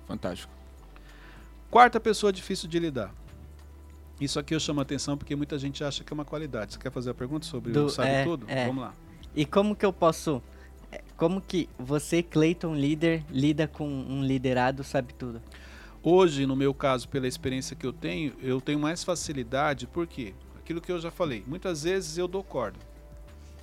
Fantástico. 0.07 0.51
Quarta 1.69 1.99
pessoa 1.99 2.33
difícil 2.33 2.67
de 2.67 2.77
lidar. 2.79 3.13
Isso 4.19 4.37
aqui 4.37 4.53
eu 4.53 4.59
chamo 4.59 4.79
a 4.79 4.83
atenção 4.83 5.17
porque 5.17 5.35
muita 5.35 5.57
gente 5.57 5.83
acha 5.83 6.03
que 6.03 6.11
é 6.11 6.15
uma 6.15 6.25
qualidade. 6.25 6.73
Você 6.73 6.79
quer 6.79 6.91
fazer 6.91 7.09
a 7.09 7.13
pergunta 7.13 7.45
sobre 7.45 7.71
Do- 7.71 7.85
o 7.85 7.89
sabe 7.89 8.09
é, 8.09 8.23
tudo? 8.23 8.45
é. 8.49 8.67
Vamos 8.67 8.83
lá. 8.83 8.93
E 9.35 9.45
como 9.45 9.75
que 9.75 9.85
eu 9.85 9.93
posso. 9.93 10.41
é, 10.91 11.01
Como 11.15 11.39
que 11.41 11.69
você, 11.79 12.21
Clayton, 12.21 12.75
líder, 12.75 13.23
lida 13.29 13.67
com 13.67 13.87
um 13.87 14.23
liderado 14.23 14.83
sabe 14.83 15.13
tudo? 15.13 15.41
Hoje, 16.03 16.45
no 16.45 16.55
meu 16.55 16.73
caso, 16.73 17.07
pela 17.07 17.27
experiência 17.27 17.75
que 17.75 17.85
eu 17.85 17.93
tenho, 17.93 18.33
eu 18.41 18.59
tenho 18.59 18.79
mais 18.79 19.03
facilidade, 19.03 19.87
porque 19.87 20.33
aquilo 20.57 20.81
que 20.81 20.91
eu 20.91 20.99
já 20.99 21.11
falei, 21.11 21.43
muitas 21.45 21.83
vezes 21.83 22.17
eu 22.17 22.27
dou 22.27 22.43
corda. 22.43 22.79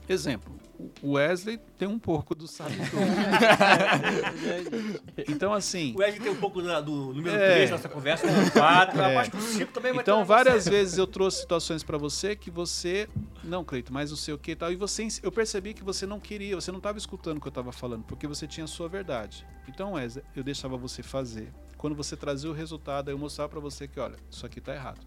Exemplo, 0.08 0.56
o 1.02 1.12
Wesley 1.12 1.58
tem 1.76 1.86
um 1.86 1.98
pouco 1.98 2.34
do 2.34 2.46
sabe 2.48 2.76
então, 5.28 5.52
assim. 5.52 5.92
O 5.94 5.98
Wesley 6.00 6.20
tem 6.20 6.32
um 6.32 6.36
pouco 6.36 6.62
do, 6.62 6.82
do 6.82 6.92
número 7.12 7.36
É. 7.36 7.54
3 7.56 7.70
da 7.70 7.76
nossa 7.76 7.88
conversa, 7.90 8.26
número 8.26 8.50
4, 8.50 9.00
É. 9.00 9.16
acho 9.16 9.30
que 9.30 9.36
o 9.36 9.40
5 9.40 9.72
também 9.72 9.92
vai 9.92 10.00
Então, 10.02 10.24
várias 10.24 10.66
vezes 10.66 10.96
eu 10.96 11.06
trouxe 11.06 11.40
situações 11.40 11.82
pra 11.82 11.98
você 11.98 12.34
que 12.34 12.50
você. 12.50 13.06
Não, 13.44 13.62
Cleito, 13.64 13.92
mas 13.92 14.10
não 14.10 14.16
sei 14.16 14.32
o 14.32 14.38
que 14.38 14.52
e 14.52 14.56
tal. 14.56 14.72
E 14.72 14.76
você, 14.76 15.06
eu 15.22 15.30
percebi 15.32 15.74
que 15.74 15.84
você 15.84 16.06
não 16.06 16.18
queria, 16.18 16.54
você 16.54 16.70
não 16.70 16.78
estava 16.78 16.96
escutando 16.96 17.38
o 17.38 17.40
que 17.40 17.48
eu 17.48 17.50
estava 17.50 17.72
falando, 17.72 18.04
porque 18.04 18.26
você 18.26 18.46
tinha 18.46 18.64
a 18.64 18.68
sua 18.68 18.88
verdade. 18.88 19.46
Então, 19.68 19.92
Wesley, 19.92 20.24
eu 20.34 20.42
deixava 20.42 20.76
você 20.76 21.02
fazer. 21.02 21.52
Quando 21.78 21.94
você 21.94 22.16
trazia 22.16 22.50
o 22.50 22.52
resultado, 22.52 23.10
eu 23.10 23.16
mostrava 23.16 23.48
pra 23.48 23.60
você 23.60 23.86
que, 23.88 23.98
olha, 24.00 24.16
isso 24.30 24.44
aqui 24.44 24.60
tá 24.60 24.74
errado. 24.74 25.00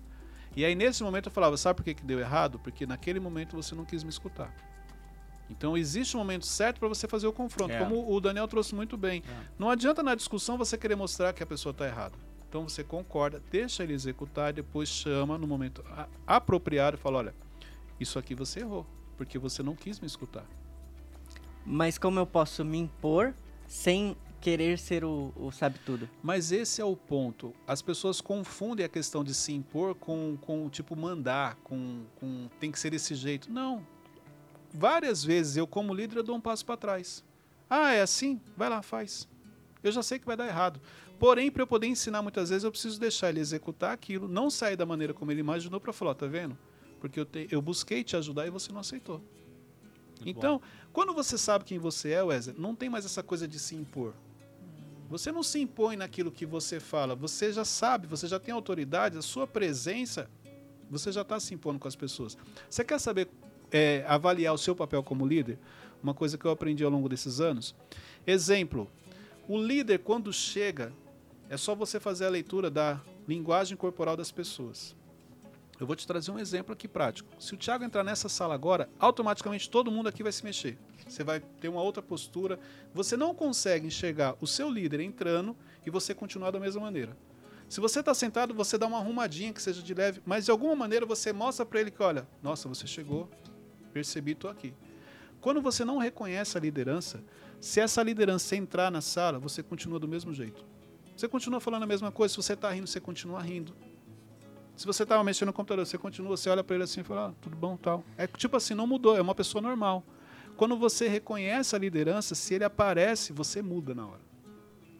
E 0.55 0.65
aí, 0.65 0.73
nesse 0.73 1.03
momento, 1.03 1.27
eu 1.27 1.31
falava, 1.31 1.55
sabe 1.57 1.77
por 1.77 1.83
que, 1.83 1.93
que 1.93 2.03
deu 2.03 2.19
errado? 2.19 2.57
Porque 2.59 2.85
naquele 2.85 3.19
momento 3.19 3.55
você 3.55 3.75
não 3.75 3.85
quis 3.85 4.03
me 4.03 4.09
escutar. 4.09 4.53
Então, 5.49 5.77
existe 5.77 6.15
um 6.15 6.19
momento 6.19 6.45
certo 6.45 6.79
para 6.79 6.87
você 6.87 7.07
fazer 7.09 7.27
o 7.27 7.33
confronto, 7.33 7.73
É. 7.73 7.79
como 7.79 8.09
o 8.09 8.19
Daniel 8.21 8.47
trouxe 8.47 8.73
muito 8.73 8.95
bem. 8.97 9.21
É. 9.27 9.43
Não 9.59 9.69
adianta 9.69 10.01
na 10.01 10.15
discussão 10.15 10.57
você 10.57 10.77
querer 10.77 10.95
mostrar 10.95 11.33
que 11.33 11.43
a 11.43 11.45
pessoa 11.45 11.71
está 11.71 11.85
errada. 11.85 12.15
Então 12.47 12.67
você 12.67 12.83
concorda, 12.83 13.41
deixa 13.49 13.81
ele 13.83 13.93
executar 13.93 14.49
e 14.49 14.53
depois 14.53 14.89
chama 14.89 15.37
no 15.37 15.47
momento 15.47 15.83
apropriado 16.27 16.97
e 16.97 16.99
fala: 16.99 17.19
olha, 17.19 17.35
isso 17.97 18.19
aqui 18.19 18.35
você 18.35 18.59
errou, 18.59 18.85
porque 19.17 19.39
você 19.39 19.63
não 19.63 19.73
quis 19.73 20.01
me 20.01 20.05
escutar. 20.07 20.45
Mas 21.65 21.97
como 21.97 22.19
eu 22.19 22.25
posso 22.25 22.65
me 22.65 22.77
impor 22.77 23.33
sem 23.69 24.17
querer 24.41 24.77
ser 24.79 25.05
o, 25.05 25.31
o 25.35 25.51
sabe 25.51 25.79
tudo? 25.85 26.09
Mas 26.21 26.51
esse 26.51 26.81
é 26.81 26.85
o 26.85 26.95
ponto. 26.95 27.53
As 27.67 27.81
pessoas 27.81 28.19
confundem 28.19 28.85
a 28.85 28.89
questão 28.89 29.23
de 29.23 29.33
se 29.33 29.53
impor 29.53 29.95
com, 29.95 30.37
com 30.41 30.69
tipo, 30.69 30.95
mandar, 30.95 31.55
com, 31.63 32.03
com 32.15 32.49
tem 32.59 32.71
que 32.71 32.79
ser 32.79 32.89
desse 32.89 33.15
jeito. 33.15 33.51
Não. 33.51 33.85
Várias 34.73 35.23
vezes 35.23 35.57
eu, 35.57 35.67
como 35.67 35.93
líder, 35.93 36.17
eu 36.17 36.23
dou 36.23 36.35
um 36.35 36.41
passo 36.41 36.65
para 36.65 36.75
trás. 36.77 37.23
Ah, 37.69 37.93
é 37.93 38.01
assim? 38.01 38.41
Vai 38.57 38.69
lá, 38.69 38.81
faz. 38.81 39.27
Eu 39.83 39.91
já 39.91 40.03
sei 40.03 40.19
que 40.19 40.25
vai 40.25 40.35
dar 40.35 40.47
errado. 40.47 40.81
Porém, 41.19 41.51
para 41.51 41.61
eu 41.63 41.67
poder 41.67 41.87
ensinar 41.87 42.21
muitas 42.21 42.49
vezes, 42.49 42.63
eu 42.63 42.71
preciso 42.71 42.99
deixar 42.99 43.29
ele 43.29 43.39
executar 43.39 43.93
aquilo, 43.93 44.27
não 44.27 44.49
sair 44.49 44.75
da 44.75 44.85
maneira 44.85 45.13
como 45.13 45.31
ele 45.31 45.39
imaginou 45.39 45.79
para 45.79 45.93
falar, 45.93 46.11
ó, 46.11 46.13
tá 46.13 46.25
vendo? 46.25 46.57
Porque 46.99 47.19
eu, 47.19 47.25
te- 47.25 47.47
eu 47.51 47.61
busquei 47.61 48.03
te 48.03 48.15
ajudar 48.15 48.47
e 48.47 48.49
você 48.49 48.71
não 48.71 48.79
aceitou. 48.79 49.21
Então, 50.25 50.61
quando 50.93 51.13
você 51.13 51.37
sabe 51.37 51.65
quem 51.65 51.79
você 51.79 52.11
é, 52.11 52.21
Wesley, 52.23 52.55
não 52.59 52.75
tem 52.75 52.89
mais 52.89 53.05
essa 53.05 53.23
coisa 53.23 53.47
de 53.47 53.57
se 53.59 53.75
impor. 53.75 54.13
Você 55.11 55.29
não 55.29 55.43
se 55.43 55.59
impõe 55.59 55.97
naquilo 55.97 56.31
que 56.31 56.45
você 56.45 56.79
fala. 56.79 57.17
Você 57.17 57.51
já 57.51 57.65
sabe, 57.65 58.07
você 58.07 58.27
já 58.27 58.39
tem 58.39 58.53
autoridade, 58.53 59.17
a 59.17 59.21
sua 59.21 59.45
presença, 59.45 60.29
você 60.89 61.11
já 61.11 61.21
está 61.21 61.37
se 61.37 61.53
impondo 61.53 61.77
com 61.77 61.87
as 61.87 61.97
pessoas. 61.97 62.37
Você 62.69 62.81
quer 62.81 62.97
saber 62.97 63.27
é, 63.73 64.05
avaliar 64.07 64.53
o 64.53 64.57
seu 64.57 64.73
papel 64.73 65.03
como 65.03 65.27
líder? 65.27 65.59
Uma 66.01 66.13
coisa 66.13 66.37
que 66.37 66.45
eu 66.45 66.51
aprendi 66.51 66.85
ao 66.85 66.89
longo 66.89 67.09
desses 67.09 67.41
anos. 67.41 67.75
Exemplo: 68.25 68.89
o 69.49 69.61
líder, 69.61 69.99
quando 69.99 70.31
chega, 70.31 70.93
é 71.49 71.57
só 71.57 71.75
você 71.75 71.99
fazer 71.99 72.25
a 72.25 72.29
leitura 72.29 72.71
da 72.71 73.01
linguagem 73.27 73.75
corporal 73.75 74.15
das 74.15 74.31
pessoas. 74.31 74.95
Eu 75.77 75.85
vou 75.85 75.95
te 75.95 76.07
trazer 76.07 76.31
um 76.31 76.39
exemplo 76.39 76.71
aqui 76.71 76.87
prático. 76.87 77.27
Se 77.37 77.53
o 77.53 77.57
Thiago 77.57 77.83
entrar 77.83 78.05
nessa 78.05 78.29
sala 78.29 78.53
agora, 78.53 78.87
automaticamente 78.97 79.69
todo 79.69 79.91
mundo 79.91 80.07
aqui 80.07 80.23
vai 80.23 80.31
se 80.31 80.41
mexer. 80.41 80.77
Você 81.11 81.25
vai 81.25 81.41
ter 81.41 81.67
uma 81.67 81.81
outra 81.81 82.01
postura. 82.01 82.57
Você 82.93 83.17
não 83.17 83.35
consegue 83.35 83.85
enxergar 83.85 84.35
o 84.39 84.47
seu 84.47 84.69
líder 84.69 85.01
entrando 85.01 85.55
e 85.85 85.89
você 85.89 86.15
continuar 86.15 86.51
da 86.51 86.59
mesma 86.59 86.81
maneira. 86.81 87.17
Se 87.67 87.81
você 87.81 87.99
está 87.99 88.13
sentado, 88.13 88.53
você 88.53 88.77
dá 88.77 88.87
uma 88.87 88.97
arrumadinha 88.97 89.51
que 89.51 89.61
seja 89.61 89.81
de 89.81 89.93
leve, 89.93 90.21
mas 90.25 90.45
de 90.45 90.51
alguma 90.51 90.75
maneira 90.75 91.05
você 91.05 91.33
mostra 91.33 91.65
para 91.65 91.81
ele 91.81 91.91
que, 91.91 92.01
olha, 92.01 92.25
nossa, 92.41 92.67
você 92.67 92.87
chegou, 92.87 93.29
percebi, 93.93 94.31
estou 94.31 94.49
aqui. 94.49 94.73
Quando 95.41 95.61
você 95.61 95.83
não 95.83 95.97
reconhece 95.97 96.57
a 96.57 96.61
liderança, 96.61 97.21
se 97.59 97.79
essa 97.81 98.01
liderança 98.01 98.55
entrar 98.55 98.89
na 98.89 99.01
sala, 99.01 99.37
você 99.37 99.61
continua 99.61 99.99
do 99.99 100.07
mesmo 100.07 100.33
jeito. 100.33 100.65
Você 101.15 101.27
continua 101.27 101.59
falando 101.59 101.83
a 101.83 101.87
mesma 101.87 102.11
coisa, 102.11 102.33
se 102.33 102.37
você 102.37 102.53
está 102.53 102.71
rindo, 102.71 102.87
você 102.87 102.99
continua 102.99 103.41
rindo. 103.41 103.75
Se 104.77 104.85
você 104.85 105.03
estava 105.03 105.23
mexendo 105.23 105.47
no 105.47 105.53
computador, 105.53 105.85
você 105.85 105.97
continua, 105.97 106.37
você 106.37 106.49
olha 106.49 106.63
para 106.63 106.75
ele 106.75 106.85
assim 106.85 107.01
e 107.01 107.03
fala, 107.03 107.29
ah, 107.29 107.33
tudo 107.41 107.55
bom, 107.55 107.75
tal. 107.75 108.03
É 108.17 108.27
tipo 108.27 108.55
assim, 108.55 108.73
não 108.73 108.87
mudou, 108.87 109.17
é 109.17 109.21
uma 109.21 109.35
pessoa 109.35 109.61
normal. 109.61 110.03
Quando 110.57 110.77
você 110.77 111.07
reconhece 111.07 111.75
a 111.75 111.79
liderança, 111.79 112.35
se 112.35 112.53
ele 112.53 112.63
aparece, 112.63 113.33
você 113.33 113.61
muda 113.61 113.95
na 113.95 114.05
hora. 114.05 114.21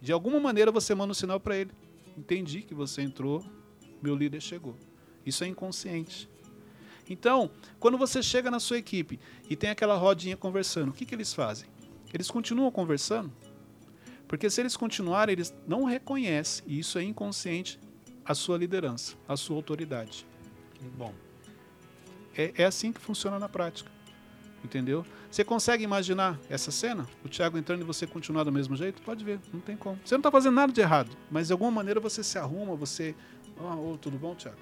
De 0.02 0.12
alguma 0.12 0.40
maneira 0.40 0.72
você 0.72 0.96
manda 0.96 1.12
um 1.12 1.16
sinal 1.16 1.40
para 1.40 1.56
ele. 1.58 1.72
Entendi 2.18 2.62
que 2.62 2.74
você 2.74 3.02
entrou, 3.02 3.44
meu 4.02 4.16
líder 4.16 4.42
chegou. 4.42 4.76
Isso 5.26 5.44
é 5.44 5.48
inconsciente. 5.48 6.30
Então, 7.10 7.52
quando 7.80 7.98
você 7.98 8.24
chega 8.24 8.50
na 8.50 8.60
sua 8.60 8.78
equipe 8.78 9.20
e 9.50 9.56
tem 9.56 9.70
aquela 9.70 9.96
rodinha 9.96 10.36
conversando, 10.36 10.90
o 10.90 10.94
que, 10.94 11.06
que 11.06 11.14
eles 11.14 11.34
fazem? 11.34 11.70
Eles 12.14 12.32
continuam 12.32 12.72
conversando? 12.72 13.32
Porque 14.28 14.50
se 14.50 14.62
eles 14.62 14.78
continuarem, 14.78 15.34
eles 15.34 15.54
não 15.68 15.84
reconhecem, 15.84 16.64
e 16.66 16.80
isso 16.80 16.98
é 16.98 17.04
inconsciente, 17.04 17.80
a 18.24 18.34
sua 18.34 18.58
liderança, 18.58 19.16
a 19.28 19.36
sua 19.36 19.58
autoridade. 19.58 20.26
Bom, 20.98 21.14
É, 22.36 22.54
é 22.56 22.64
assim 22.64 22.94
que 22.94 23.02
funciona 23.02 23.38
na 23.38 23.50
prática. 23.50 23.92
Entendeu? 24.64 25.04
Você 25.30 25.44
consegue 25.44 25.84
imaginar 25.84 26.40
essa 26.50 26.70
cena? 26.72 27.08
O 27.26 27.30
Thiago 27.30 27.58
entrando 27.58 27.82
e 27.82 27.84
você 27.84 28.06
continuar 28.06 28.44
do 28.44 28.52
mesmo 28.52 28.76
jeito? 28.76 29.02
Pode 29.02 29.24
ver, 29.26 29.40
não 29.52 29.60
tem 29.60 29.76
como. 29.76 29.98
Você 30.06 30.14
não 30.14 30.20
está 30.20 30.30
fazendo 30.32 30.54
nada 30.56 30.72
de 30.72 30.80
errado, 30.82 31.10
mas 31.32 31.48
de 31.48 31.54
alguma 31.54 31.72
maneira 31.72 32.00
você 32.00 32.24
se 32.24 32.38
arruma, 32.38 32.76
você. 32.76 33.16
Ah, 33.60 33.76
ô, 33.76 33.98
tudo 34.00 34.18
bom, 34.18 34.36
Thiago? 34.36 34.58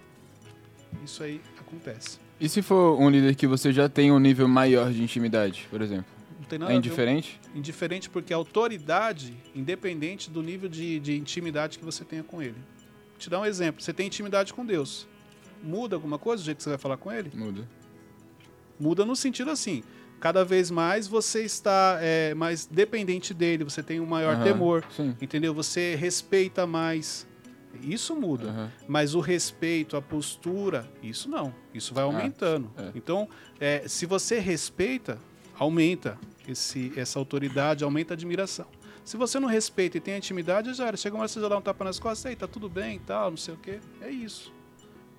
Isso 1.03 1.21
aí 1.23 1.41
acontece. 1.59 2.17
E 2.39 2.47
se 2.47 2.61
for 2.61 2.99
um 2.99 3.09
líder 3.09 3.35
que 3.35 3.45
você 3.45 3.71
já 3.73 3.89
tem 3.89 4.11
um 4.11 4.19
nível 4.19 4.47
maior 4.47 4.91
de 4.91 5.03
intimidade, 5.03 5.67
por 5.69 5.81
exemplo? 5.81 6.05
Não 6.39 6.45
tem 6.47 6.57
nada 6.57 6.71
É 6.71 6.75
a 6.75 6.79
ver- 6.79 6.85
indiferente? 6.85 7.39
indiferente 7.53 8.09
porque 8.09 8.33
a 8.33 8.37
autoridade, 8.37 9.35
independente 9.53 10.29
do 10.31 10.41
nível 10.41 10.69
de, 10.69 10.99
de 10.99 11.17
intimidade 11.17 11.77
que 11.77 11.83
você 11.85 12.05
tenha 12.05 12.23
com 12.23 12.41
ele. 12.41 12.55
Vou 13.09 13.17
te 13.19 13.29
dar 13.29 13.41
um 13.41 13.45
exemplo. 13.45 13.81
Você 13.83 13.91
tem 13.93 14.07
intimidade 14.07 14.53
com 14.53 14.65
Deus. 14.65 15.05
Muda 15.61 15.97
alguma 15.97 16.17
coisa 16.17 16.41
do 16.41 16.45
jeito 16.45 16.57
que 16.57 16.63
você 16.63 16.69
vai 16.69 16.79
falar 16.79 16.95
com 16.97 17.11
ele? 17.11 17.29
Muda. 17.35 17.67
Muda 18.79 19.05
no 19.05 19.15
sentido 19.15 19.51
assim. 19.51 19.83
Cada 20.19 20.43
vez 20.43 20.69
mais 20.69 21.07
você 21.07 21.43
está 21.43 21.97
é, 22.01 22.33
mais 22.33 22.65
dependente 22.65 23.33
dele, 23.33 23.63
você 23.63 23.81
tem 23.81 23.99
um 24.01 24.05
maior 24.05 24.35
Aham, 24.35 24.43
temor, 24.43 24.83
Sim. 24.95 25.15
entendeu? 25.21 25.53
Você 25.53 25.95
respeita 25.95 26.67
mais. 26.67 27.25
Isso 27.81 28.15
muda. 28.15 28.49
Aham. 28.49 28.71
Mas 28.87 29.15
o 29.15 29.19
respeito, 29.21 29.95
a 29.95 30.01
postura, 30.01 30.89
isso 31.01 31.29
não. 31.29 31.53
Isso 31.73 31.93
vai 31.93 32.03
aumentando. 32.03 32.69
é. 32.77 32.91
Então, 32.95 33.29
é, 33.59 33.87
se 33.87 34.05
você 34.05 34.39
respeita, 34.39 35.17
aumenta 35.57 36.17
esse, 36.47 36.91
essa 36.97 37.17
autoridade, 37.19 37.83
aumenta 37.83 38.13
a 38.13 38.15
admiração. 38.15 38.65
Se 39.05 39.15
você 39.17 39.39
não 39.39 39.47
respeita 39.47 39.97
e 39.97 40.01
tem 40.01 40.17
intimidade, 40.17 40.73
já 40.73 40.85
era. 40.87 40.97
Chega 40.97 41.15
uma 41.15 41.21
hora 41.21 41.27
você 41.29 41.39
já 41.39 41.47
dá 41.47 41.57
um 41.57 41.61
tapa 41.61 41.83
nas 41.85 41.97
costas, 41.97 42.25
aí 42.25 42.35
tá 42.35 42.47
tudo 42.47 42.67
bem 42.69 42.97
e 42.97 42.99
tal, 42.99 43.29
não 43.31 43.37
sei 43.37 43.53
o 43.53 43.57
quê. 43.57 43.79
É 44.01 44.09
isso. 44.09 44.51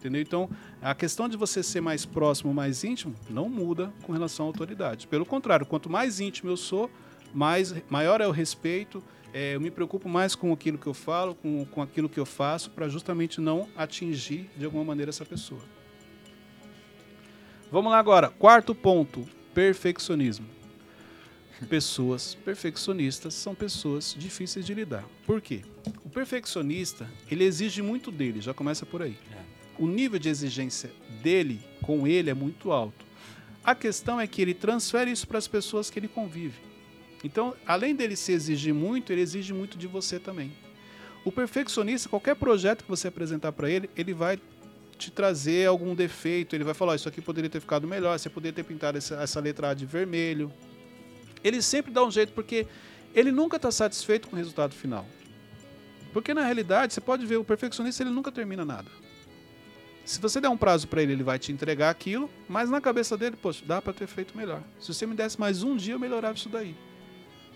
Entendeu? 0.00 0.22
Então, 0.22 0.48
a 0.80 0.94
questão 0.94 1.28
de 1.28 1.36
você 1.36 1.62
ser 1.62 1.82
mais 1.82 2.06
próximo, 2.06 2.54
mais 2.54 2.82
íntimo, 2.82 3.14
não 3.28 3.50
muda 3.50 3.92
com 4.02 4.14
relação 4.14 4.46
à 4.46 4.48
autoridade. 4.48 5.06
Pelo 5.06 5.26
contrário, 5.26 5.66
quanto 5.66 5.90
mais 5.90 6.20
íntimo 6.20 6.50
eu 6.50 6.56
sou, 6.56 6.90
mais, 7.34 7.74
maior 7.90 8.22
é 8.22 8.26
o 8.26 8.30
respeito, 8.30 9.04
é, 9.34 9.54
eu 9.54 9.60
me 9.60 9.70
preocupo 9.70 10.08
mais 10.08 10.34
com 10.34 10.54
aquilo 10.54 10.78
que 10.78 10.86
eu 10.86 10.94
falo, 10.94 11.34
com, 11.34 11.66
com 11.66 11.82
aquilo 11.82 12.08
que 12.08 12.18
eu 12.18 12.24
faço, 12.24 12.70
para 12.70 12.88
justamente 12.88 13.42
não 13.42 13.68
atingir 13.76 14.50
de 14.56 14.64
alguma 14.64 14.84
maneira 14.84 15.10
essa 15.10 15.26
pessoa. 15.26 15.60
Vamos 17.70 17.92
lá 17.92 17.98
agora. 17.98 18.30
Quarto 18.30 18.74
ponto: 18.74 19.28
perfeccionismo. 19.52 20.46
Pessoas 21.68 22.34
perfeccionistas 22.34 23.34
são 23.34 23.54
pessoas 23.54 24.16
difíceis 24.18 24.64
de 24.64 24.72
lidar. 24.72 25.04
Por 25.26 25.42
quê? 25.42 25.60
O 26.02 26.08
perfeccionista, 26.08 27.06
ele 27.30 27.44
exige 27.44 27.82
muito 27.82 28.10
dele, 28.10 28.40
já 28.40 28.54
começa 28.54 28.86
por 28.86 29.02
aí. 29.02 29.18
O 29.80 29.86
nível 29.86 30.18
de 30.18 30.28
exigência 30.28 30.92
dele 31.22 31.58
com 31.80 32.06
ele 32.06 32.28
é 32.28 32.34
muito 32.34 32.70
alto. 32.70 33.02
A 33.64 33.74
questão 33.74 34.20
é 34.20 34.26
que 34.26 34.42
ele 34.42 34.52
transfere 34.52 35.10
isso 35.10 35.26
para 35.26 35.38
as 35.38 35.48
pessoas 35.48 35.88
que 35.88 35.98
ele 35.98 36.06
convive. 36.06 36.60
Então, 37.24 37.54
além 37.66 37.94
dele 37.94 38.14
se 38.14 38.30
exigir 38.30 38.74
muito, 38.74 39.10
ele 39.10 39.22
exige 39.22 39.54
muito 39.54 39.78
de 39.78 39.86
você 39.86 40.18
também. 40.18 40.52
O 41.24 41.32
perfeccionista, 41.32 42.10
qualquer 42.10 42.36
projeto 42.36 42.84
que 42.84 42.90
você 42.90 43.08
apresentar 43.08 43.52
para 43.52 43.70
ele, 43.70 43.88
ele 43.96 44.12
vai 44.12 44.38
te 44.98 45.10
trazer 45.10 45.66
algum 45.66 45.94
defeito, 45.94 46.54
ele 46.54 46.64
vai 46.64 46.74
falar, 46.74 46.92
"Ó, 46.92 46.94
isso 46.94 47.08
aqui 47.08 47.22
poderia 47.22 47.48
ter 47.48 47.60
ficado 47.60 47.88
melhor, 47.88 48.18
você 48.18 48.28
poderia 48.28 48.54
ter 48.54 48.64
pintado 48.64 48.98
essa, 48.98 49.14
essa 49.14 49.40
letra 49.40 49.70
A 49.70 49.74
de 49.74 49.86
vermelho. 49.86 50.52
Ele 51.42 51.62
sempre 51.62 51.90
dá 51.90 52.04
um 52.04 52.10
jeito, 52.10 52.34
porque 52.34 52.66
ele 53.14 53.32
nunca 53.32 53.56
está 53.56 53.70
satisfeito 53.70 54.28
com 54.28 54.36
o 54.36 54.38
resultado 54.38 54.74
final. 54.74 55.06
Porque 56.12 56.34
na 56.34 56.44
realidade, 56.44 56.92
você 56.92 57.00
pode 57.00 57.24
ver, 57.24 57.36
o 57.36 57.44
perfeccionista 57.44 58.02
ele 58.02 58.10
nunca 58.10 58.30
termina 58.30 58.62
nada. 58.62 58.90
Se 60.04 60.20
você 60.20 60.40
der 60.40 60.48
um 60.48 60.56
prazo 60.56 60.88
para 60.88 61.02
ele, 61.02 61.12
ele 61.12 61.22
vai 61.22 61.38
te 61.38 61.52
entregar 61.52 61.90
aquilo, 61.90 62.28
mas 62.48 62.68
na 62.70 62.80
cabeça 62.80 63.16
dele, 63.16 63.36
poxa, 63.36 63.62
dá 63.64 63.80
para 63.80 63.92
ter 63.92 64.06
feito 64.06 64.36
melhor. 64.36 64.62
Se 64.78 64.92
você 64.92 65.06
me 65.06 65.14
desse 65.14 65.38
mais 65.38 65.62
um 65.62 65.76
dia, 65.76 65.94
eu 65.94 65.98
melhorava 65.98 66.36
isso 66.36 66.48
daí. 66.48 66.74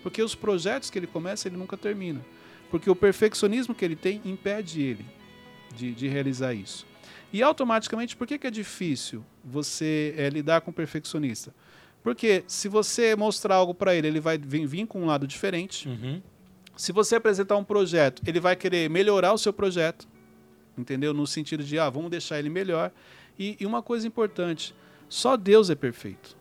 Porque 0.03 0.23
os 0.23 0.35
projetos 0.35 0.91
que 0.91 0.99
ele 0.99 1.07
começa, 1.07 1.49
ele 1.49 1.57
nunca 1.57 1.77
termina. 1.77 2.25
Porque 2.71 2.91
o 2.91 2.95
perfeccionismo 2.95 3.75
que 3.75 3.85
ele 3.85 3.97
tem 3.97 4.21
impede 4.25 4.83
ele 4.83 5.07
de, 5.75 5.93
de 5.95 6.09
realizar 6.09 6.55
isso. 6.55 6.87
E 7.33 7.43
automaticamente, 7.43 8.17
por 8.17 8.27
que, 8.27 8.39
que 8.39 8.47
é 8.47 8.51
difícil 8.51 9.25
você 9.45 10.15
é, 10.17 10.29
lidar 10.29 10.61
com 10.61 10.71
o 10.71 10.75
perfeccionista? 10.75 11.53
Porque 12.03 12.45
se 12.47 12.69
você 12.69 13.17
mostrar 13.17 13.57
algo 13.57 13.75
para 13.75 13.95
ele, 13.95 14.07
ele 14.07 14.21
vai 14.21 14.39
vir, 14.39 14.67
vir, 14.67 14.87
com 14.87 15.03
um 15.03 15.07
lado 15.07 15.27
diferente. 15.27 15.89
Uhum. 15.89 16.23
Se 16.77 16.93
você 16.93 17.17
apresentar 17.17 17.57
um 17.57 17.65
projeto, 17.65 18.23
ele 18.27 18.39
vai 18.39 18.55
querer 18.55 18.91
melhorar 18.91 19.33
o 19.33 19.39
seu 19.39 19.53
projeto, 19.53 20.07
entendeu? 20.77 21.15
No 21.15 21.27
sentido 21.27 21.63
de, 21.63 21.79
ah, 21.79 21.89
vamos 21.89 22.11
deixar 22.11 22.39
ele 22.39 22.49
melhor. 22.49 22.91
E, 23.39 23.57
e 23.61 23.67
uma 23.67 23.83
coisa 23.83 24.07
importante, 24.07 24.75
só 25.09 25.37
Deus 25.37 25.71
é 25.71 25.75
perfeito. 25.75 26.37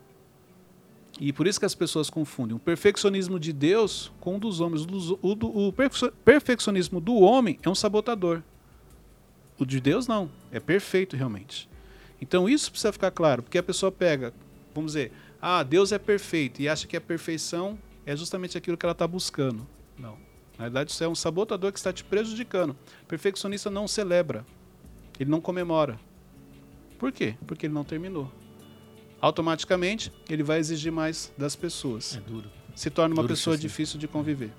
E 1.20 1.32
por 1.32 1.46
isso 1.46 1.60
que 1.60 1.66
as 1.66 1.74
pessoas 1.74 2.10
confundem 2.10 2.56
o 2.56 2.58
perfeccionismo 2.58 3.38
de 3.38 3.52
Deus 3.52 4.12
com 4.20 4.36
o 4.36 4.38
dos 4.38 4.60
homens. 4.60 4.84
O, 4.84 5.18
o, 5.22 5.68
o 5.68 5.72
perfeccionismo 6.24 7.00
do 7.00 7.14
homem 7.16 7.58
é 7.62 7.68
um 7.68 7.74
sabotador. 7.74 8.42
O 9.58 9.64
de 9.64 9.80
Deus 9.80 10.08
não, 10.08 10.28
é 10.50 10.58
perfeito 10.58 11.16
realmente. 11.16 11.68
Então 12.20 12.48
isso 12.48 12.70
precisa 12.70 12.92
ficar 12.92 13.10
claro, 13.10 13.42
porque 13.42 13.58
a 13.58 13.62
pessoa 13.62 13.92
pega, 13.92 14.32
vamos 14.74 14.92
dizer, 14.92 15.12
ah, 15.40 15.62
Deus 15.62 15.92
é 15.92 15.98
perfeito 15.98 16.60
e 16.60 16.68
acha 16.68 16.86
que 16.86 16.96
a 16.96 17.00
perfeição 17.00 17.78
é 18.04 18.16
justamente 18.16 18.58
aquilo 18.58 18.76
que 18.76 18.84
ela 18.84 18.92
está 18.92 19.06
buscando. 19.06 19.66
Não. 19.96 20.23
Na 20.58 20.64
verdade, 20.64 20.90
isso 20.92 21.02
é 21.02 21.08
um 21.08 21.14
sabotador 21.14 21.72
que 21.72 21.78
está 21.78 21.92
te 21.92 22.04
prejudicando. 22.04 22.70
O 23.02 23.06
perfeccionista 23.06 23.68
não 23.70 23.88
celebra, 23.88 24.44
ele 25.18 25.30
não 25.30 25.40
comemora. 25.40 25.98
Por 26.98 27.10
quê? 27.10 27.36
Porque 27.46 27.66
ele 27.66 27.74
não 27.74 27.84
terminou. 27.84 28.30
Automaticamente, 29.20 30.12
ele 30.28 30.42
vai 30.42 30.58
exigir 30.58 30.92
mais 30.92 31.32
das 31.36 31.56
pessoas. 31.56 32.16
É 32.16 32.20
duro. 32.20 32.50
Se 32.74 32.90
torna 32.90 33.14
uma 33.14 33.22
Duro 33.22 33.34
pessoa 33.34 33.56
difícil 33.58 33.98
de 33.98 34.06
conviver. 34.06 34.52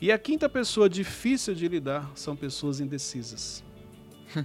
E 0.00 0.12
a 0.12 0.18
quinta 0.18 0.48
pessoa 0.48 0.88
difícil 0.88 1.54
de 1.54 1.66
lidar 1.68 2.10
são 2.14 2.36
pessoas 2.36 2.80
indecisas. 2.80 3.64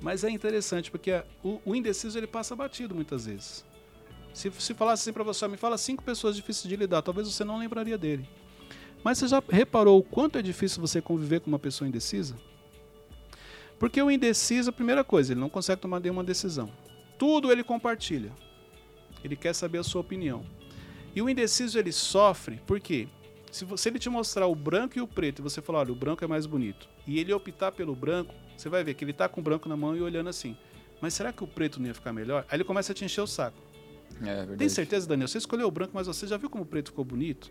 Mas 0.00 0.22
é 0.24 0.30
interessante 0.30 0.90
porque 0.90 1.10
a- 1.10 1.24
o, 1.42 1.60
o 1.64 1.74
indeciso 1.74 2.16
ele 2.18 2.26
passa 2.26 2.54
batido 2.54 2.94
muitas 2.94 3.26
vezes. 3.26 3.64
Se, 4.32 4.50
se 4.52 4.72
falasse 4.74 5.02
assim 5.02 5.12
para 5.12 5.24
você, 5.24 5.46
me 5.48 5.56
fala 5.56 5.76
cinco 5.76 6.02
pessoas 6.04 6.36
difíceis 6.36 6.68
de 6.68 6.76
lidar, 6.76 7.02
talvez 7.02 7.26
você 7.30 7.44
não 7.44 7.58
lembraria 7.58 7.98
dele. 7.98 8.28
Mas 9.02 9.18
você 9.18 9.28
já 9.28 9.42
reparou 9.48 9.98
o 9.98 10.02
quanto 10.02 10.38
é 10.38 10.42
difícil 10.42 10.80
você 10.80 11.00
conviver 11.00 11.40
com 11.40 11.48
uma 11.48 11.58
pessoa 11.58 11.88
indecisa? 11.88 12.36
Porque 13.78 14.00
o 14.00 14.10
indeciso, 14.10 14.70
a 14.70 14.72
primeira 14.72 15.02
coisa, 15.02 15.32
ele 15.32 15.40
não 15.40 15.48
consegue 15.48 15.80
tomar 15.80 16.00
nenhuma 16.00 16.22
decisão. 16.22 16.70
Tudo 17.18 17.50
ele 17.50 17.64
compartilha. 17.64 18.30
Ele 19.24 19.36
quer 19.36 19.54
saber 19.54 19.78
a 19.78 19.82
sua 19.82 20.02
opinião. 20.02 20.44
E 21.14 21.22
o 21.22 21.28
indeciso 21.28 21.78
ele 21.78 21.92
sofre 21.92 22.60
porque 22.66 23.08
se 23.50 23.64
você 23.64 23.88
ele 23.88 23.98
te 23.98 24.08
mostrar 24.08 24.46
o 24.46 24.54
branco 24.54 24.96
e 24.96 25.00
o 25.00 25.08
preto 25.08 25.40
e 25.40 25.42
você 25.42 25.60
falar, 25.60 25.80
olha, 25.80 25.92
o 25.92 25.96
branco 25.96 26.24
é 26.24 26.26
mais 26.26 26.46
bonito, 26.46 26.88
e 27.06 27.18
ele 27.18 27.32
optar 27.32 27.72
pelo 27.72 27.96
branco, 27.96 28.32
você 28.56 28.68
vai 28.68 28.84
ver 28.84 28.94
que 28.94 29.04
ele 29.04 29.12
tá 29.12 29.28
com 29.28 29.40
o 29.40 29.44
branco 29.44 29.68
na 29.68 29.76
mão 29.76 29.96
e 29.96 30.00
olhando 30.00 30.28
assim. 30.28 30.56
Mas 31.00 31.14
será 31.14 31.32
que 31.32 31.42
o 31.42 31.46
preto 31.46 31.80
não 31.80 31.86
ia 31.88 31.94
ficar 31.94 32.12
melhor? 32.12 32.44
Aí 32.48 32.56
ele 32.56 32.64
começa 32.64 32.92
a 32.92 32.94
te 32.94 33.04
encher 33.04 33.22
o 33.22 33.26
saco. 33.26 33.58
É 34.20 34.24
verdade. 34.24 34.58
Tem 34.58 34.68
certeza, 34.68 35.08
Daniel? 35.08 35.26
Você 35.26 35.38
escolheu 35.38 35.66
o 35.66 35.70
branco, 35.70 35.92
mas 35.94 36.06
você 36.06 36.26
já 36.26 36.36
viu 36.36 36.50
como 36.50 36.62
o 36.62 36.66
preto 36.66 36.90
ficou 36.90 37.04
bonito? 37.04 37.50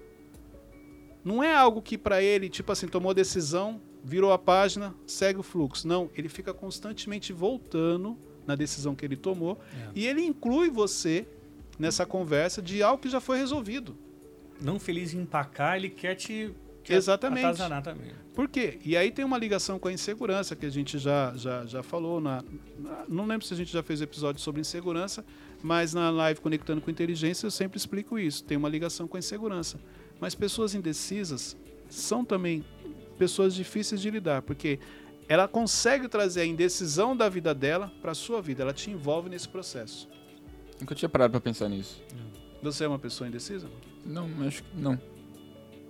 Não 1.24 1.44
é 1.44 1.54
algo 1.54 1.82
que 1.82 1.98
pra 1.98 2.22
ele, 2.22 2.50
tipo 2.50 2.72
assim, 2.72 2.88
tomou 2.88 3.14
decisão, 3.14 3.82
virou 4.04 4.32
a 4.32 4.38
página, 4.38 4.96
segue 5.06 5.40
o 5.40 5.44
fluxo. 5.44 5.88
Não, 5.88 6.10
ele 6.16 6.30
fica 6.30 6.54
constantemente 6.54 7.34
voltando 7.34 8.18
na 8.48 8.56
decisão 8.56 8.96
que 8.96 9.06
ele 9.06 9.16
tomou 9.18 9.60
É. 9.74 9.90
e 9.96 10.08
ele 10.08 10.22
inclui 10.24 10.70
você 10.70 11.28
nessa 11.78 12.06
conversa 12.06 12.62
de 12.62 12.82
algo 12.82 13.02
que 13.02 13.10
já 13.10 13.20
foi 13.20 13.38
resolvido. 13.38 13.96
Não 14.62 14.80
feliz 14.80 15.14
em 15.14 15.20
empacar, 15.22 15.76
ele 15.78 15.90
quer 15.90 16.16
te. 16.16 16.52
Quer 16.84 16.96
Exatamente. 16.96 17.46
atazanar 17.46 17.84
também. 17.84 18.12
Por 18.34 18.48
quê? 18.48 18.80
E 18.84 18.98
aí 18.98 19.12
tem 19.12 19.24
uma 19.24 19.38
ligação 19.38 19.78
com 19.78 19.88
a 19.90 19.94
insegurança 19.94 20.56
que 20.56 20.66
a 20.66 20.70
gente 20.70 20.98
já, 20.98 21.34
já, 21.36 21.66
já 21.66 21.84
falou. 21.84 22.20
Na, 22.20 22.44
na- 22.80 23.04
não 23.08 23.26
lembro 23.26 23.46
se 23.46 23.54
a 23.54 23.58
gente 23.58 23.72
já 23.72 23.84
fez 23.84 24.02
episódio 24.02 24.42
sobre 24.42 24.60
insegurança, 24.62 25.24
mas 25.62 25.94
na 25.94 26.10
live 26.10 26.40
Conectando 26.42 26.82
com 26.82 26.90
Inteligência 26.90 27.46
eu 27.46 27.52
sempre 27.52 27.78
explico 27.78 28.18
isso. 28.18 28.44
Tem 28.44 28.58
uma 28.58 28.70
ligação 28.70 29.08
com 29.08 29.18
a 29.18 29.20
insegurança. 29.20 29.78
Mas 30.20 30.36
pessoas 30.36 30.76
indecisas 30.76 31.56
são 31.90 32.24
também 32.26 32.64
pessoas 33.18 33.54
difíceis 33.54 34.02
de 34.02 34.10
lidar, 34.10 34.42
porque 34.42 34.80
ela 35.28 35.48
consegue 35.48 36.08
trazer 36.08 36.42
a 36.42 36.46
indecisão 36.46 37.16
da 37.16 37.30
vida 37.30 37.54
dela 37.54 37.92
para 38.02 38.12
a 38.12 38.16
sua 38.16 38.42
vida. 38.42 38.64
Ela 38.64 38.74
te 38.74 38.90
envolve 38.90 39.30
nesse 39.30 39.48
processo. 39.48 40.10
Nunca 40.80 40.96
tinha 40.96 41.10
parado 41.10 41.32
pra 41.32 41.42
pensar 41.42 41.70
nisso. 41.70 42.02
Você 42.62 42.84
é 42.84 42.88
uma 42.88 43.00
pessoa 43.00 43.28
indecisa? 43.28 43.70
Não, 44.06 44.28
acho 44.48 44.64
que 44.64 44.78
não. 44.78 45.00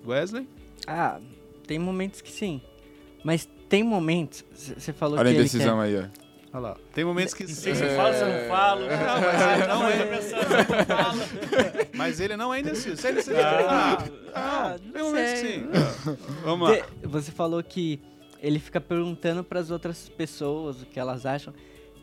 Wesley? 0.05 0.47
Ah, 0.85 1.19
tem 1.65 1.79
momentos 1.79 2.21
que 2.21 2.31
sim. 2.31 2.61
Mas 3.23 3.47
tem 3.67 3.83
momentos. 3.83 4.43
Você 4.53 4.91
falou 4.91 5.19
Olha 5.19 5.29
a 5.29 5.31
que 5.31 5.37
ele 5.37 5.39
indecisão 5.41 5.77
quer... 5.77 5.83
aí, 5.83 5.97
ó. 5.97 6.18
Olha 6.51 6.61
lá. 6.61 6.77
Tem 6.93 7.05
momentos 7.05 7.33
que. 7.33 7.43
Não 7.43 7.53
sei 7.53 7.75
se 7.75 7.83
eu 7.83 7.95
falo, 7.95 8.13
se 8.13 8.21
eu 8.21 8.27
não 8.27 8.47
falo. 8.47 8.81
Não, 8.81 9.21
mas 9.21 9.51
ele 9.51 9.67
não 9.67 9.87
é. 9.87 10.05
pensando, 10.05 10.47
se 10.47 10.53
eu 10.53 10.77
não 10.77 10.85
falo. 11.03 11.19
Mas 11.93 12.19
ele 12.19 12.37
não 12.37 12.53
é 12.53 12.59
indeciso. 12.59 12.97
Se 13.01 13.07
ele 13.07 13.21
seja. 13.21 13.39
Ah. 13.69 13.97
Ah, 14.33 14.73
Ah, 14.73 14.79
tem 14.79 14.91
não 15.01 15.09
momentos 15.09 15.31
que 15.33 15.37
sei. 15.39 15.59
sim. 15.59 15.69
Vamos 16.43 16.69
lá. 16.69 16.77
Você 17.03 17.31
falou 17.31 17.61
que 17.63 17.99
ele 18.41 18.57
fica 18.59 18.79
perguntando 18.81 19.43
para 19.43 19.59
as 19.59 19.69
outras 19.69 20.09
pessoas 20.09 20.81
o 20.81 20.85
que 20.85 20.99
elas 20.99 21.25
acham. 21.25 21.53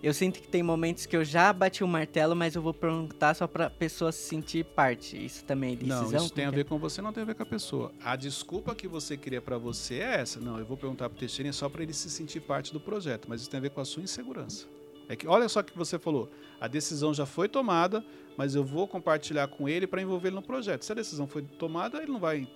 Eu 0.06 0.14
sinto 0.14 0.40
que 0.40 0.46
tem 0.46 0.62
momentos 0.62 1.04
que 1.04 1.16
eu 1.16 1.24
já 1.24 1.52
bati 1.52 1.82
o 1.82 1.88
martelo, 1.88 2.36
mas 2.36 2.54
eu 2.54 2.62
vou 2.62 2.72
perguntar 2.72 3.34
só 3.34 3.48
pra 3.48 3.68
pessoa 3.68 4.12
se 4.12 4.20
sentir 4.28 4.64
parte. 4.64 5.16
Isso 5.16 5.44
também 5.44 5.72
é 5.72 5.76
decisão? 5.76 6.10
Não, 6.12 6.16
isso 6.26 6.32
tem 6.32 6.44
a 6.44 6.50
que 6.50 6.54
ver 6.54 6.64
com 6.64 6.78
você, 6.78 7.02
não 7.02 7.12
tem 7.12 7.24
a 7.24 7.26
ver 7.26 7.34
com 7.34 7.42
a 7.42 7.46
pessoa. 7.46 7.90
A 8.04 8.14
desculpa 8.14 8.72
que 8.72 8.86
você 8.86 9.16
queria 9.16 9.42
pra 9.42 9.58
você 9.58 9.96
é 9.96 10.20
essa. 10.20 10.38
Não, 10.38 10.60
eu 10.60 10.64
vou 10.64 10.76
perguntar 10.76 11.08
pro 11.10 11.18
Teixeirinha 11.18 11.52
só 11.52 11.68
pra 11.68 11.82
ele 11.82 11.92
se 11.92 12.08
sentir 12.08 12.38
parte 12.38 12.72
do 12.72 12.78
projeto, 12.78 13.26
mas 13.28 13.40
isso 13.40 13.50
tem 13.50 13.58
a 13.58 13.60
ver 13.60 13.70
com 13.70 13.80
a 13.80 13.84
sua 13.84 14.00
insegurança. 14.00 14.66
É 15.08 15.16
que 15.16 15.26
olha 15.26 15.48
só 15.48 15.58
o 15.58 15.64
que 15.64 15.76
você 15.76 15.98
falou. 15.98 16.30
A 16.60 16.68
decisão 16.68 17.12
já 17.12 17.26
foi 17.26 17.48
tomada, 17.48 18.04
mas 18.36 18.54
eu 18.54 18.62
vou 18.62 18.86
compartilhar 18.86 19.48
com 19.48 19.68
ele 19.68 19.88
pra 19.88 20.00
envolver 20.00 20.28
ele 20.28 20.36
no 20.36 20.42
projeto. 20.42 20.84
Se 20.84 20.92
a 20.92 20.94
decisão 20.94 21.26
foi 21.26 21.42
tomada, 21.42 21.98
ele 22.00 22.12
não 22.12 22.20
vai. 22.20 22.42
é? 22.44 22.46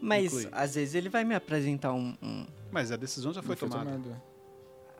Mas 0.00 0.24
inclui. 0.32 0.48
às 0.50 0.74
vezes 0.74 0.96
ele 0.96 1.08
vai 1.08 1.22
me 1.24 1.36
apresentar 1.36 1.92
um. 1.92 2.16
um- 2.20 2.46
Mas 2.72 2.90
a 2.90 2.96
decisão 2.96 3.32
já 3.32 3.42
foi 3.42 3.54
Não 3.60 3.68
tomada. 3.68 3.90
tomado. 3.92 4.22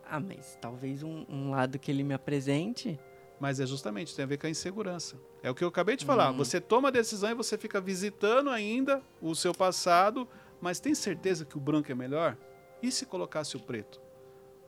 Ah, 0.08 0.20
mas 0.20 0.56
talvez 0.60 1.02
um, 1.02 1.24
um 1.28 1.50
lado 1.50 1.78
que 1.78 1.90
ele 1.90 2.02
me 2.02 2.14
apresente. 2.14 2.98
Mas 3.38 3.60
é 3.60 3.66
justamente, 3.66 4.14
tem 4.14 4.22
a 4.22 4.26
ver 4.26 4.38
com 4.38 4.46
a 4.46 4.50
insegurança. 4.50 5.16
É 5.42 5.50
o 5.50 5.54
que 5.54 5.62
eu 5.62 5.68
acabei 5.68 5.96
de 5.96 6.04
falar. 6.04 6.30
Hum. 6.30 6.36
Você 6.38 6.60
toma 6.60 6.88
a 6.88 6.90
decisão 6.90 7.30
e 7.30 7.34
você 7.34 7.58
fica 7.58 7.80
visitando 7.80 8.48
ainda 8.48 9.02
o 9.20 9.34
seu 9.34 9.52
passado, 9.52 10.26
mas 10.60 10.80
tem 10.80 10.94
certeza 10.94 11.44
que 11.44 11.56
o 11.56 11.60
branco 11.60 11.90
é 11.92 11.94
melhor? 11.94 12.36
E 12.82 12.90
se 12.90 13.04
colocasse 13.04 13.56
o 13.56 13.60
preto? 13.60 14.00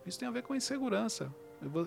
Isso 0.05 0.19
tem 0.19 0.29
a 0.29 0.31
ver 0.31 0.43
com 0.43 0.53
a 0.53 0.57
insegurança. 0.57 1.33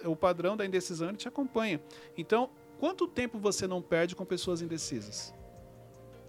O 0.05 0.15
padrão 0.15 0.57
da 0.57 0.65
indecisão 0.65 1.09
ele 1.09 1.17
te 1.17 1.27
acompanha. 1.27 1.79
Então, 2.17 2.49
quanto 2.79 3.07
tempo 3.07 3.37
você 3.37 3.67
não 3.67 3.81
perde 3.81 4.15
com 4.15 4.25
pessoas 4.25 4.61
indecisas? 4.61 5.33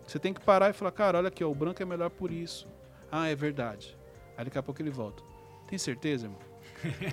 Você 0.06 0.18
tem 0.18 0.34
que 0.34 0.40
parar 0.40 0.70
e 0.70 0.72
falar, 0.72 0.92
cara, 0.92 1.18
olha 1.18 1.28
aqui, 1.28 1.42
ó, 1.42 1.50
o 1.50 1.54
branco 1.54 1.82
é 1.82 1.86
melhor 1.86 2.10
por 2.10 2.30
isso. 2.30 2.68
Ah, 3.10 3.28
é 3.28 3.34
verdade. 3.34 3.96
Aí 4.36 4.44
daqui 4.44 4.58
a 4.58 4.62
pouco 4.62 4.82
ele 4.82 4.90
volta. 4.90 5.22
Tem 5.66 5.78
certeza, 5.78 6.26
irmão? 6.26 6.51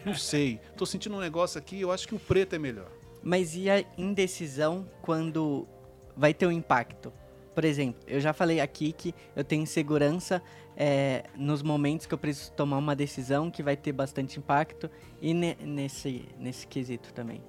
Não 0.05 0.15
sei. 0.15 0.59
Tô 0.75 0.85
sentindo 0.85 1.15
um 1.15 1.19
negócio 1.19 1.57
aqui, 1.59 1.81
eu 1.81 1.91
acho 1.91 2.07
que 2.07 2.15
o 2.15 2.19
preto 2.19 2.55
é 2.55 2.59
melhor. 2.59 2.89
Mas 3.21 3.55
e 3.55 3.69
a 3.69 3.83
indecisão 3.97 4.87
quando 5.01 5.67
vai 6.15 6.33
ter 6.33 6.45
um 6.47 6.51
impacto? 6.51 7.11
Por 7.53 7.65
exemplo, 7.65 8.01
eu 8.07 8.19
já 8.21 8.31
falei 8.31 8.59
aqui 8.61 8.93
que 8.93 9.13
eu 9.35 9.43
tenho 9.43 9.63
insegurança 9.63 10.41
é, 10.77 11.23
nos 11.35 11.61
momentos 11.61 12.05
que 12.05 12.13
eu 12.13 12.17
preciso 12.17 12.53
tomar 12.53 12.77
uma 12.77 12.95
decisão 12.95 13.51
que 13.51 13.61
vai 13.61 13.75
ter 13.75 13.91
bastante 13.91 14.39
impacto 14.39 14.89
e 15.21 15.33
ne- 15.33 15.57
nesse, 15.61 16.25
nesse 16.37 16.65
quesito 16.65 17.13
também. 17.13 17.41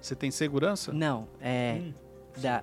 Você 0.00 0.14
tem 0.14 0.30
segurança? 0.30 0.92
Não, 0.92 1.26
é. 1.40 1.78
Hum, 1.82 1.92
Da, 2.40 2.62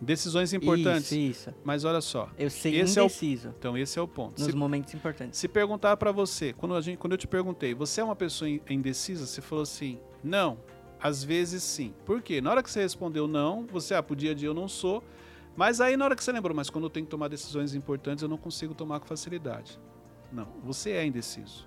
Decisões 0.00 0.52
importantes. 0.54 1.12
Isso, 1.12 1.50
isso. 1.50 1.54
Mas 1.62 1.84
olha 1.84 2.00
só. 2.00 2.30
Eu 2.38 2.48
sei 2.50 2.80
Esse 2.80 2.98
é 2.98 3.02
o- 3.02 3.04
indeciso 3.04 3.54
Então 3.58 3.76
esse 3.76 3.98
é 3.98 4.02
o 4.02 4.08
ponto. 4.08 4.38
nos 4.40 4.50
Se, 4.50 4.56
momentos 4.56 4.94
importantes. 4.94 5.38
se 5.38 5.46
perguntar 5.46 5.96
pra 5.98 6.10
você, 6.10 6.52
quando, 6.54 6.74
a 6.74 6.80
gente, 6.80 6.96
quando 6.98 7.12
eu 7.12 7.18
te 7.18 7.26
perguntei, 7.26 7.74
você 7.74 8.00
é 8.00 8.04
uma 8.04 8.16
pessoa 8.16 8.48
in- 8.48 8.60
indecisa? 8.70 9.26
Você 9.26 9.40
falou 9.42 9.62
assim, 9.62 9.98
não. 10.24 10.58
Às 11.02 11.22
vezes 11.24 11.62
sim. 11.62 11.94
Por 12.04 12.20
quê? 12.22 12.40
Na 12.40 12.50
hora 12.50 12.62
que 12.62 12.70
você 12.70 12.80
respondeu 12.80 13.26
não, 13.28 13.66
você, 13.66 13.94
ah, 13.94 14.02
pro 14.02 14.14
dia 14.16 14.30
a 14.32 14.34
dia 14.34 14.48
eu 14.48 14.54
não 14.54 14.68
sou. 14.68 15.02
Mas 15.56 15.80
aí 15.80 15.96
na 15.96 16.04
hora 16.06 16.16
que 16.16 16.22
você 16.24 16.32
lembrou, 16.32 16.54
mas 16.56 16.70
quando 16.70 16.84
eu 16.84 16.90
tenho 16.90 17.04
que 17.06 17.10
tomar 17.10 17.28
decisões 17.28 17.74
importantes, 17.74 18.22
eu 18.22 18.28
não 18.28 18.38
consigo 18.38 18.74
tomar 18.74 19.00
com 19.00 19.06
facilidade. 19.06 19.78
Não, 20.32 20.46
você 20.62 20.92
é 20.92 21.04
indeciso. 21.04 21.66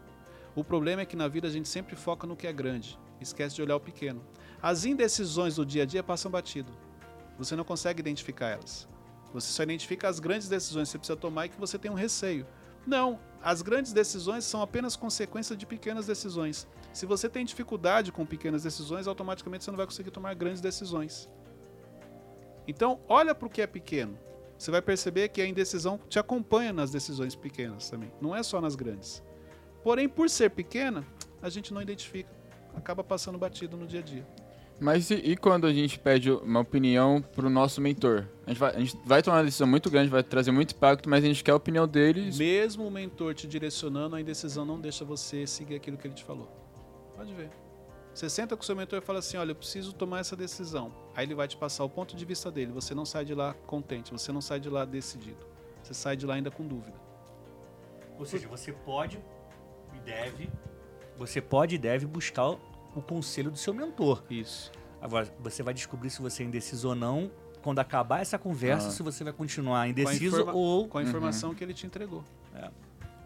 O 0.55 0.63
problema 0.63 1.01
é 1.01 1.05
que 1.05 1.15
na 1.15 1.27
vida 1.27 1.47
a 1.47 1.51
gente 1.51 1.67
sempre 1.67 1.95
foca 1.95 2.25
no 2.25 2.35
que 2.35 2.47
é 2.47 2.53
grande, 2.53 2.97
esquece 3.19 3.55
de 3.55 3.61
olhar 3.61 3.75
o 3.75 3.79
pequeno. 3.79 4.21
As 4.61 4.85
indecisões 4.85 5.55
do 5.55 5.65
dia 5.65 5.83
a 5.83 5.85
dia 5.85 6.01
passam 6.03 6.31
batido. 6.31 6.71
Você 7.37 7.55
não 7.55 7.63
consegue 7.63 7.99
identificar 7.99 8.47
elas. 8.49 8.87
Você 9.33 9.51
só 9.51 9.63
identifica 9.63 10.07
as 10.07 10.19
grandes 10.19 10.47
decisões 10.47 10.87
que 10.87 10.91
você 10.91 10.97
precisa 10.99 11.17
tomar 11.17 11.47
e 11.47 11.49
que 11.49 11.59
você 11.59 11.79
tem 11.79 11.89
um 11.89 11.95
receio. 11.95 12.45
Não, 12.85 13.19
as 13.41 13.61
grandes 13.61 13.91
decisões 13.93 14.43
são 14.43 14.61
apenas 14.61 14.95
consequência 14.95 15.55
de 15.55 15.65
pequenas 15.65 16.05
decisões. 16.05 16.67
Se 16.91 17.05
você 17.05 17.27
tem 17.27 17.43
dificuldade 17.43 18.11
com 18.11 18.25
pequenas 18.25 18.63
decisões, 18.63 19.07
automaticamente 19.07 19.63
você 19.63 19.71
não 19.71 19.77
vai 19.77 19.85
conseguir 19.85 20.11
tomar 20.11 20.35
grandes 20.35 20.61
decisões. 20.61 21.29
Então, 22.67 22.99
olha 23.07 23.33
para 23.33 23.47
o 23.47 23.49
que 23.49 23.61
é 23.61 23.67
pequeno 23.67 24.17
Você 24.57 24.71
vai 24.71 24.81
perceber 24.81 25.29
que 25.29 25.41
a 25.41 25.47
indecisão 25.47 25.99
te 26.07 26.19
acompanha 26.19 26.71
nas 26.71 26.91
decisões 26.91 27.35
pequenas 27.35 27.89
também, 27.89 28.11
não 28.21 28.35
é 28.35 28.43
só 28.43 28.61
nas 28.61 28.75
grandes. 28.75 29.23
Porém, 29.83 30.07
por 30.07 30.29
ser 30.29 30.51
pequena, 30.51 31.05
a 31.41 31.49
gente 31.49 31.73
não 31.73 31.81
identifica, 31.81 32.29
acaba 32.73 33.03
passando 33.03 33.37
batido 33.37 33.75
no 33.75 33.85
dia 33.85 33.99
a 33.99 34.03
dia. 34.03 34.25
Mas 34.83 35.09
e, 35.09 35.15
e 35.15 35.37
quando 35.37 35.65
a 35.65 35.71
gente 35.71 35.97
pede 35.97 36.29
uma 36.29 36.59
opinião 36.59 37.21
pro 37.21 37.49
nosso 37.49 37.79
mentor? 37.79 38.27
A 38.45 38.49
gente, 38.49 38.59
vai, 38.59 38.75
a 38.75 38.79
gente 38.79 38.99
vai 39.05 39.23
tomar 39.23 39.37
uma 39.37 39.45
decisão 39.45 39.65
muito 39.65 39.89
grande, 39.89 40.09
vai 40.09 40.21
trazer 40.21 40.51
muito 40.51 40.75
impacto, 40.75 41.09
mas 41.09 41.23
a 41.23 41.27
gente 41.27 41.41
quer 41.41 41.51
a 41.51 41.55
opinião 41.55 41.87
deles. 41.87 42.37
Mesmo 42.37 42.85
o 42.85 42.91
mentor 42.91 43.33
te 43.33 43.47
direcionando, 43.47 44.13
a 44.17 44.19
indecisão 44.19 44.65
não 44.65 44.77
deixa 44.81 45.05
você 45.05 45.47
seguir 45.47 45.75
aquilo 45.75 45.95
que 45.95 46.05
ele 46.05 46.13
te 46.13 46.25
falou. 46.25 46.51
Pode 47.15 47.33
ver. 47.33 47.49
Você 48.13 48.29
senta 48.29 48.57
com 48.57 48.61
o 48.61 48.65
seu 48.65 48.75
mentor 48.75 48.99
e 48.99 49.01
fala 49.01 49.19
assim: 49.19 49.37
Olha, 49.37 49.51
eu 49.51 49.55
preciso 49.55 49.93
tomar 49.93 50.19
essa 50.19 50.35
decisão. 50.35 50.93
Aí 51.15 51.25
ele 51.25 51.33
vai 51.33 51.47
te 51.47 51.55
passar 51.55 51.85
o 51.85 51.89
ponto 51.89 52.13
de 52.13 52.25
vista 52.25 52.51
dele. 52.51 52.73
Você 52.73 52.93
não 52.93 53.05
sai 53.05 53.23
de 53.23 53.33
lá 53.33 53.53
contente, 53.65 54.11
você 54.11 54.33
não 54.33 54.41
sai 54.41 54.59
de 54.59 54.69
lá 54.69 54.83
decidido. 54.83 55.47
Você 55.81 55.93
sai 55.93 56.17
de 56.17 56.25
lá 56.25 56.33
ainda 56.33 56.51
com 56.51 56.67
dúvida. 56.67 56.99
Ou 58.19 58.25
seja, 58.25 58.49
você 58.49 58.73
pode 58.73 59.17
e 59.95 59.99
deve, 60.01 60.49
você 61.17 61.41
pode 61.41 61.75
e 61.75 61.77
deve 61.77 62.05
buscar 62.05 62.57
o, 62.95 63.01
conselho 63.01 63.51
do 63.51 63.57
seu 63.57 63.73
mentor. 63.73 64.23
Isso. 64.29 64.71
Agora, 65.01 65.33
você 65.39 65.61
vai 65.63 65.73
descobrir 65.73 66.09
se 66.09 66.21
você 66.21 66.43
é 66.43 66.45
indeciso 66.45 66.89
ou 66.89 66.95
não 66.95 67.29
quando 67.61 67.79
acabar 67.79 68.21
essa 68.21 68.37
conversa, 68.37 68.87
Ah. 68.87 68.91
se 68.91 69.01
você 69.03 69.23
vai 69.23 69.31
continuar 69.33 69.87
indeciso 69.87 70.25
informa- 70.41 70.53
ou 70.53 70.87
Com 70.87 70.97
a 70.97 71.03
informação 71.03 71.53
que 71.53 71.63
ele 71.63 71.73
te 71.73 71.85
entregou. 71.85 72.23
É. 72.55 72.69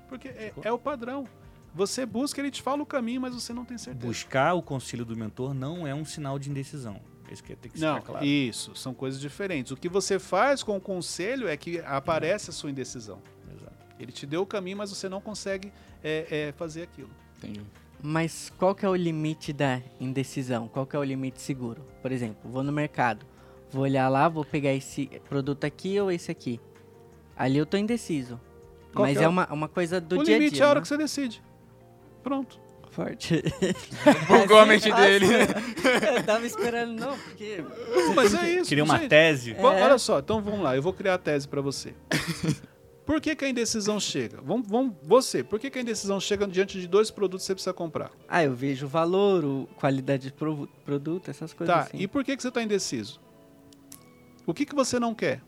Porque 0.07 0.27
é, 0.29 0.53
é 0.63 0.71
o 0.71 0.77
padrão. 0.77 1.25
Você 1.73 2.05
busca, 2.05 2.39
ele 2.41 2.49
te 2.49 2.61
fala 2.61 2.81
o 2.81 2.85
caminho, 2.85 3.21
mas 3.21 3.33
você 3.35 3.53
não 3.53 3.65
tem 3.65 3.77
certeza. 3.77 4.05
buscar 4.07 4.53
o 4.53 4.61
conselho 4.61 5.03
do 5.05 5.15
mentor 5.15 5.53
não 5.53 5.85
é 5.85 5.93
um 5.93 6.05
sinal 6.05 6.39
de 6.39 6.49
indecisão. 6.49 6.99
Isso 7.31 7.43
que 7.43 7.55
tem 7.55 7.69
que 7.71 7.79
Não, 7.79 7.95
ficar 7.97 8.07
claro. 8.13 8.25
isso, 8.25 8.73
são 8.75 8.93
coisas 8.93 9.19
diferentes. 9.19 9.71
O 9.71 9.75
que 9.75 9.89
você 9.89 10.17
faz 10.17 10.63
com 10.63 10.77
o 10.77 10.81
conselho 10.81 11.47
é 11.47 11.57
que 11.57 11.79
aparece 11.81 12.49
a 12.49 12.53
sua 12.53 12.71
indecisão. 12.71 13.21
Exato. 13.53 13.75
Ele 13.99 14.11
te 14.11 14.25
deu 14.25 14.41
o 14.43 14.45
caminho, 14.45 14.77
mas 14.77 14.89
você 14.91 15.09
não 15.09 15.19
consegue 15.19 15.71
é, 16.03 16.47
é, 16.47 16.51
fazer 16.53 16.83
aquilo. 16.83 17.09
Entendi. 17.37 17.61
Mas 18.01 18.51
qual 18.57 18.75
que 18.75 18.85
é 18.85 18.89
o 18.89 18.95
limite 18.95 19.51
da 19.51 19.81
indecisão? 19.99 20.67
Qual 20.67 20.85
que 20.85 20.95
é 20.95 20.99
o 20.99 21.03
limite 21.03 21.41
seguro? 21.41 21.81
Por 22.01 22.11
exemplo, 22.11 22.49
vou 22.49 22.63
no 22.63 22.71
mercado, 22.71 23.25
vou 23.71 23.83
olhar 23.83 24.07
lá, 24.09 24.29
vou 24.29 24.45
pegar 24.45 24.73
esse 24.73 25.07
produto 25.27 25.63
aqui 25.65 25.99
ou 25.99 26.11
esse 26.11 26.31
aqui. 26.31 26.59
Ali 27.35 27.57
eu 27.57 27.65
tô 27.65 27.75
indeciso. 27.77 28.39
Qual 28.93 29.05
Mas 29.07 29.17
é 29.17 29.23
é 29.23 29.27
o- 29.27 29.31
uma, 29.31 29.51
uma 29.51 29.67
coisa 29.67 29.99
do 29.99 30.19
o 30.19 30.23
dia 30.23 30.35
a 30.35 30.37
limite 30.39 30.55
dia. 30.55 30.63
é 30.63 30.65
a 30.65 30.69
hora 30.69 30.79
né? 30.79 30.81
que 30.83 30.87
você 30.87 30.97
decide. 30.97 31.43
Pronto. 32.23 32.59
Forte. 32.91 33.43
Bugou 34.27 34.57
a 34.59 34.65
mente 34.65 34.91
dele. 34.91 35.27
eu 36.17 36.23
tava 36.23 36.45
esperando, 36.47 36.93
não, 36.99 37.15
porque. 37.17 37.63
Mas 38.15 38.33
é 38.33 38.53
isso. 38.53 38.69
Queria 38.69 38.83
uma 38.83 38.97
gente. 38.97 39.09
tese? 39.09 39.53
Bom, 39.53 39.71
É. 39.71 39.83
Olha 39.83 39.97
só, 39.99 40.17
então 40.19 40.41
vamos 40.41 40.61
lá, 40.61 40.75
eu 40.75 40.81
vou 40.81 40.93
criar 40.93 41.13
a 41.15 41.17
tese 41.19 41.47
pra 41.47 41.61
você. 41.61 41.93
Por 43.07 43.21
que, 43.21 43.35
que 43.37 43.45
a 43.45 43.49
indecisão 43.49 43.99
chega? 44.01 44.39
Vamos, 44.41 44.67
vamos, 44.67 44.93
você, 45.01 45.41
por 45.43 45.59
que, 45.59 45.69
que 45.71 45.79
a 45.79 45.81
indecisão 45.81 46.19
chega 46.19 46.45
diante 46.45 46.79
de 46.79 46.87
dois 46.87 47.09
produtos 47.09 47.43
que 47.43 47.47
você 47.47 47.55
precisa 47.55 47.73
comprar? 47.73 48.11
Ah, 48.27 48.43
eu 48.43 48.53
vejo 48.53 48.85
o 48.85 48.89
valor, 48.89 49.45
o 49.45 49.65
qualidade 49.77 50.23
de 50.27 50.33
pro- 50.33 50.67
produto, 50.83 51.29
essas 51.29 51.53
coisas 51.53 51.73
Tá, 51.73 51.81
assim. 51.83 51.97
e 51.97 52.05
por 52.05 52.23
que, 52.23 52.35
que 52.35 52.41
você 52.41 52.49
está 52.49 52.61
indeciso? 52.61 53.21
O 54.45 54.53
que, 54.53 54.65
que 54.65 54.75
você 54.75 54.99
não 54.99 55.15
quer? 55.15 55.41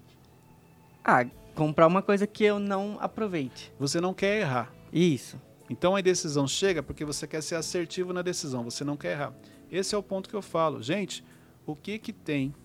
Ah, 1.03 1.25
comprar 1.53 1.85
uma 1.87 2.01
coisa 2.01 2.25
que 2.25 2.45
eu 2.45 2.59
não 2.59 2.97
aproveite. 3.01 3.73
Você 3.77 3.99
não 3.99 4.13
quer 4.13 4.39
errar. 4.39 4.73
Isso. 4.91 5.39
Então 5.69 5.95
a 5.95 5.99
indecisão 5.99 6.47
chega 6.47 6.81
porque 6.81 7.03
você 7.03 7.27
quer 7.27 7.43
ser 7.43 7.55
assertivo 7.55 8.13
na 8.13 8.21
decisão, 8.21 8.63
você 8.63 8.85
não 8.85 8.95
quer 8.95 9.11
errar. 9.11 9.33
Esse 9.69 9.93
é 9.93 9.97
o 9.97 10.01
ponto 10.03 10.29
que 10.29 10.35
eu 10.35 10.41
falo. 10.41 10.81
Gente, 10.81 11.23
o 11.65 11.75
que 11.75 11.99
que 11.99 12.13
tem 12.13 12.55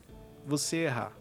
você 0.46 0.76
errar? 0.84 1.12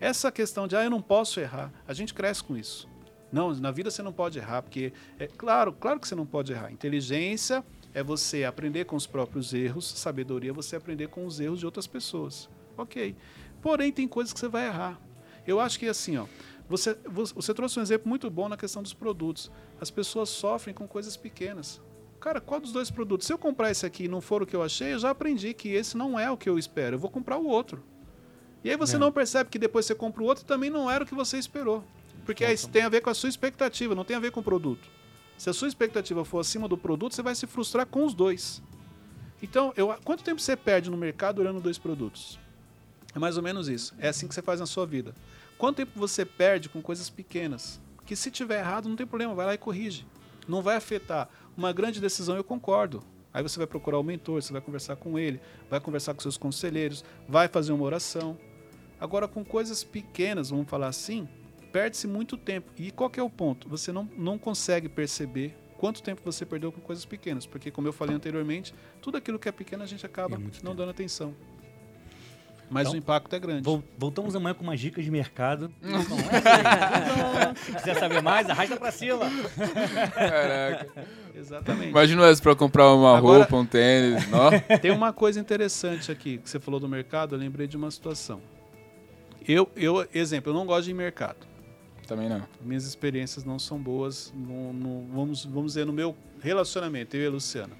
Essa 0.00 0.30
questão 0.30 0.66
de, 0.66 0.76
ah, 0.76 0.84
eu 0.84 0.90
não 0.90 1.02
posso 1.02 1.40
errar, 1.40 1.72
a 1.86 1.94
gente 1.94 2.12
cresce 2.12 2.42
com 2.42 2.56
isso. 2.56 2.88
Não, 3.32 3.52
na 3.54 3.70
vida 3.70 3.90
você 3.90 4.02
não 4.02 4.12
pode 4.12 4.38
errar, 4.38 4.62
porque, 4.62 4.92
é 5.18 5.26
claro, 5.26 5.72
claro 5.72 5.98
que 5.98 6.06
você 6.06 6.14
não 6.14 6.26
pode 6.26 6.52
errar. 6.52 6.70
Inteligência 6.70 7.64
é 7.92 8.02
você 8.02 8.44
aprender 8.44 8.84
com 8.84 8.94
os 8.96 9.06
próprios 9.06 9.52
erros, 9.52 9.86
sabedoria 9.86 10.50
é 10.50 10.54
você 10.54 10.76
aprender 10.76 11.08
com 11.08 11.26
os 11.26 11.40
erros 11.40 11.58
de 11.58 11.66
outras 11.66 11.86
pessoas. 11.86 12.48
Ok. 12.76 13.16
Porém, 13.60 13.90
tem 13.90 14.06
coisas 14.06 14.32
que 14.32 14.38
você 14.38 14.48
vai 14.48 14.66
errar. 14.66 15.00
Eu 15.46 15.58
acho 15.60 15.78
que 15.78 15.86
assim, 15.86 16.16
ó, 16.16 16.26
você, 16.68 16.96
você 17.34 17.52
trouxe 17.52 17.78
um 17.78 17.82
exemplo 17.82 18.08
muito 18.08 18.30
bom 18.30 18.48
na 18.48 18.56
questão 18.56 18.82
dos 18.82 18.94
produtos. 18.94 19.50
As 19.80 19.90
pessoas 19.90 20.28
sofrem 20.28 20.74
com 20.74 20.86
coisas 20.86 21.16
pequenas. 21.16 21.80
Cara, 22.20 22.40
qual 22.40 22.60
dos 22.60 22.72
dois 22.72 22.90
produtos? 22.90 23.26
Se 23.26 23.32
eu 23.32 23.38
comprar 23.38 23.70
esse 23.70 23.84
aqui 23.84 24.04
e 24.04 24.08
não 24.08 24.20
for 24.20 24.42
o 24.42 24.46
que 24.46 24.56
eu 24.56 24.62
achei, 24.62 24.94
eu 24.94 24.98
já 24.98 25.10
aprendi 25.10 25.52
que 25.52 25.68
esse 25.68 25.96
não 25.96 26.18
é 26.18 26.30
o 26.30 26.36
que 26.36 26.48
eu 26.48 26.58
espero. 26.58 26.96
Eu 26.96 26.98
vou 26.98 27.10
comprar 27.10 27.36
o 27.36 27.46
outro. 27.46 27.82
E 28.64 28.70
aí 28.70 28.76
você 28.76 28.96
É. 28.96 28.98
não 28.98 29.12
percebe 29.12 29.50
que 29.50 29.58
depois 29.58 29.84
você 29.86 29.94
compra 29.94 30.22
o 30.22 30.26
outro 30.26 30.42
e 30.42 30.46
também 30.46 30.70
não 30.70 30.90
era 30.90 31.04
o 31.04 31.06
que 31.06 31.14
você 31.14 31.38
esperou. 31.38 31.84
Porque 32.24 32.44
tem 32.72 32.82
a 32.82 32.88
ver 32.88 33.02
com 33.02 33.10
a 33.10 33.14
sua 33.14 33.28
expectativa, 33.28 33.94
não 33.94 34.04
tem 34.04 34.16
a 34.16 34.20
ver 34.20 34.30
com 34.32 34.40
o 34.40 34.42
produto. 34.42 34.88
Se 35.36 35.50
a 35.50 35.52
sua 35.52 35.68
expectativa 35.68 36.24
for 36.24 36.38
acima 36.38 36.66
do 36.66 36.78
produto, 36.78 37.14
você 37.14 37.22
vai 37.22 37.34
se 37.34 37.46
frustrar 37.46 37.86
com 37.86 38.04
os 38.06 38.14
dois. 38.14 38.62
Então, 39.42 39.74
eu, 39.76 39.94
quanto 40.04 40.24
tempo 40.24 40.40
você 40.40 40.56
perde 40.56 40.90
no 40.90 40.96
mercado 40.96 41.40
olhando 41.40 41.60
dois 41.60 41.76
produtos? 41.76 42.38
É 43.14 43.18
mais 43.18 43.36
ou 43.36 43.42
menos 43.42 43.68
isso. 43.68 43.94
É 43.98 44.08
assim 44.08 44.26
que 44.26 44.34
você 44.34 44.40
faz 44.40 44.58
na 44.60 44.66
sua 44.66 44.86
vida. 44.86 45.14
Quanto 45.58 45.76
tempo 45.76 45.92
você 45.94 46.24
perde 46.24 46.68
com 46.70 46.80
coisas 46.80 47.10
pequenas? 47.10 47.78
Que 48.06 48.16
se 48.16 48.30
tiver 48.30 48.60
errado, 48.60 48.88
não 48.88 48.96
tem 48.96 49.06
problema, 49.06 49.34
vai 49.34 49.44
lá 49.46 49.54
e 49.54 49.58
corrige. 49.58 50.06
Não 50.48 50.62
vai 50.62 50.76
afetar. 50.76 51.28
Uma 51.56 51.72
grande 51.72 52.00
decisão, 52.00 52.36
eu 52.36 52.44
concordo. 52.44 53.02
Aí 53.32 53.42
você 53.42 53.58
vai 53.58 53.66
procurar 53.66 53.98
o 53.98 54.02
mentor, 54.02 54.40
você 54.42 54.52
vai 54.52 54.62
conversar 54.62 54.96
com 54.96 55.18
ele, 55.18 55.40
vai 55.68 55.80
conversar 55.80 56.14
com 56.14 56.20
seus 56.20 56.36
conselheiros, 56.38 57.04
vai 57.28 57.48
fazer 57.48 57.72
uma 57.72 57.84
oração. 57.84 58.38
Agora, 59.00 59.26
com 59.28 59.44
coisas 59.44 59.82
pequenas, 59.84 60.50
vamos 60.50 60.68
falar 60.68 60.88
assim, 60.88 61.28
perde-se 61.72 62.06
muito 62.06 62.36
tempo. 62.36 62.70
E 62.78 62.90
qual 62.90 63.10
que 63.10 63.20
é 63.20 63.22
o 63.22 63.30
ponto? 63.30 63.68
Você 63.68 63.92
não, 63.92 64.08
não 64.16 64.38
consegue 64.38 64.88
perceber 64.88 65.54
quanto 65.78 66.02
tempo 66.02 66.22
você 66.24 66.46
perdeu 66.46 66.72
com 66.72 66.80
coisas 66.80 67.04
pequenas. 67.04 67.44
Porque, 67.46 67.70
como 67.70 67.86
eu 67.88 67.92
falei 67.92 68.14
anteriormente, 68.16 68.74
tudo 69.02 69.18
aquilo 69.18 69.38
que 69.38 69.48
é 69.48 69.52
pequeno 69.52 69.82
a 69.82 69.86
gente 69.86 70.06
acaba 70.06 70.36
É 70.36 70.38
muito 70.38 70.56
não 70.64 70.70
tempo. 70.72 70.74
dando 70.76 70.90
atenção. 70.90 71.34
Mas 72.70 72.84
Então, 72.88 72.94
o 72.94 72.96
impacto 72.96 73.36
é 73.36 73.38
grande. 73.38 73.62
Vol- 73.62 73.84
Voltamos 73.98 74.34
amanhã 74.34 74.54
com 74.54 74.62
umas 74.62 74.80
dicas 74.80 75.04
de 75.04 75.10
mercado. 75.10 75.70
Não 75.82 75.98
é 75.98 76.00
assim. 76.00 77.54
Se 77.66 77.72
quiser 77.72 77.94
saber 77.96 78.22
mais, 78.22 78.48
arrasta 78.48 78.76
pra 78.78 78.90
cima. 78.90 79.18
Caraca. 80.14 80.88
Exatamente. 81.36 81.90
Imagina 81.90 82.26
essa 82.26 82.42
pra 82.42 82.54
comprar 82.56 82.92
uma 82.94 83.18
Agora- 83.18 83.40
roupa, 83.40 83.56
um 83.56 83.66
tênis. 83.66 84.24
Ó. 84.32 84.50
Tem 84.80 84.90
uma 84.90 85.12
coisa 85.12 85.38
interessante 85.38 86.10
aqui 86.10 86.38
que 86.38 86.48
você 86.48 86.58
falou 86.58 86.80
do 86.80 86.88
mercado, 86.88 87.34
eu 87.34 87.38
lembrei 87.38 87.66
de 87.66 87.76
uma 87.76 87.90
situação. 87.90 88.40
Eu, 89.46 89.70
eu 89.76 90.06
exemplo, 90.14 90.50
eu 90.50 90.54
não 90.54 90.66
gosto 90.66 90.84
de 90.86 90.94
mercado. 90.94 91.46
Também 92.06 92.28
não. 92.28 92.46
Minhas 92.60 92.84
experiências 92.84 93.44
não 93.44 93.58
são 93.58 93.78
boas, 93.78 94.32
no, 94.34 94.72
no- 94.72 95.06
vamos, 95.12 95.44
vamos 95.44 95.72
dizer, 95.72 95.86
no 95.86 95.92
meu 95.92 96.16
relacionamento, 96.40 97.16
eu 97.16 97.22
e 97.22 97.26
a 97.26 97.30
Luciana. 97.30 97.76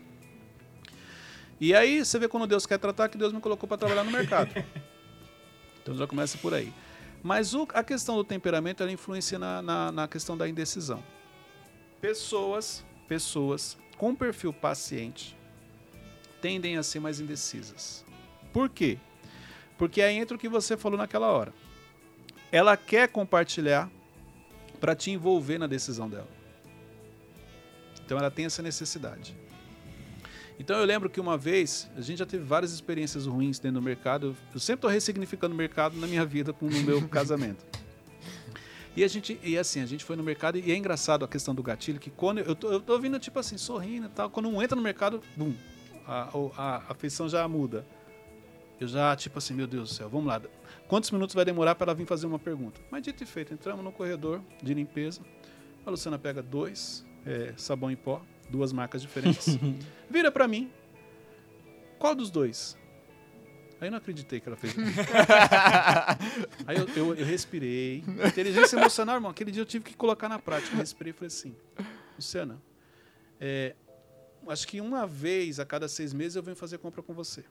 E 1.61 1.75
aí 1.75 2.05
você 2.05 2.19
vê 2.19 2.27
quando 2.29 2.47
Deus 2.47 2.67
quer 2.67 2.79
tratar 2.79 3.09
que 3.09 3.17
Deus 3.19 3.33
me 3.33 3.41
colocou 3.41 3.69
para 3.69 3.79
trabalhar 3.79 4.05
no 4.05 4.11
mercado. 4.11 4.51
então 5.83 5.95
já 5.97 6.07
começa 6.07 6.37
por 6.39 6.53
aí. 6.55 6.73
Mas 7.23 7.55
o- 7.55 7.69
a 7.75 7.83
questão 7.85 8.17
do 8.17 8.25
temperamento 8.25 8.83
ela 8.83 8.93
influencia 8.93 9.39
na, 9.39 9.63
na, 9.63 9.93
na 9.93 10.09
questão 10.09 10.37
da 10.37 10.49
indecisão. 10.49 11.03
Pessoas, 12.01 12.85
pessoas 13.09 13.79
com 13.97 14.15
perfil 14.15 14.53
paciente 14.53 15.37
tendem 16.41 16.77
a 16.77 16.83
ser 16.83 17.01
mais 17.01 17.21
indecisas. 17.21 18.05
Por 18.53 18.69
quê? 18.69 18.99
Porque 19.79 20.01
aí 20.03 20.17
entra 20.17 20.37
o 20.37 20.41
que 20.41 20.49
você 20.49 20.77
falou 20.77 20.97
naquela 20.99 21.29
hora. 21.29 21.53
Ela 22.53 22.77
quer 22.77 23.09
compartilhar 23.09 23.91
para 24.81 24.95
te 24.95 25.11
envolver 25.11 25.59
na 25.59 25.67
decisão 25.67 26.09
dela. 26.09 26.29
Então 28.05 28.19
ela 28.19 28.31
tem 28.31 28.45
essa 28.45 28.63
necessidade. 28.63 29.35
Então 30.59 30.79
eu 30.79 30.85
lembro 30.85 31.11
que 31.11 31.19
uma 31.21 31.37
vez, 31.37 31.91
a 31.97 32.01
gente 32.01 32.19
já 32.19 32.27
teve 32.27 32.45
várias 32.45 32.73
experiências 32.73 33.27
ruins 33.27 33.59
dentro 33.59 33.81
do 33.81 33.85
mercado. 33.85 34.37
Eu 34.53 34.61
sempre 34.61 34.79
estou 34.79 34.91
ressignificando 34.91 35.55
o 35.55 35.59
mercado 35.59 35.97
na 35.97 36.07
minha 36.07 36.25
vida 36.25 36.53
com 36.53 36.67
no 36.67 36.81
meu 36.83 37.07
casamento. 37.09 37.65
E 38.97 39.03
a 39.03 39.09
gente, 39.09 39.41
e 39.43 39.59
assim, 39.59 39.81
a 39.83 39.87
gente 39.87 40.05
foi 40.05 40.15
no 40.15 40.23
mercado 40.23 40.57
e 40.57 40.71
é 40.71 40.77
engraçado 40.77 41.25
a 41.25 41.29
questão 41.29 41.53
do 41.53 41.65
gatilho, 41.65 41.99
que 41.99 42.11
quando 42.11 42.39
eu 42.39 42.55
tô, 42.55 42.71
eu 42.71 42.81
tô 42.81 42.97
vindo 43.01 43.19
tipo 43.19 43.37
assim, 43.41 43.59
sorrindo 43.59 44.07
e 44.07 44.11
tal, 44.11 44.31
quando 44.31 44.49
um 44.49 44.63
entra 44.63 44.77
no 44.77 44.83
mercado, 44.83 45.21
bum, 45.37 45.53
a, 46.07 46.29
o- 46.33 46.53
a, 46.57 46.77
a 46.77 46.93
afeição 46.93 47.29
já 47.29 47.49
muda. 47.49 47.85
Eu 48.81 48.89
já, 48.89 49.15
tipo 49.15 49.39
assim, 49.39 49.55
meu 49.55 49.67
Deus 49.67 49.91
do 49.91 49.95
céu, 49.95 50.09
vamos 50.09 50.27
lá. 50.27 50.41
Quantos 50.89 51.11
minutos 51.11 51.35
vai 51.35 51.45
demorar 51.45 51.75
para 51.75 51.87
ela 51.87 51.95
vir 51.95 52.07
fazer 52.07 52.27
uma 52.27 52.39
pergunta? 52.39 52.81
Mas 52.91 53.03
dito 53.03 53.23
e 53.23 53.27
feito, 53.27 53.55
entramos 53.55 53.85
no 53.85 53.93
corredor 53.93 54.41
de 54.63 54.75
limpeza. 54.75 55.21
A 55.87 55.91
Luciana 55.91 56.19
pega 56.19 56.43
dois 56.43 57.05
é, 57.25 57.55
sabão 57.57 57.91
em 57.91 57.97
pó, 57.97 58.23
duas 58.51 58.73
marcas 58.73 59.01
diferentes. 59.03 59.59
Vira 60.11 60.31
para 60.31 60.49
mim. 60.49 60.71
Qual 61.99 62.15
dos 62.15 62.31
dois? 62.31 62.77
Aí 63.81 63.89
eu 63.89 63.91
não 63.91 63.99
acreditei 63.99 64.41
que 64.41 64.49
ela 64.49 64.57
fez. 64.57 64.75
isso. 64.77 64.83
Aí 66.67 66.77
eu, 66.77 66.89
eu, 66.97 67.15
eu 67.15 67.25
respirei. 67.25 68.05
Inteligência 68.27 68.77
emocional, 68.77 69.17
irmão. 69.17 69.31
Aquele 69.31 69.51
dia 69.51 69.63
eu 69.63 69.67
tive 69.67 69.85
que 69.85 69.95
colocar 69.95 70.29
na 70.29 70.39
prática. 70.39 70.75
Eu 70.75 70.79
respirei 70.79 71.11
e 71.11 71.15
falei 71.15 71.27
assim: 71.29 71.55
Luciana, 72.17 72.63
é, 73.41 73.75
acho 74.49 74.67
que 74.67 74.81
uma 74.81 75.07
vez 75.07 75.59
a 75.61 75.67
cada 75.67 75.89
seis 75.89 76.13
meses 76.13 76.37
eu 76.37 76.43
venho 76.43 76.57
fazer 76.57 76.79
compra 76.79 77.03
com 77.03 77.13
você. 77.13 77.45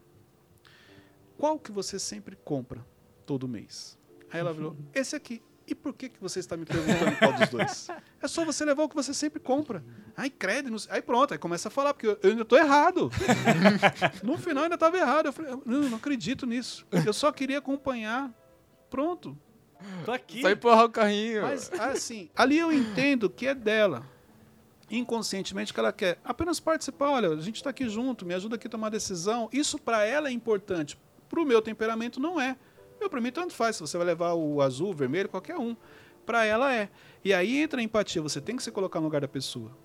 Qual 1.38 1.60
que 1.60 1.72
você 1.72 2.00
sempre 2.00 2.36
compra 2.36 2.86
todo 3.26 3.48
mês? 3.48 3.98
Aí 4.32 4.40
ela 4.40 4.54
falou, 4.54 4.76
esse 4.94 5.16
aqui. 5.16 5.42
E 5.66 5.74
por 5.74 5.94
que, 5.94 6.10
que 6.10 6.20
você 6.20 6.40
está 6.40 6.58
me 6.58 6.66
perguntando 6.66 7.18
qual 7.18 7.34
dos 7.34 7.50
dois? 7.50 7.88
É 8.22 8.28
só 8.28 8.44
você 8.44 8.66
levar 8.66 8.84
o 8.84 8.90
que 8.90 8.96
você 8.96 9.14
sempre 9.14 9.40
compra. 9.40 9.84
Aí, 10.16 10.30
credo. 10.30 10.70
não. 10.70 10.78
Aí 10.90 11.02
pronto, 11.02 11.34
aí 11.34 11.38
começa 11.38 11.70
a 11.70 11.72
falar, 11.72 11.94
porque 11.94 12.08
eu, 12.08 12.20
eu 12.22 12.32
ainda 12.32 12.42
estou 12.42 12.58
errado. 12.58 13.10
no 14.22 14.38
final 14.38 14.64
ainda 14.64 14.76
estava 14.76 14.98
errado. 14.98 15.28
Eu 15.28 15.34
falei, 15.34 15.52
não, 15.66 15.84
não 15.84 15.98
acredito 15.98 16.46
nisso. 16.46 16.86
Eu 17.06 17.14
só 17.14 17.32
queria 17.32 17.60
acompanhar. 17.60 18.30
Pronto. 18.90 19.38
Tô 20.06 20.12
aqui. 20.12 20.42
Só 20.42 20.50
empurrar 20.50 20.86
o 20.86 20.90
carrinho. 20.90 21.44
Mas, 21.44 21.72
assim, 21.80 22.30
ali 22.36 22.58
eu 22.58 22.72
entendo 22.72 23.30
que 23.30 23.48
é 23.48 23.56
dela. 23.56 24.06
Inconscientemente 24.90 25.74
que 25.74 25.80
ela 25.80 25.94
quer 25.94 26.20
apenas 26.24 26.60
participar. 26.60 27.10
Olha, 27.10 27.30
a 27.30 27.42
gente 27.42 27.56
está 27.56 27.70
aqui 27.70 27.88
junto, 27.88 28.26
me 28.26 28.34
ajuda 28.34 28.56
aqui 28.56 28.68
a 28.68 28.70
tomar 28.70 28.90
decisão. 28.90 29.50
Isso 29.52 29.80
para 29.80 30.04
ela 30.06 30.28
é 30.28 30.32
importante. 30.32 30.98
Para 31.34 31.42
o 31.42 31.46
meu 31.46 31.64
temperamento 31.64 32.20
não 32.20 32.40
é. 32.40 32.56
Meu, 33.00 33.10
para 33.10 33.20
mim 33.20 33.32
tanto 33.32 33.56
faz. 33.56 33.78
Se 33.78 33.82
você 33.82 33.98
vai 33.98 34.06
levar 34.06 34.36
o 34.36 34.62
azul, 34.62 34.92
o 34.92 34.94
vermelho, 34.94 35.28
qualquer 35.28 35.58
um. 35.58 35.76
Para 36.28 36.46
ela 36.46 36.72
é. 36.72 36.92
E 37.26 37.34
aí 37.34 37.58
entra 37.58 37.80
a 37.80 37.84
empatia. 37.84 38.22
Você 38.22 38.40
tem 38.40 38.56
que 38.56 38.62
se 38.62 38.72
colocar 38.72 39.00
no 39.00 39.08
lugar 39.08 39.22
da 39.22 39.28
pessoa. 39.28 39.76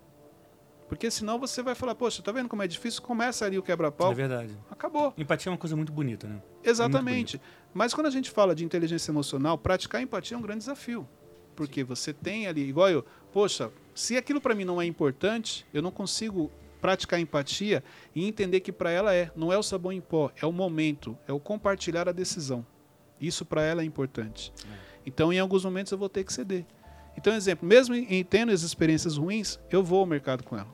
Porque 0.87 1.09
senão 1.09 1.39
você 1.39 1.63
vai 1.63 1.73
falar, 1.73 1.95
poxa, 1.95 2.21
tá 2.21 2.31
vendo 2.31 2.47
como 2.47 2.61
é 2.61 2.67
difícil? 2.67 3.01
Começa 3.01 3.47
ali 3.47 3.57
o 3.57 3.63
quebra-pau. 3.63 4.11
É 4.11 4.15
verdade. 4.15 4.55
Acabou. 4.69 5.11
Empatia 5.17 5.49
é 5.49 5.51
uma 5.51 5.57
coisa 5.57 5.75
muito 5.75 5.91
bonita, 5.91 6.27
né? 6.27 6.39
Exatamente. 6.63 7.41
Mas 7.73 7.95
quando 7.95 8.05
a 8.05 8.11
gente 8.11 8.29
fala 8.29 8.53
de 8.53 8.63
inteligência 8.63 9.09
emocional, 9.11 9.57
praticar 9.57 10.03
empatia 10.03 10.35
é 10.35 10.37
um 10.37 10.43
grande 10.43 10.59
desafio. 10.59 11.09
Porque 11.55 11.83
você 11.83 12.13
tem 12.13 12.45
ali, 12.45 12.61
igual 12.61 12.91
eu, 12.91 13.03
poxa, 13.33 13.71
se 13.95 14.15
aquilo 14.17 14.39
para 14.39 14.53
mim 14.53 14.65
não 14.65 14.79
é 14.79 14.85
importante, 14.85 15.65
eu 15.73 15.81
não 15.81 15.89
consigo 15.89 16.51
praticar 16.81 17.19
empatia 17.19 17.83
e 18.15 18.27
entender 18.27 18.59
que 18.61 18.71
para 18.71 18.91
ela 18.91 19.13
é, 19.13 19.31
não 19.35 19.51
é 19.51 19.57
o 19.57 19.63
sabão 19.63 19.91
em 19.91 20.01
pó, 20.01 20.31
é 20.41 20.45
o 20.45 20.51
momento, 20.51 21.17
é 21.27 21.33
o 21.33 21.39
compartilhar 21.39 22.07
a 22.07 22.11
decisão. 22.11 22.65
Isso 23.19 23.45
para 23.45 23.61
ela 23.61 23.81
é 23.81 23.85
importante. 23.85 24.53
Então, 25.05 25.33
em 25.33 25.39
alguns 25.39 25.65
momentos 25.65 25.91
eu 25.91 25.97
vou 25.97 26.09
ter 26.09 26.23
que 26.23 26.31
ceder. 26.31 26.65
Então, 27.17 27.33
exemplo, 27.33 27.67
mesmo 27.67 27.93
em, 27.95 28.05
em 28.05 28.23
tendo 28.23 28.51
as 28.51 28.61
experiências 28.61 29.17
ruins, 29.17 29.59
eu 29.69 29.83
vou 29.83 29.99
ao 29.99 30.05
mercado 30.05 30.43
com 30.43 30.57
ela. 30.57 30.69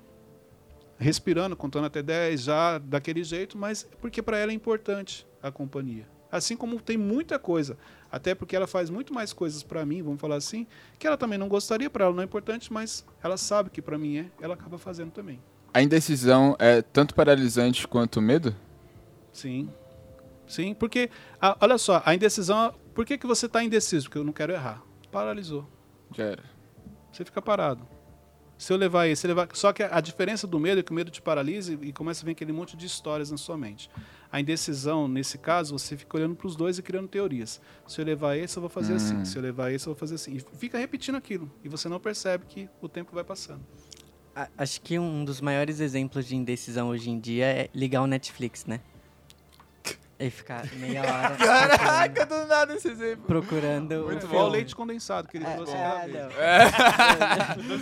Respirando, 0.98 1.56
contando 1.56 1.86
até 1.86 2.02
10, 2.02 2.44
já 2.44 2.78
daquele 2.78 3.24
jeito, 3.24 3.58
mas 3.58 3.88
porque 4.00 4.22
para 4.22 4.38
ela 4.38 4.52
é 4.52 4.56
importante 4.56 5.28
a 5.42 5.52
companhia. 5.52 6.08
Assim 6.32 6.56
como 6.56 6.80
tem 6.82 6.98
muita 6.98 7.40
coisa, 7.40 7.78
até 8.12 8.36
porque 8.36 8.56
ela 8.56 8.68
faz 8.68 8.90
muito 8.90 9.14
mais 9.14 9.34
coisas 9.34 9.64
para 9.64 9.86
mim, 9.86 10.02
vamos 10.02 10.20
falar 10.20 10.36
assim, 10.36 10.68
que 11.00 11.08
ela 11.08 11.18
também 11.18 11.38
não 11.38 11.48
gostaria, 11.48 11.90
para 11.90 12.06
ela 12.06 12.14
não 12.14 12.22
é 12.22 12.26
importante, 12.26 12.72
mas 12.72 13.06
ela 13.24 13.38
sabe 13.38 13.70
que 13.70 13.82
para 13.82 13.98
mim 13.98 14.18
é, 14.18 14.32
ela 14.42 14.54
acaba 14.54 14.78
fazendo 14.78 15.12
também. 15.12 15.42
A 15.76 15.84
indecisão 15.84 16.56
é 16.58 16.82
tanto 16.82 17.14
paralisante 17.14 17.86
quanto 17.86 18.16
o 18.16 18.22
medo? 18.22 18.56
Sim. 19.34 19.70
Sim, 20.48 20.74
porque, 20.74 21.10
a- 21.42 21.58
olha 21.60 21.78
só, 21.78 22.02
a 22.06 22.16
indecisão, 22.16 22.74
por 22.94 23.06
que, 23.06 23.18
que 23.18 23.28
você 23.28 23.46
está 23.46 23.62
indeciso? 23.62 24.06
Porque 24.06 24.18
eu 24.18 24.24
não 24.24 24.32
quero 24.32 24.54
errar. 24.54 24.82
Paralisou. 25.12 25.68
Já 26.16 26.24
era. 26.24 26.44
Você 27.12 27.26
fica 27.26 27.42
parado. 27.42 27.86
Se 28.58 28.72
eu 28.72 28.78
levar 28.78 29.08
esse, 29.08 29.28
levar... 29.28 29.50
só 29.52 29.74
que 29.74 29.84
a 29.84 30.00
diferença 30.00 30.48
do 30.48 30.58
medo 30.58 30.80
é 30.80 30.84
que 30.84 30.94
o 30.94 30.96
medo 30.96 31.12
te 31.12 31.22
paralisa 31.22 31.74
e 31.82 31.92
começa 31.92 32.24
a 32.24 32.26
vir 32.26 32.32
aquele 32.32 32.54
monte 32.54 32.78
de 32.78 32.86
histórias 32.86 33.30
na 33.30 33.36
sua 33.36 33.58
mente. 33.58 33.90
A 34.32 34.40
indecisão, 34.40 35.10
nesse 35.10 35.38
caso, 35.38 35.78
você 35.78 35.98
fica 35.98 36.16
olhando 36.16 36.38
para 36.38 36.48
os 36.48 36.56
dois 36.56 36.78
e 36.78 36.82
criando 36.82 37.10
teorias. 37.10 37.60
Se 37.86 38.00
eu 38.00 38.06
levar 38.06 38.38
esse, 38.38 38.56
eu 38.56 38.62
vou 38.62 38.70
fazer 38.70 38.94
assim. 38.94 39.26
Se 39.26 39.38
eu 39.38 39.42
levar 39.42 39.74
esse, 39.74 39.86
eu 39.88 39.92
vou 39.94 40.00
fazer 40.00 40.16
assim. 40.16 40.38
E 40.38 40.58
fica 40.58 40.78
repetindo 40.78 41.16
aquilo. 41.16 41.52
E 41.66 41.68
você 41.68 41.90
não 41.90 42.00
percebe 42.00 42.46
que 42.46 42.70
o 42.82 42.88
tempo 42.88 43.14
vai 43.14 43.26
passando. 43.26 43.60
Acho 44.58 44.82
que 44.82 45.00
um 45.00 45.24
dos 45.24 45.40
maiores 45.40 45.80
exemplos 45.80 46.26
de 46.28 46.36
indecisão 46.36 46.90
hoje 46.90 47.10
em 47.10 47.20
dia 47.20 47.46
é 47.46 47.70
ligar 47.74 48.02
o 48.02 48.08
Netflix, 48.08 48.66
né? 48.66 48.80
E 50.18 50.30
ficar 50.30 50.66
meia 50.76 51.02
hora 51.02 51.36
Caraca, 51.78 52.26
do 52.26 52.46
nada 52.48 52.74
esse 52.74 52.88
exemplo. 52.90 53.26
procurando, 53.26 54.04
Muito 54.06 54.24
o 54.24 54.28
Igual 54.30 54.44
o 54.44 54.46
filme. 54.46 54.50
leite 54.58 54.74
condensado 54.76 55.28
que 55.28 55.38
ele 55.38 55.46
trouxe 55.46 55.74
aquela 55.74 56.04
É, 56.04 56.08
vez. 56.08 56.24
não. 57.58 57.76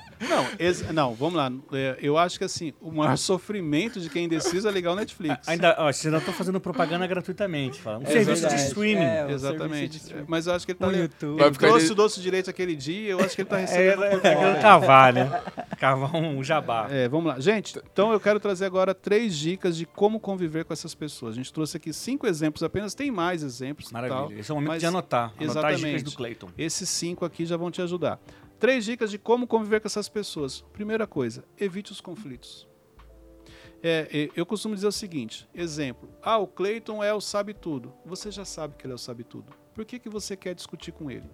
Não, 0.28 0.46
esse- 0.58 0.92
não, 0.92 1.14
vamos 1.14 1.34
lá. 1.34 1.50
É, 1.72 1.96
Eu 2.00 2.18
acho 2.18 2.38
que 2.38 2.44
assim, 2.44 2.72
o 2.80 2.90
maior 2.92 3.16
sofrimento 3.18 3.98
de 4.00 4.08
quem 4.10 4.22
é 4.22 4.24
indeciso 4.26 4.68
é 4.68 4.70
ligar 4.70 4.92
o 4.92 4.94
Netflix. 4.96 5.48
Ainda, 5.48 5.74
ó, 5.78 5.90
vocês 5.92 6.06
ainda 6.06 6.18
estão 6.18 6.34
fazendo 6.34 6.60
propaganda 6.60 7.06
gratuitamente. 7.06 7.80
Fala. 7.80 7.98
Um 7.98 8.02
É 8.02 8.06
serviço 8.06 8.42
verdade. 8.42 8.62
de 8.62 8.68
streaming. 8.68 9.02
É, 9.02 9.08
serviço 9.16 9.26
de 9.28 9.32
Exatamente. 9.34 9.96
streaming. 9.96 10.24
Mas 10.28 10.46
eu 10.46 10.52
acho 10.54 10.66
que 10.66 10.72
ele 10.72 10.78
tá 10.78 10.88
O 10.88 10.92
YouTube. 10.92 11.40
Ele 11.42 11.50
trouxe 11.56 11.84
ele- 11.86 11.92
o 11.92 11.94
doce 11.94 12.20
direito 12.20 12.50
aquele 12.50 12.76
dia, 12.76 13.10
eu 13.10 13.20
acho 13.20 13.34
que 13.34 13.42
ele 13.42 13.48
tá 13.48 13.56
É, 13.60 13.60
recebendo 13.62 14.04
é, 14.04 14.18
tá 14.18 14.34
querendo 14.36 14.60
cavar, 14.60 15.12
né? 15.12 15.42
Cavar 15.78 16.14
um 16.16 16.42
jabá. 16.44 16.86
É, 16.90 17.08
vamos 17.08 17.26
lá. 17.32 17.40
Gente, 17.40 17.78
então 17.92 18.12
eu 18.12 18.20
quero 18.20 18.38
trazer 18.38 18.66
agora 18.66 18.94
três 18.94 19.36
dicas 19.36 19.76
de 19.76 19.86
como 19.86 20.20
conviver 20.20 20.64
com 20.64 20.72
essas 20.72 20.94
pessoas. 20.94 21.34
A 21.34 21.36
gente 21.36 21.52
trouxe 21.52 21.76
aqui 21.76 21.92
cinco 21.92 22.26
exemplos 22.26 22.62
apenas, 22.62 22.94
tem 22.94 23.10
mais 23.10 23.42
exemplos. 23.42 23.90
Maravilha. 23.90 24.20
tal, 24.20 24.32
Esse 24.32 24.50
é 24.50 24.52
o 24.52 24.56
momento 24.56 24.68
mas 24.68 24.80
de 24.80 24.86
anotar. 24.86 25.32
Anotar 25.38 25.40
as 25.40 25.46
dicas 25.46 25.70
Exatamente. 25.80 26.04
do 26.04 26.12
Clayton. 26.12 26.48
Esses 26.58 26.88
cinco 26.88 27.24
aqui 27.24 27.46
já 27.46 27.56
vão 27.56 27.70
te 27.70 27.80
ajudar. 27.80 28.18
Três 28.60 28.84
dicas 28.84 29.10
de 29.10 29.18
como 29.18 29.46
conviver 29.46 29.80
com 29.80 29.88
essas 29.88 30.06
pessoas. 30.06 30.60
Primeira 30.72 31.06
coisa, 31.06 31.42
evite 31.58 31.92
os 31.92 32.00
conflitos. 32.00 32.68
É, 33.82 34.28
eu 34.36 34.44
costumo 34.44 34.74
dizer 34.74 34.86
o 34.86 34.92
seguinte: 34.92 35.48
exemplo, 35.54 36.10
ah, 36.22 36.36
o 36.36 36.46
Clayton 36.46 37.02
é 37.02 37.12
o 37.14 37.20
sabe 37.22 37.54
tudo. 37.54 37.94
Você 38.04 38.30
já 38.30 38.44
sabe 38.44 38.76
que 38.76 38.84
ele 38.84 38.92
é 38.92 38.94
o 38.94 38.98
sabe 38.98 39.24
tudo. 39.24 39.50
Por 39.74 39.86
que, 39.86 39.98
que 39.98 40.10
você 40.10 40.36
quer 40.36 40.54
discutir 40.54 40.92
com 40.92 41.10
ele? 41.10 41.28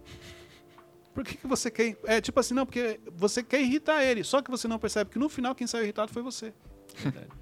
Por 1.12 1.24
que, 1.24 1.36
que 1.36 1.46
você 1.48 1.68
quer. 1.68 1.96
É 2.04 2.20
tipo 2.20 2.38
assim, 2.38 2.54
não, 2.54 2.64
porque 2.64 3.00
você 3.12 3.42
quer 3.42 3.60
irritar 3.60 4.04
ele. 4.04 4.22
Só 4.22 4.40
que 4.40 4.50
você 4.50 4.68
não 4.68 4.78
percebe 4.78 5.10
que 5.10 5.18
no 5.18 5.28
final 5.28 5.52
quem 5.52 5.66
saiu 5.66 5.82
irritado 5.82 6.12
foi 6.12 6.22
você. 6.22 6.54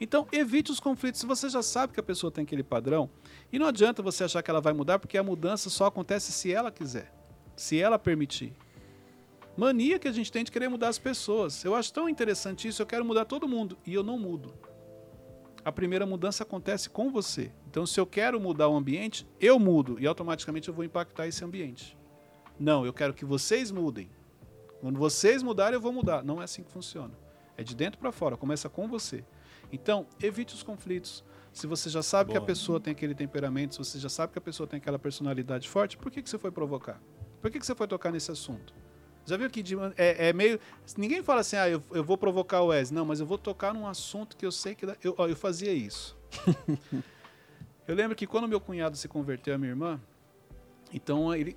Então, 0.00 0.26
evite 0.32 0.72
os 0.72 0.80
conflitos. 0.80 1.20
Se 1.20 1.26
você 1.26 1.48
já 1.48 1.62
sabe 1.62 1.92
que 1.92 2.00
a 2.00 2.02
pessoa 2.02 2.28
tem 2.28 2.42
aquele 2.42 2.64
padrão, 2.64 3.08
e 3.52 3.60
não 3.60 3.66
adianta 3.68 4.02
você 4.02 4.24
achar 4.24 4.42
que 4.42 4.50
ela 4.50 4.60
vai 4.60 4.72
mudar, 4.72 4.98
porque 4.98 5.16
a 5.16 5.22
mudança 5.22 5.70
só 5.70 5.86
acontece 5.86 6.32
se 6.32 6.52
ela 6.52 6.70
quiser, 6.72 7.14
se 7.54 7.80
ela 7.80 7.96
permitir. 7.96 8.52
Mania 9.56 9.98
que 9.98 10.08
a 10.08 10.12
gente 10.12 10.32
tem 10.32 10.42
de 10.42 10.50
querer 10.50 10.68
mudar 10.68 10.88
as 10.88 10.98
pessoas. 10.98 11.64
Eu 11.64 11.74
acho 11.74 11.92
tão 11.92 12.08
interessante 12.08 12.66
isso, 12.66 12.82
eu 12.82 12.86
quero 12.86 13.04
mudar 13.04 13.24
todo 13.24 13.48
mundo, 13.48 13.78
e 13.86 13.94
eu 13.94 14.02
não 14.02 14.18
mudo. 14.18 14.52
A 15.64 15.70
primeira 15.70 16.04
mudança 16.04 16.42
acontece 16.42 16.90
com 16.90 17.10
você. 17.10 17.52
Então, 17.68 17.86
se 17.86 17.98
eu 17.98 18.06
quero 18.06 18.40
mudar 18.40 18.68
o 18.68 18.76
ambiente, 18.76 19.26
eu 19.40 19.58
mudo, 19.58 19.96
e 19.98 20.06
automaticamente 20.06 20.68
eu 20.68 20.74
vou 20.74 20.84
impactar 20.84 21.26
esse 21.26 21.44
ambiente. 21.44 21.96
Não, 22.58 22.84
eu 22.84 22.92
quero 22.92 23.14
que 23.14 23.24
vocês 23.24 23.70
mudem. 23.70 24.10
Quando 24.80 24.98
vocês 24.98 25.42
mudarem, 25.42 25.74
eu 25.74 25.80
vou 25.80 25.92
mudar. 25.92 26.22
Não 26.22 26.40
é 26.40 26.44
assim 26.44 26.62
que 26.62 26.70
funciona. 26.70 27.14
É 27.56 27.62
de 27.62 27.74
dentro 27.74 27.98
para 27.98 28.12
fora, 28.12 28.36
começa 28.36 28.68
com 28.68 28.88
você. 28.88 29.24
Então, 29.72 30.06
evite 30.20 30.54
os 30.54 30.62
conflitos. 30.62 31.24
Se 31.52 31.66
você 31.66 31.88
já 31.88 32.02
sabe 32.02 32.32
que 32.32 32.36
a 32.36 32.40
Boa. 32.40 32.46
pessoa 32.46 32.80
tem 32.80 32.90
aquele 32.90 33.14
temperamento, 33.14 33.74
se 33.74 33.78
você 33.78 33.98
já 33.98 34.08
sabe 34.08 34.32
que 34.32 34.38
a 34.38 34.42
pessoa 34.42 34.66
tem 34.66 34.78
aquela 34.78 34.98
personalidade 34.98 35.68
forte, 35.68 35.96
por 35.96 36.10
que, 36.10 36.20
que 36.20 36.28
você 36.28 36.38
foi 36.38 36.50
provocar? 36.50 37.00
Por 37.40 37.50
que, 37.50 37.60
que 37.60 37.64
você 37.64 37.74
foi 37.74 37.86
tocar 37.86 38.10
nesse 38.10 38.30
assunto? 38.30 38.74
Já 39.26 39.36
viu 39.36 39.48
que 39.48 39.62
de- 39.62 39.74
é, 39.96 40.28
é 40.28 40.32
meio. 40.32 40.60
Ninguém 40.96 41.22
fala 41.22 41.40
assim, 41.40 41.56
ah, 41.56 41.68
eu, 41.68 41.82
eu 41.92 42.04
vou 42.04 42.16
provocar 42.18 42.60
o 42.62 42.66
Wes. 42.66 42.90
Não, 42.90 43.04
mas 43.04 43.20
eu 43.20 43.26
vou 43.26 43.38
tocar 43.38 43.72
num 43.72 43.86
assunto 43.86 44.36
que 44.36 44.44
eu 44.44 44.52
sei 44.52 44.74
que. 44.74 44.84
dá- 44.86 44.96
Eu, 45.02 45.14
ó, 45.16 45.26
eu 45.26 45.36
fazia 45.36 45.72
isso. 45.72 46.16
eu 47.88 47.94
lembro 47.94 48.14
que 48.16 48.26
quando 48.26 48.46
meu 48.48 48.60
cunhado 48.60 48.96
se 48.96 49.08
converteu 49.08 49.54
à 49.54 49.58
minha 49.58 49.70
irmã, 49.70 50.00
então 50.92 51.34
ele. 51.34 51.56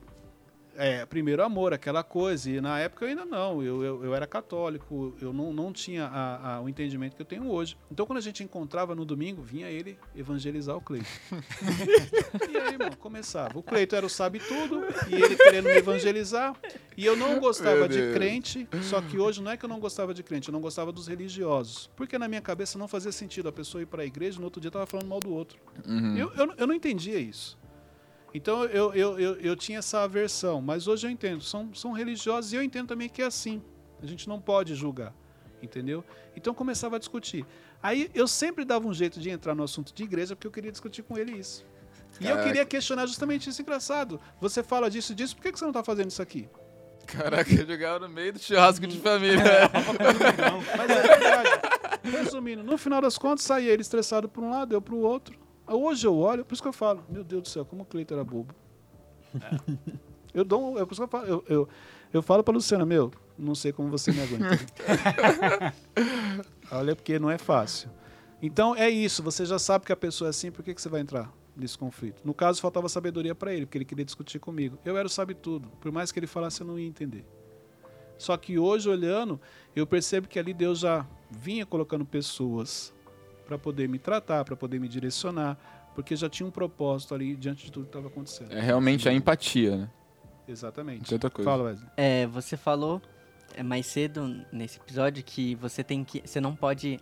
É, 0.80 1.06
primeiro 1.08 1.44
amor, 1.44 1.74
aquela 1.74 2.04
coisa. 2.04 2.50
E 2.50 2.62
na 2.62 2.80
época 2.80 3.04
eu 3.06 3.10
ainda 3.10 3.26
não. 3.26 3.64
Eu, 3.64 3.84
eu, 3.84 4.06
eu 4.06 4.14
era 4.16 4.28
católico, 4.28 5.16
eu 5.20 5.34
não, 5.34 5.52
não 5.52 5.74
tinha 5.74 6.06
a- 6.06 6.56
a- 6.58 6.62
o 6.62 6.70
entendimento 6.70 7.16
que 7.16 7.22
eu 7.22 7.26
tenho 7.26 7.50
hoje. 7.50 7.76
Então 7.92 8.06
quando 8.06 8.20
a 8.20 8.22
gente 8.22 8.44
encontrava 8.44 8.94
no 8.94 9.04
domingo, 9.04 9.42
vinha 9.42 9.70
ele 9.70 9.98
evangelizar 10.16 10.76
o 10.78 10.82
Cleito. 10.82 11.08
e 12.52 12.58
aí, 12.58 12.78
mano, 12.78 12.96
começava. 12.98 13.58
O 13.58 13.64
Cleito 13.64 13.96
era 13.96 14.06
o 14.06 14.10
sabe 14.10 14.40
tudo, 14.40 14.84
e 15.10 15.16
ele 15.16 15.36
querendo 15.36 15.66
me 15.66 15.78
evangelizar. 15.78 16.56
E 16.96 17.06
eu 17.06 17.16
não 17.16 17.40
gostava 17.40 17.88
de 17.90 18.14
crente, 18.14 18.68
só 18.84 19.02
que 19.02 19.18
hoje 19.18 19.42
não 19.42 19.52
é 19.52 19.58
que 19.58 19.66
eu 19.66 19.70
não 19.70 19.80
gostava 19.80 20.14
de 20.14 20.24
crente, 20.24 20.50
eu 20.50 20.54
não 20.54 20.62
gostava 20.62 20.92
dos 20.92 21.08
religiosos. 21.08 21.90
Porque 21.96 22.18
na 22.18 22.28
minha 22.28 22.42
cabeça 22.42 22.78
não 22.78 22.88
fazia 22.88 23.12
sentido 23.12 23.50
a 23.50 23.52
pessoa 23.52 23.82
ir 23.82 23.86
para 23.88 24.04
a 24.04 24.06
igreja 24.06 24.38
e 24.38 24.40
no 24.40 24.46
outro 24.46 24.62
dia 24.62 24.70
tava 24.72 24.86
falando 24.86 25.08
mal 25.08 25.20
do 25.20 25.34
outro. 25.34 25.58
Uhum. 25.88 26.18
Eu, 26.18 26.32
eu, 26.36 26.54
eu 26.58 26.68
não 26.68 26.74
entendia 26.76 27.18
isso. 27.20 27.58
Então 28.34 28.66
eu, 28.66 28.94
eu, 28.94 29.20
eu, 29.20 29.36
eu 29.36 29.56
tinha 29.56 29.80
essa 29.80 30.04
aversão, 30.04 30.62
mas 30.62 30.88
hoje 30.88 31.08
eu 31.08 31.12
entendo. 31.12 31.44
São, 31.44 31.74
são 31.74 31.92
religiosos 31.92 32.54
e 32.54 32.56
eu 32.56 32.64
entendo 32.64 32.88
também 32.88 33.10
que 33.10 33.22
é 33.22 33.26
assim. 33.26 33.62
A 34.02 34.06
gente 34.06 34.28
não 34.28 34.40
pode 34.40 34.76
julgar, 34.76 35.14
entendeu? 35.62 36.04
Então 36.36 36.54
começava 36.54 36.98
a 36.98 37.00
discutir. 37.00 37.46
Aí 37.82 38.12
eu 38.14 38.28
sempre 38.28 38.66
dava 38.66 38.88
um 38.88 38.94
jeito 38.94 39.20
de 39.20 39.30
entrar 39.30 39.56
no 39.56 39.64
assunto 39.64 39.94
de 39.94 40.04
igreja 40.04 40.36
porque 40.36 40.48
eu 40.48 40.52
queria 40.52 40.72
discutir 40.72 41.04
com 41.04 41.18
ele 41.18 41.32
isso. 41.32 41.66
E 42.20 42.28
eu 42.28 42.42
queria 42.42 42.66
questionar 42.66 43.06
justamente 43.06 43.50
isso. 43.50 43.62
Engraçado. 43.62 44.20
Você 44.42 44.64
fala 44.64 44.90
disso 44.90 45.12
e 45.12 45.16
disso, 45.16 45.36
por 45.36 45.44
que 45.44 45.52
que 45.52 45.60
você 45.60 45.66
não 45.66 45.72
está 45.72 45.84
fazendo 45.84 46.10
isso 46.10 46.22
aqui? 46.22 46.50
Caraca, 47.06 47.50
eu 47.54 47.66
jogava 47.66 48.00
no 48.00 48.10
meio 48.10 48.34
do 48.34 48.40
churrasco 48.40 48.86
de 48.86 49.00
família. 49.00 49.40
Mas 50.78 50.90
é 50.90 51.02
verdade. 51.02 51.50
Resumindo, 52.04 52.64
no 52.64 52.78
final 52.78 53.02
das 53.02 53.18
contas, 53.18 53.46
saía 53.46 53.72
ele 53.72 53.82
estressado 53.82 54.28
por 54.28 54.44
um 54.44 54.50
lado, 54.50 54.74
eu 54.74 54.82
para 54.82 54.94
o 54.94 55.00
outro. 55.00 55.47
Hoje 55.68 56.07
eu 56.07 56.15
olho, 56.18 56.45
por 56.45 56.53
isso 56.53 56.61
que 56.61 56.70
eu 56.70 56.74
falo, 56.74 57.03
meu 57.09 57.24
Deus 57.24 57.43
do 57.43 57.47
céu, 57.49 57.65
como 57.65 57.84
o 57.84 57.86
Cleiton 57.86 58.13
era 58.15 58.24
bobo. 58.24 58.53
Eu 60.34 60.43
dou, 60.45 60.74
um- 60.74 60.80
é 60.80 60.86
por 60.86 60.93
isso 60.93 61.01
que 61.01 61.05
eu 61.05 61.07
falo, 61.07 61.26
eu, 61.28 61.43
eu, 61.47 61.70
eu 62.13 62.22
falo 62.22 62.43
pra 62.43 62.53
Luciana, 62.53 62.86
meu, 62.86 63.11
não 63.38 63.53
sei 63.55 63.72
como 63.74 63.89
você 63.89 64.11
me 64.11 64.22
aguenta. 64.22 64.59
Olha, 66.72 66.95
porque 66.95 67.20
não 67.20 67.30
é 67.30 67.38
fácil. 67.38 67.89
Então 68.41 68.76
é 68.76 68.89
isso, 68.89 69.24
você 69.24 69.45
já 69.45 69.57
sabe 69.57 69.86
que 69.86 69.91
a 69.91 69.95
pessoa 69.97 70.28
é 70.28 70.32
assim, 70.32 70.51
por 70.51 70.63
que, 70.63 70.74
que 70.74 70.82
você 70.82 70.89
vai 70.89 71.01
entrar? 71.01 71.32
nesse 71.59 71.76
conflito. 71.76 72.22
No 72.24 72.36
caso, 72.36 72.61
faltava 72.61 72.88
sabedoria 72.88 73.34
para 73.34 73.51
ele, 73.51 73.65
porque 73.65 73.80
ele 73.80 73.86
queria 73.86 74.05
discutir 74.05 74.38
comigo. 74.38 74.78
Eu 74.86 74.95
era 74.95 75.07
o 75.07 75.09
sabe 75.09 75.34
tudo. 75.34 75.68
Por 75.82 75.91
mais 75.91 76.11
que 76.11 76.20
ele 76.20 76.28
falasse, 76.28 76.61
eu 76.61 76.68
não 76.68 76.78
ia 76.78 76.86
entender. 76.88 77.26
Só 78.15 78.38
que 78.38 78.59
hoje, 78.59 78.88
olhando, 78.88 79.41
eu 79.76 79.88
percebo 79.88 80.28
que 80.28 80.38
ali 80.38 80.53
Deus 80.53 80.78
já 80.78 81.03
vinha 81.32 81.65
colocando 81.65 82.05
pessoas 82.05 82.93
para 83.48 83.58
poder 83.58 83.88
me 83.88 83.98
tratar, 83.98 84.43
para 84.43 84.56
poder 84.56 84.80
me 84.80 84.88
direcionar, 84.88 85.58
porque 85.95 86.16
já 86.16 86.30
tinha 86.30 86.45
um 86.45 86.52
propósito 86.52 87.16
ali 87.16 87.36
diante 87.36 87.66
de 87.66 87.72
tudo 87.72 87.84
que 87.84 87.89
estava 87.89 88.08
acontecendo. 88.08 88.52
É 88.54 88.60
realmente 88.60 89.08
a 89.08 89.14
empatia, 89.14 89.78
né? 89.78 89.89
Exatamente. 90.48 91.12
Outra 91.14 91.30
coisa. 91.30 91.50
Fala, 91.50 91.64
Wesley. 91.64 91.89
É, 91.98 92.26
você 92.28 92.56
falou 92.56 93.02
é, 93.56 93.64
mais 93.64 93.86
cedo 93.88 94.45
nesse 94.52 94.78
episódio 94.80 95.24
que 95.24 95.56
você 95.56 95.84
tem 95.84 96.04
que. 96.04 96.22
Você 96.26 96.39
não 96.39 96.56
pode 96.56 97.00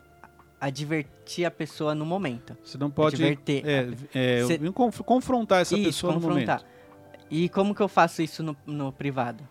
advertir 0.59 1.45
a 1.45 1.51
pessoa 1.51 1.93
no 1.93 2.05
momento. 2.05 2.57
Você 2.63 2.77
não 2.77 2.89
pode 2.89 3.15
Adverter. 3.15 3.63
é, 3.65 3.89
é, 4.39 4.45
Cê- 4.45 4.57
vim 4.57 4.71
conf- 4.71 5.01
confrontar 5.01 5.61
essa 5.61 5.75
isso, 5.75 5.83
pessoa 5.85 6.13
no 6.13 6.21
confrontar. 6.21 6.59
momento. 6.61 6.75
E 7.29 7.49
como 7.49 7.75
que 7.75 7.81
eu 7.81 7.87
faço 7.87 8.21
isso 8.21 8.41
no, 8.41 8.55
no 8.65 8.91
privado? 8.91 9.47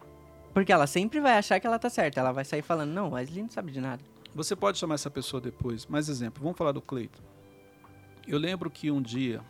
Porque 0.52 0.72
ela 0.72 0.86
sempre 0.86 1.20
vai 1.20 1.36
achar 1.36 1.58
que 1.60 1.66
ela 1.66 1.78
tá 1.78 1.90
certa. 1.90 2.20
Ela 2.20 2.32
vai 2.32 2.44
sair 2.44 2.62
falando, 2.62 2.90
não, 2.90 3.10
Wesley 3.12 3.42
não 3.42 3.50
sabe 3.50 3.70
de 3.72 3.80
nada. 3.80 4.02
Você 4.34 4.56
pode 4.56 4.78
chamar 4.78 4.94
essa 4.94 5.10
pessoa 5.10 5.40
depois. 5.40 5.86
Mais 5.86 6.08
exemplo, 6.08 6.42
vamos 6.42 6.58
falar 6.58 6.72
do 6.72 6.82
Cleiton. 6.82 7.22
Eu 8.26 8.38
lembro 8.38 8.68
que 8.68 8.90
um 8.90 9.00
dia, 9.00 9.40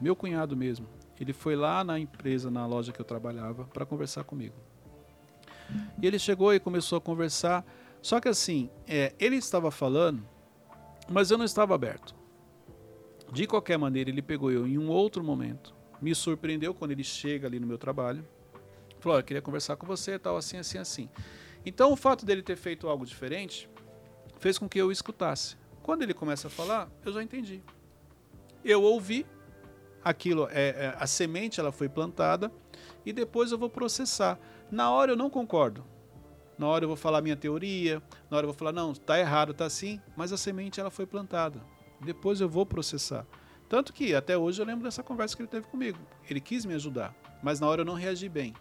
meu 0.00 0.16
cunhado 0.16 0.56
mesmo, 0.56 0.88
ele 1.20 1.32
foi 1.32 1.54
lá 1.54 1.84
na 1.84 1.98
empresa, 1.98 2.50
na 2.50 2.66
loja 2.66 2.90
que 2.90 3.00
eu 3.00 3.04
trabalhava, 3.04 3.64
para 3.66 3.86
conversar 3.86 4.24
comigo. 4.24 4.56
E 6.00 6.06
ele 6.06 6.18
chegou 6.18 6.52
e 6.52 6.58
começou 6.58 6.98
a 6.98 7.00
conversar. 7.00 7.64
Só 8.02 8.20
que 8.20 8.28
assim, 8.28 8.68
é, 8.88 9.14
ele 9.20 9.36
estava 9.36 9.70
falando, 9.70 10.26
mas 11.08 11.30
eu 11.30 11.38
não 11.38 11.44
estava 11.44 11.74
aberto. 11.74 12.14
De 13.32 13.46
qualquer 13.46 13.78
maneira, 13.78 14.10
ele 14.10 14.22
pegou 14.22 14.50
eu 14.50 14.66
em 14.66 14.78
um 14.78 14.88
outro 14.88 15.22
momento. 15.22 15.74
Me 16.00 16.14
surpreendeu 16.14 16.74
quando 16.74 16.90
ele 16.92 17.04
chega 17.04 17.46
ali 17.46 17.60
no 17.60 17.66
meu 17.66 17.78
trabalho. 17.78 18.26
Falou, 18.98 19.18
eu 19.18 19.22
queria 19.22 19.42
conversar 19.42 19.76
com 19.76 19.86
você, 19.86 20.18
tal, 20.18 20.36
assim, 20.36 20.56
assim, 20.56 20.78
assim. 20.78 21.08
Então, 21.64 21.92
o 21.92 21.96
fato 21.96 22.24
dele 22.24 22.42
ter 22.42 22.56
feito 22.56 22.88
algo 22.88 23.04
diferente 23.04 23.68
fez 24.38 24.58
com 24.58 24.68
que 24.68 24.78
eu 24.78 24.90
escutasse. 24.90 25.56
Quando 25.82 26.02
ele 26.02 26.14
começa 26.14 26.48
a 26.48 26.50
falar, 26.50 26.88
eu 27.04 27.12
já 27.12 27.22
entendi. 27.22 27.62
Eu 28.64 28.82
ouvi, 28.82 29.26
aquilo, 30.04 30.48
é, 30.50 30.68
é, 30.68 30.96
a 30.98 31.06
semente 31.06 31.60
ela 31.60 31.72
foi 31.72 31.88
plantada 31.88 32.52
e 33.04 33.12
depois 33.12 33.52
eu 33.52 33.58
vou 33.58 33.70
processar. 33.70 34.38
Na 34.70 34.90
hora 34.90 35.12
eu 35.12 35.16
não 35.16 35.30
concordo. 35.30 35.84
Na 36.58 36.66
hora 36.66 36.84
eu 36.84 36.88
vou 36.88 36.96
falar 36.96 37.22
minha 37.22 37.36
teoria, 37.36 38.02
na 38.30 38.36
hora 38.36 38.44
eu 38.44 38.48
vou 38.48 38.58
falar 38.58 38.72
não, 38.72 38.92
tá 38.92 39.18
errado, 39.18 39.54
tá 39.54 39.64
assim, 39.64 40.00
mas 40.16 40.32
a 40.32 40.36
semente 40.36 40.80
ela 40.80 40.90
foi 40.90 41.06
plantada. 41.06 41.60
Depois 42.00 42.40
eu 42.40 42.48
vou 42.48 42.66
processar. 42.66 43.24
Tanto 43.68 43.92
que 43.92 44.14
até 44.14 44.36
hoje 44.36 44.60
eu 44.60 44.66
lembro 44.66 44.84
dessa 44.84 45.02
conversa 45.02 45.36
que 45.36 45.42
ele 45.42 45.48
teve 45.48 45.66
comigo. 45.66 45.98
Ele 46.28 46.40
quis 46.40 46.64
me 46.64 46.74
ajudar, 46.74 47.14
mas 47.42 47.60
na 47.60 47.68
hora 47.68 47.82
eu 47.82 47.84
não 47.84 47.94
reagi 47.94 48.28
bem. 48.28 48.54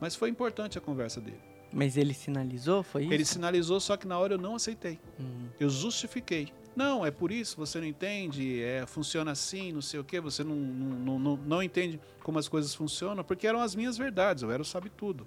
Mas 0.00 0.14
foi 0.14 0.30
importante 0.30 0.78
a 0.78 0.80
conversa 0.80 1.20
dele. 1.20 1.49
Mas 1.72 1.96
ele 1.96 2.14
sinalizou, 2.14 2.82
foi 2.82 3.04
isso? 3.04 3.12
Ele 3.12 3.24
sinalizou, 3.24 3.80
só 3.80 3.96
que 3.96 4.06
na 4.06 4.18
hora 4.18 4.34
eu 4.34 4.38
não 4.38 4.56
aceitei. 4.56 4.98
Hum. 5.18 5.48
Eu 5.58 5.68
justifiquei. 5.68 6.52
Não, 6.74 7.04
é 7.04 7.10
por 7.10 7.32
isso, 7.32 7.56
você 7.56 7.78
não 7.80 7.86
entende, 7.86 8.62
é, 8.62 8.86
funciona 8.86 9.32
assim, 9.32 9.72
não 9.72 9.82
sei 9.82 10.00
o 10.00 10.04
quê, 10.04 10.20
você 10.20 10.44
não, 10.44 10.54
não, 10.54 10.98
não, 10.98 11.18
não, 11.18 11.36
não 11.36 11.62
entende 11.62 12.00
como 12.22 12.38
as 12.38 12.48
coisas 12.48 12.74
funcionam, 12.74 13.24
porque 13.24 13.46
eram 13.46 13.60
as 13.60 13.74
minhas 13.74 13.98
verdades, 13.98 14.42
eu 14.42 14.50
era 14.50 14.62
o 14.62 14.64
sabe-tudo. 14.64 15.26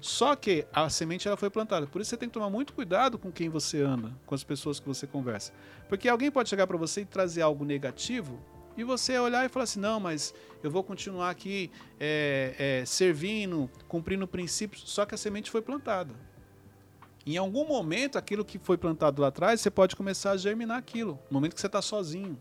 Só 0.00 0.36
que 0.36 0.66
a 0.72 0.88
semente 0.90 1.26
ela 1.26 1.36
foi 1.36 1.48
plantada. 1.48 1.86
Por 1.86 2.00
isso 2.00 2.10
você 2.10 2.16
tem 2.16 2.28
que 2.28 2.34
tomar 2.34 2.50
muito 2.50 2.74
cuidado 2.74 3.18
com 3.18 3.32
quem 3.32 3.48
você 3.48 3.80
anda, 3.80 4.12
com 4.26 4.34
as 4.34 4.44
pessoas 4.44 4.78
que 4.78 4.86
você 4.86 5.06
conversa. 5.06 5.52
Porque 5.88 6.08
alguém 6.08 6.30
pode 6.30 6.48
chegar 6.48 6.66
para 6.66 6.76
você 6.76 7.02
e 7.02 7.04
trazer 7.04 7.40
algo 7.40 7.64
negativo 7.64 8.38
e 8.76 8.84
você 8.84 9.18
olhar 9.18 9.44
e 9.44 9.48
falar 9.48 9.64
assim: 9.64 9.80
não, 9.80 10.00
mas 10.00 10.34
eu 10.62 10.70
vou 10.70 10.82
continuar 10.82 11.30
aqui 11.30 11.70
é, 11.98 12.80
é, 12.80 12.84
servindo, 12.84 13.70
cumprindo 13.88 14.26
princípios. 14.26 14.84
Só 14.86 15.06
que 15.06 15.14
a 15.14 15.18
semente 15.18 15.50
foi 15.50 15.62
plantada. 15.62 16.14
Em 17.26 17.36
algum 17.36 17.66
momento, 17.66 18.18
aquilo 18.18 18.44
que 18.44 18.58
foi 18.58 18.76
plantado 18.76 19.22
lá 19.22 19.28
atrás, 19.28 19.60
você 19.60 19.70
pode 19.70 19.96
começar 19.96 20.32
a 20.32 20.36
germinar 20.36 20.76
aquilo. 20.76 21.18
No 21.30 21.34
momento 21.34 21.54
que 21.54 21.60
você 21.60 21.66
está 21.66 21.80
sozinho. 21.80 22.40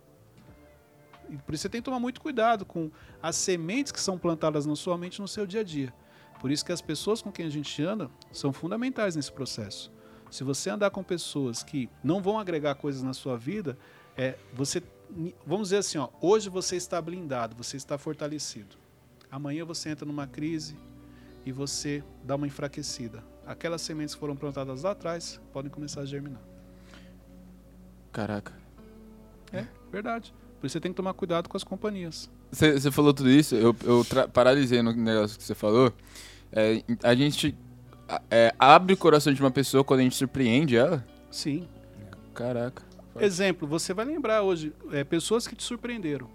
E 1.30 1.38
por 1.38 1.54
isso 1.54 1.64
você 1.64 1.70
tem 1.70 1.82
que 1.82 1.86
tomar 1.86 2.00
muito 2.00 2.20
cuidado 2.20 2.66
com 2.66 2.92
as 3.22 3.36
sementes 3.38 3.92
que 3.92 4.00
são 4.00 4.18
plantadas 4.18 4.66
na 4.66 4.76
sua 4.76 4.98
mente 4.98 5.22
no 5.22 5.28
seu 5.28 5.46
dia 5.46 5.62
a 5.62 5.64
dia. 5.64 5.94
Por 6.42 6.52
isso 6.52 6.66
que 6.66 6.74
as 6.74 6.82
pessoas 6.82 7.22
com 7.22 7.32
quem 7.32 7.46
a 7.46 7.50
gente 7.50 7.82
anda 7.82 8.12
são 8.30 8.52
fundamentais 8.52 9.16
nesse 9.16 9.32
processo. 9.32 9.90
Se 10.30 10.44
você 10.44 10.70
andar 10.70 10.90
com 10.90 11.02
pessoas 11.02 11.64
que 11.64 11.90
não 12.04 12.22
vão 12.22 12.38
agregar 12.38 12.76
coisas 12.76 13.02
na 13.02 13.14
sua 13.14 13.38
vida, 13.38 13.78
é, 14.18 14.36
você, 14.54 14.84
vamos 15.46 15.68
dizer 15.68 15.78
assim, 15.78 15.98
ó, 15.98 16.10
hoje 16.22 16.50
você 16.50 16.76
está 16.76 17.02
blindado, 17.02 17.56
você 17.56 17.78
está 17.78 17.98
fortalecido. 17.98 18.78
Amanhã 19.32 19.66
você 19.66 19.90
entra 19.90 20.06
numa 20.06 20.28
crise 20.28 20.76
e 21.46 21.52
você 21.52 22.04
dá 22.24 22.36
uma 22.36 22.48
enfraquecida. 22.48 23.24
Aquelas 23.46 23.82
sementes 23.82 24.14
que 24.14 24.20
foram 24.20 24.36
plantadas 24.36 24.84
lá 24.84 24.92
atrás 24.92 25.40
podem 25.52 25.72
começar 25.72 26.02
a 26.02 26.06
germinar. 26.06 26.42
Caraca. 28.12 28.54
É, 29.52 29.66
verdade. 29.92 30.34
Por 30.60 30.68
isso 30.68 30.74
você 30.74 30.80
tem 30.80 30.92
que 30.92 30.96
tomar 30.96 31.14
cuidado 31.14 31.50
com 31.50 31.58
as 31.58 31.64
companhias. 31.64 32.30
Você 32.52 32.92
falou 32.92 33.14
tudo 33.14 33.30
isso, 33.30 33.56
eu, 33.56 33.76
eu 33.84 34.06
paralisei 34.32 34.82
no 34.82 34.94
negócio 34.94 35.38
que 35.38 35.44
você 35.44 35.56
falou. 35.56 35.92
É, 36.52 36.84
a 37.02 37.16
gente 37.16 37.58
é, 38.30 38.54
abre 38.60 38.94
o 38.94 38.98
coração 38.98 39.34
de 39.34 39.42
uma 39.42 39.50
pessoa 39.52 39.84
quando 39.84 40.02
a 40.02 40.04
gente 40.04 40.16
surpreende 40.16 40.78
ela? 40.78 41.04
Sim. 41.32 41.68
Caraca. 42.34 42.84
Exemplo, 43.20 43.68
você 43.68 43.94
vai 43.94 44.06
lembrar 44.06 44.42
hoje 44.42 44.74
é, 44.92 45.04
pessoas 45.04 45.48
que 45.48 45.56
te 45.56 45.64
surpreenderam. 45.64 46.28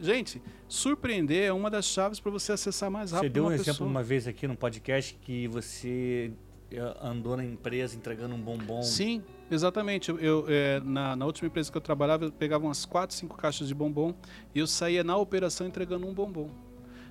Gente, 0.00 0.42
surpreender 0.68 1.44
é 1.44 1.52
uma 1.52 1.70
das 1.70 1.84
chaves 1.84 2.18
para 2.18 2.30
você 2.30 2.52
acessar 2.52 2.90
mais 2.90 3.12
rápido 3.12 3.28
Você 3.28 3.32
deu 3.34 3.44
um 3.44 3.46
uma 3.46 3.54
exemplo 3.54 3.72
pessoa. 3.72 3.90
uma 3.90 4.02
vez 4.02 4.26
aqui 4.26 4.46
no 4.48 4.56
podcast 4.56 5.14
que 5.22 5.46
você 5.46 6.32
eh, 6.70 6.96
andou 7.00 7.36
na 7.36 7.44
empresa 7.44 7.96
entregando 7.96 8.34
um 8.34 8.40
bombom. 8.40 8.82
Sim, 8.82 9.22
exatamente. 9.50 10.10
Eu, 10.10 10.18
eu, 10.18 10.44
é, 10.48 10.80
na, 10.80 11.14
na 11.14 11.24
última 11.24 11.46
empresa 11.46 11.70
que 11.70 11.76
eu 11.76 11.80
trabalhava, 11.80 12.24
eu 12.24 12.32
pegava 12.32 12.64
umas 12.64 12.84
4, 12.84 13.14
5 13.14 13.36
caixas 13.36 13.68
de 13.68 13.74
bombom 13.74 14.12
e 14.54 14.58
eu 14.58 14.66
saía 14.66 15.04
na 15.04 15.16
operação 15.16 15.66
entregando 15.66 16.06
um 16.06 16.12
bombom. 16.12 16.50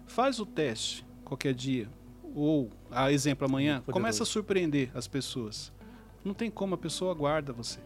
Faz 0.06 0.40
o 0.40 0.46
teste 0.46 1.06
qualquer 1.24 1.54
dia, 1.54 1.90
ou, 2.36 2.70
a 2.92 3.12
exemplo, 3.12 3.46
amanhã, 3.48 3.76
Poderoso. 3.78 3.94
começa 3.94 4.24
a 4.24 4.26
surpreender 4.26 4.92
as 4.94 5.08
pessoas. 5.08 5.72
Não 6.24 6.34
tem 6.34 6.52
como, 6.52 6.76
a 6.76 6.78
pessoa 6.78 7.12
aguarda 7.12 7.54
você. 7.54 7.80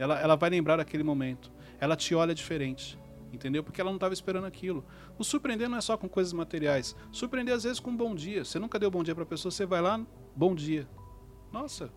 Ela, 0.00 0.18
ela 0.18 0.34
vai 0.34 0.48
lembrar 0.48 0.76
daquele 0.78 1.02
momento. 1.02 1.52
Ela 1.78 1.94
te 1.94 2.14
olha 2.14 2.34
diferente. 2.34 2.98
Entendeu? 3.30 3.62
Porque 3.62 3.82
ela 3.82 3.90
não 3.90 3.98
estava 3.98 4.14
esperando 4.14 4.46
aquilo. 4.46 4.82
O 5.18 5.22
surpreender 5.22 5.68
não 5.68 5.76
é 5.76 5.80
só 5.82 5.94
com 5.94 6.08
coisas 6.08 6.32
materiais. 6.32 6.96
Surpreender 7.12 7.54
às 7.54 7.64
vezes 7.64 7.78
com 7.78 7.90
um 7.90 7.96
bom 7.96 8.14
dia. 8.14 8.42
Você 8.42 8.58
nunca 8.58 8.78
deu 8.78 8.90
bom 8.90 9.02
dia 9.02 9.14
para 9.14 9.24
a 9.24 9.26
pessoa, 9.26 9.52
você 9.52 9.66
vai 9.66 9.82
lá, 9.82 10.00
bom 10.34 10.54
dia. 10.54 10.88
Nossa, 11.52 11.90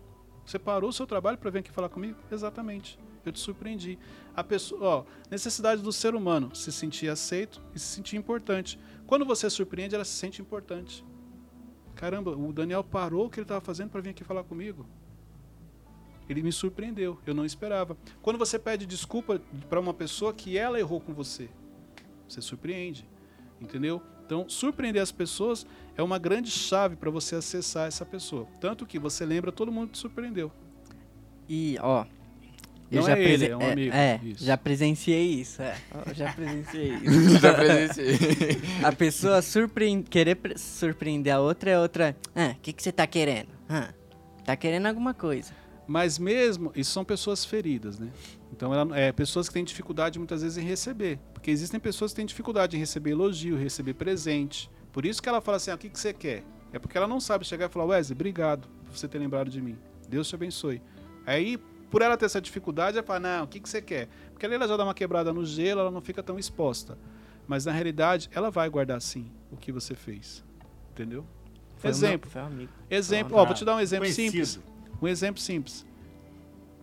você 0.44 0.58
parou 0.58 0.90
o 0.90 0.92
seu 0.92 1.06
trabalho 1.06 1.38
para 1.38 1.50
vir 1.50 1.60
aqui 1.60 1.72
falar 1.72 1.88
comigo? 1.88 2.18
Exatamente. 2.30 2.98
Eu 3.24 3.32
te 3.32 3.40
surpreendi. 3.40 3.98
A 4.36 4.44
pessoa, 4.44 4.80
ó, 4.82 5.04
necessidade 5.30 5.80
do 5.80 5.90
ser 5.90 6.14
humano 6.14 6.54
se 6.54 6.70
sentir 6.70 7.08
aceito 7.08 7.62
e 7.74 7.78
se 7.78 7.86
sentir 7.86 8.18
importante. 8.18 8.78
Quando 9.06 9.24
você 9.24 9.48
surpreende, 9.48 9.94
ela 9.94 10.04
se 10.04 10.12
sente 10.12 10.42
importante. 10.42 11.02
Caramba, 11.94 12.32
o 12.32 12.52
Daniel 12.52 12.84
parou 12.84 13.26
o 13.26 13.30
que 13.30 13.40
ele 13.40 13.44
estava 13.44 13.62
fazendo 13.62 13.88
para 13.88 14.02
vir 14.02 14.10
aqui 14.10 14.22
falar 14.22 14.44
comigo. 14.44 14.86
Ele 16.28 16.42
me 16.42 16.50
surpreendeu, 16.52 17.18
eu 17.26 17.34
não 17.34 17.44
esperava. 17.44 17.96
Quando 18.22 18.38
você 18.38 18.58
pede 18.58 18.86
desculpa 18.86 19.40
para 19.68 19.78
uma 19.80 19.92
pessoa 19.92 20.32
que 20.32 20.56
ela 20.56 20.78
errou 20.78 21.00
com 21.00 21.12
você, 21.12 21.48
você 22.26 22.40
surpreende, 22.40 23.06
entendeu? 23.60 24.00
Então, 24.24 24.48
surpreender 24.48 25.02
as 25.02 25.12
pessoas 25.12 25.66
é 25.96 26.02
uma 26.02 26.18
grande 26.18 26.50
chave 26.50 26.96
para 26.96 27.10
você 27.10 27.34
acessar 27.36 27.86
essa 27.88 28.06
pessoa. 28.06 28.46
Tanto 28.58 28.86
que 28.86 28.98
você 28.98 29.26
lembra 29.26 29.52
todo 29.52 29.70
mundo 29.70 29.90
te 29.90 29.98
surpreendeu. 29.98 30.50
E, 31.48 31.76
ó. 31.82 32.06
Eu 32.90 33.00
Não 33.00 33.08
já 33.08 33.18
é 33.18 33.22
ele, 33.22 33.46
é 33.48 33.56
um 33.56 33.70
amigo. 33.72 33.94
É, 33.94 34.20
Isso. 34.22 34.44
já 34.44 34.56
presenciei 34.56 35.24
isso. 35.40 35.60
É, 35.60 35.74
eu 36.06 36.14
já 36.14 36.32
presenciei 36.32 36.94
isso. 37.02 37.38
Já 37.40 37.54
presenciei. 37.54 38.60
A 38.82 38.92
pessoa 38.92 39.42
surpre... 39.42 40.02
querer 40.04 40.36
pre- 40.36 40.56
surpreender 40.56 41.34
a 41.34 41.40
outra 41.40 41.70
é 41.70 41.78
outra. 41.78 42.16
Ah, 42.36 42.54
o 42.56 42.60
que, 42.60 42.72
que 42.72 42.82
você 42.82 42.92
tá 42.92 43.06
querendo? 43.06 43.48
Ah, 43.68 43.92
tá 44.44 44.54
querendo 44.54 44.86
alguma 44.86 45.12
coisa. 45.12 45.52
Mas 45.86 46.18
mesmo, 46.18 46.72
isso 46.74 46.90
são 46.90 47.04
pessoas 47.04 47.44
feridas, 47.44 47.98
né? 47.98 48.10
Então, 48.52 48.72
ela, 48.72 48.98
é 48.98 49.12
pessoas 49.12 49.48
que 49.48 49.54
têm 49.54 49.64
dificuldade 49.64 50.18
muitas 50.18 50.42
vezes 50.42 50.56
em 50.56 50.66
receber. 50.66 51.18
Porque 51.32 51.50
existem 51.50 51.78
pessoas 51.78 52.12
que 52.12 52.16
têm 52.16 52.26
dificuldade 52.26 52.76
em 52.76 52.80
receber 52.80 53.10
elogio, 53.10 53.56
receber 53.56 53.94
presente. 53.94 54.70
Por 54.92 55.04
isso 55.04 55.22
que 55.22 55.28
ela 55.28 55.40
fala 55.40 55.56
assim, 55.56 55.70
ah, 55.70 55.74
o 55.74 55.78
que, 55.78 55.90
que 55.90 55.98
você 55.98 56.12
quer? 56.12 56.42
É 56.72 56.78
porque 56.78 56.96
ela 56.96 57.06
não 57.06 57.20
sabe 57.20 57.44
chegar 57.44 57.66
e 57.66 57.68
falar, 57.68 57.86
Wesley, 57.86 58.14
obrigado 58.14 58.66
por 58.84 58.96
você 58.96 59.06
ter 59.06 59.18
lembrado 59.18 59.50
de 59.50 59.60
mim. 59.60 59.76
Deus 60.08 60.28
te 60.28 60.34
abençoe. 60.34 60.80
Aí, 61.26 61.58
por 61.90 62.00
ela 62.02 62.16
ter 62.16 62.24
essa 62.24 62.40
dificuldade, 62.40 62.96
ela 62.96 63.06
fala, 63.06 63.20
não, 63.20 63.44
o 63.44 63.46
que, 63.46 63.60
que 63.60 63.68
você 63.68 63.82
quer? 63.82 64.08
Porque 64.32 64.46
ali 64.46 64.54
ela 64.54 64.66
já 64.66 64.76
dá 64.76 64.84
uma 64.84 64.94
quebrada 64.94 65.32
no 65.32 65.44
gelo, 65.44 65.80
ela 65.80 65.90
não 65.90 66.00
fica 66.00 66.22
tão 66.22 66.38
exposta. 66.38 66.98
Mas 67.46 67.66
na 67.66 67.72
realidade, 67.72 68.30
ela 68.32 68.50
vai 68.50 68.68
guardar 68.68 69.00
sim 69.02 69.30
o 69.50 69.56
que 69.56 69.70
você 69.70 69.94
fez. 69.94 70.42
Entendeu? 70.92 71.26
Foi 71.76 71.90
Exemplo. 71.90 72.30
foi 72.30 72.40
amigo. 72.40 72.72
Exemplo, 72.88 73.36
ó, 73.36 73.44
vou 73.44 73.54
te 73.54 73.64
dar 73.64 73.76
um 73.76 73.80
exemplo 73.80 74.04
conhecido. 74.04 74.46
simples. 74.46 74.73
Um 75.00 75.08
exemplo 75.08 75.40
simples. 75.40 75.86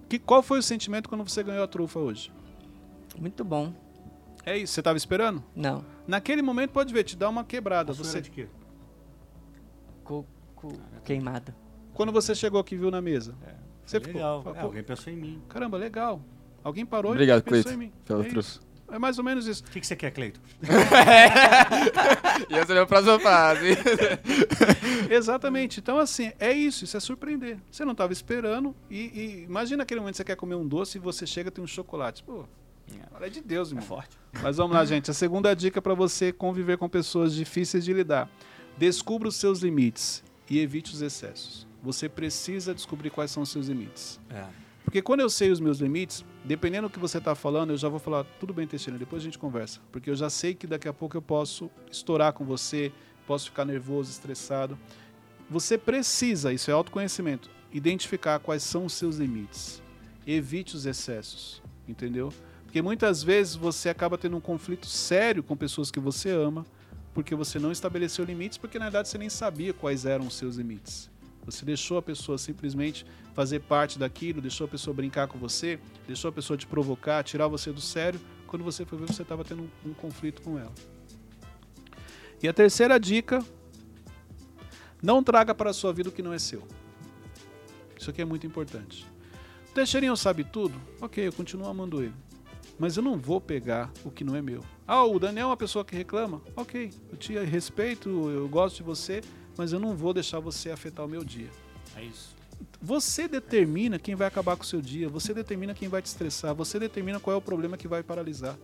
Que, 0.09 0.19
qual 0.19 0.43
foi 0.43 0.59
o 0.59 0.63
sentimento 0.63 1.07
quando 1.07 1.27
você 1.27 1.41
ganhou 1.41 1.63
a 1.63 1.67
trufa 1.67 1.99
hoje? 1.99 2.31
Muito 3.17 3.43
bom. 3.43 3.73
É 4.45 4.57
isso, 4.57 4.73
você 4.73 4.81
tava 4.81 4.97
esperando? 4.97 5.43
Não. 5.55 5.85
Naquele 6.07 6.41
momento, 6.41 6.71
pode 6.71 6.93
ver, 6.93 7.03
te 7.03 7.15
dá 7.15 7.29
uma 7.29 7.43
quebrada. 7.43 7.93
Você... 7.93 8.03
Você, 8.03 8.21
de 8.21 8.31
quê? 8.31 8.47
Coco 10.03 10.73
queimado. 11.03 11.53
quando 11.93 12.11
você 12.11 12.35
chegou 12.35 12.59
aqui 12.59 12.75
e 12.75 12.77
viu 12.77 12.91
na 12.91 13.01
mesa. 13.01 13.35
Você 13.85 13.99
Legal. 13.99 14.39
ficou. 14.39 14.55
É, 14.55 14.59
pô, 14.59 14.65
alguém 14.67 14.83
pensou 14.83 15.11
em 15.13 15.15
mim. 15.15 15.41
Caramba, 15.47 15.77
legal. 15.77 16.21
Alguém 16.63 16.85
parou 16.85 17.11
Obrigado, 17.11 17.39
e 17.39 17.43
pensou 17.43 17.63
Cleiton, 17.63 17.81
em 17.81 17.87
mim. 17.87 17.93
pelo 18.05 18.21
é, 18.21 18.29
trouxe. 18.29 18.59
É 18.91 18.99
mais 18.99 19.17
ou 19.17 19.23
menos 19.23 19.47
isso. 19.47 19.63
O 19.63 19.71
que, 19.71 19.79
que 19.79 19.87
você 19.87 19.95
quer, 19.95 20.11
Cleito? 20.11 20.39
E 22.49 22.53
essa 22.55 22.73
é 22.73 22.79
a 22.79 22.85
próxima 22.85 23.19
fase. 23.19 23.67
Exatamente. 25.09 25.79
Então, 25.79 25.97
assim, 25.97 26.31
é 26.39 26.51
isso. 26.51 26.83
Isso 26.83 26.97
é 26.97 26.99
surpreender. 26.99 27.57
Você 27.71 27.85
não 27.85 27.93
estava 27.93 28.11
esperando. 28.11 28.75
E, 28.89 28.97
e 28.97 29.43
imagina 29.47 29.83
aquele 29.83 29.99
momento 29.99 30.13
que 30.13 30.17
você 30.17 30.23
quer 30.25 30.35
comer 30.35 30.55
um 30.55 30.67
doce 30.67 30.97
e 30.97 31.01
você 31.01 31.25
chega 31.25 31.47
e 31.49 31.51
tem 31.51 31.63
um 31.63 31.67
chocolate. 31.67 32.23
Pô, 32.23 32.45
é 33.21 33.29
de 33.29 33.41
Deus, 33.41 33.69
É 33.69 33.71
irmão. 33.71 33.85
forte. 33.87 34.17
Mas 34.41 34.57
vamos 34.57 34.75
lá, 34.75 34.83
gente. 34.83 35.09
A 35.09 35.13
segunda 35.13 35.53
dica 35.53 35.81
para 35.81 35.93
você 35.93 36.31
conviver 36.31 36.77
com 36.77 36.89
pessoas 36.89 37.33
difíceis 37.33 37.85
de 37.85 37.93
lidar. 37.93 38.29
Descubra 38.77 39.27
os 39.29 39.35
seus 39.35 39.59
limites 39.59 40.23
e 40.49 40.59
evite 40.59 40.93
os 40.93 41.01
excessos. 41.01 41.67
Você 41.83 42.09
precisa 42.09 42.73
descobrir 42.73 43.09
quais 43.09 43.31
são 43.31 43.43
os 43.43 43.49
seus 43.49 43.67
limites. 43.67 44.19
É. 44.29 44.43
Porque 44.83 45.01
quando 45.01 45.21
eu 45.21 45.29
sei 45.29 45.51
os 45.51 45.59
meus 45.59 45.79
limites, 45.79 46.25
dependendo 46.43 46.87
do 46.87 46.91
que 46.91 46.99
você 46.99 47.17
está 47.17 47.35
falando, 47.35 47.71
eu 47.71 47.77
já 47.77 47.89
vou 47.89 47.99
falar, 47.99 48.23
tudo 48.39 48.53
bem, 48.53 48.65
Teixeira, 48.67 48.97
depois 48.97 49.21
a 49.21 49.25
gente 49.25 49.37
conversa. 49.37 49.79
Porque 49.91 50.09
eu 50.09 50.15
já 50.15 50.29
sei 50.29 50.53
que 50.53 50.65
daqui 50.65 50.87
a 50.87 50.93
pouco 50.93 51.15
eu 51.15 51.21
posso 51.21 51.69
estourar 51.91 52.33
com 52.33 52.43
você, 52.43 52.91
posso 53.27 53.45
ficar 53.45 53.65
nervoso, 53.65 54.09
estressado. 54.09 54.77
Você 55.49 55.77
precisa, 55.77 56.53
isso 56.53 56.71
é 56.71 56.73
autoconhecimento, 56.73 57.49
identificar 57.71 58.39
quais 58.39 58.63
são 58.63 58.85
os 58.85 58.93
seus 58.93 59.17
limites. 59.17 59.81
Evite 60.25 60.75
os 60.75 60.85
excessos, 60.85 61.61
entendeu? 61.87 62.31
Porque 62.63 62.81
muitas 62.81 63.21
vezes 63.21 63.55
você 63.55 63.89
acaba 63.89 64.17
tendo 64.17 64.37
um 64.37 64.41
conflito 64.41 64.87
sério 64.87 65.43
com 65.43 65.57
pessoas 65.57 65.91
que 65.91 65.99
você 65.99 66.29
ama, 66.29 66.65
porque 67.13 67.35
você 67.35 67.59
não 67.59 67.69
estabeleceu 67.69 68.23
limites, 68.23 68.57
porque 68.57 68.79
na 68.79 68.85
verdade 68.85 69.09
você 69.09 69.17
nem 69.17 69.29
sabia 69.29 69.73
quais 69.73 70.05
eram 70.05 70.25
os 70.25 70.35
seus 70.35 70.55
limites. 70.55 71.10
Você 71.45 71.65
deixou 71.65 71.97
a 71.97 72.01
pessoa 72.01 72.37
simplesmente 72.37 73.05
fazer 73.33 73.59
parte 73.61 73.97
daquilo, 73.97 74.41
deixou 74.41 74.65
a 74.65 74.67
pessoa 74.67 74.93
brincar 74.93 75.27
com 75.27 75.39
você, 75.39 75.79
deixou 76.05 76.29
a 76.29 76.31
pessoa 76.31 76.57
te 76.57 76.67
provocar, 76.67 77.23
tirar 77.23 77.47
você 77.47 77.71
do 77.71 77.81
sério, 77.81 78.19
quando 78.47 78.63
você 78.63 78.85
foi 78.85 78.97
ver 78.97 79.07
você 79.07 79.21
estava 79.21 79.43
tendo 79.43 79.63
um, 79.63 79.89
um 79.89 79.93
conflito 79.93 80.41
com 80.41 80.59
ela. 80.59 80.73
E 82.43 82.47
a 82.47 82.53
terceira 82.53 82.99
dica, 82.99 83.43
não 85.01 85.23
traga 85.23 85.55
para 85.55 85.71
a 85.71 85.73
sua 85.73 85.91
vida 85.91 86.09
o 86.09 86.11
que 86.11 86.21
não 86.21 86.33
é 86.33 86.39
seu. 86.39 86.63
Isso 87.97 88.09
aqui 88.09 88.21
é 88.21 88.25
muito 88.25 88.45
importante. 88.45 89.05
O 89.69 89.73
Teixeirinho 89.73 90.17
sabe 90.17 90.43
tudo? 90.43 90.79
Ok, 90.99 91.25
eu 91.25 91.33
continuo 91.33 91.67
amando 91.67 92.03
ele. 92.03 92.13
Mas 92.77 92.97
eu 92.97 93.03
não 93.03 93.17
vou 93.17 93.39
pegar 93.39 93.91
o 94.03 94.11
que 94.11 94.23
não 94.23 94.35
é 94.35 94.41
meu. 94.41 94.63
Ah, 94.87 95.05
o 95.05 95.19
Daniel 95.19 95.45
é 95.45 95.49
uma 95.49 95.57
pessoa 95.57 95.85
que 95.85 95.95
reclama? 95.95 96.41
Ok, 96.55 96.91
eu 97.11 97.17
te 97.17 97.37
respeito, 97.39 98.09
eu 98.09 98.49
gosto 98.49 98.77
de 98.77 98.83
você, 98.83 99.21
mas 99.61 99.71
eu 99.71 99.79
não 99.79 99.95
vou 99.95 100.11
deixar 100.11 100.39
você 100.39 100.71
afetar 100.71 101.05
o 101.05 101.07
meu 101.07 101.23
dia. 101.23 101.47
É 101.95 102.03
isso. 102.03 102.35
Você 102.81 103.27
determina 103.27 103.99
quem 103.99 104.15
vai 104.15 104.27
acabar 104.27 104.57
com 104.57 104.63
o 104.63 104.65
seu 104.65 104.81
dia, 104.81 105.07
você 105.07 105.35
determina 105.35 105.71
quem 105.71 105.87
vai 105.87 106.01
te 106.01 106.07
estressar, 106.07 106.55
você 106.55 106.79
determina 106.79 107.19
qual 107.19 107.35
é 107.35 107.37
o 107.37 107.41
problema 107.41 107.77
que 107.77 107.87
vai 107.87 108.01
paralisar. 108.01 108.57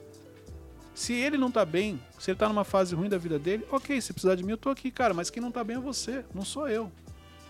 Se 0.95 1.13
ele 1.13 1.37
não 1.37 1.51
tá 1.51 1.63
bem, 1.63 2.01
se 2.17 2.31
ele 2.31 2.39
tá 2.39 2.47
numa 2.47 2.63
fase 2.63 2.95
ruim 2.95 3.09
da 3.09 3.17
vida 3.19 3.37
dele, 3.37 3.63
ok, 3.71 4.01
se 4.01 4.11
precisar 4.11 4.33
de 4.33 4.43
mim, 4.43 4.53
eu 4.53 4.57
tô 4.57 4.71
aqui, 4.71 4.89
cara, 4.89 5.13
mas 5.13 5.29
quem 5.29 5.39
não 5.39 5.51
tá 5.51 5.63
bem 5.63 5.77
é 5.77 5.79
você, 5.79 6.25
não 6.33 6.43
sou 6.43 6.67
eu. 6.67 6.91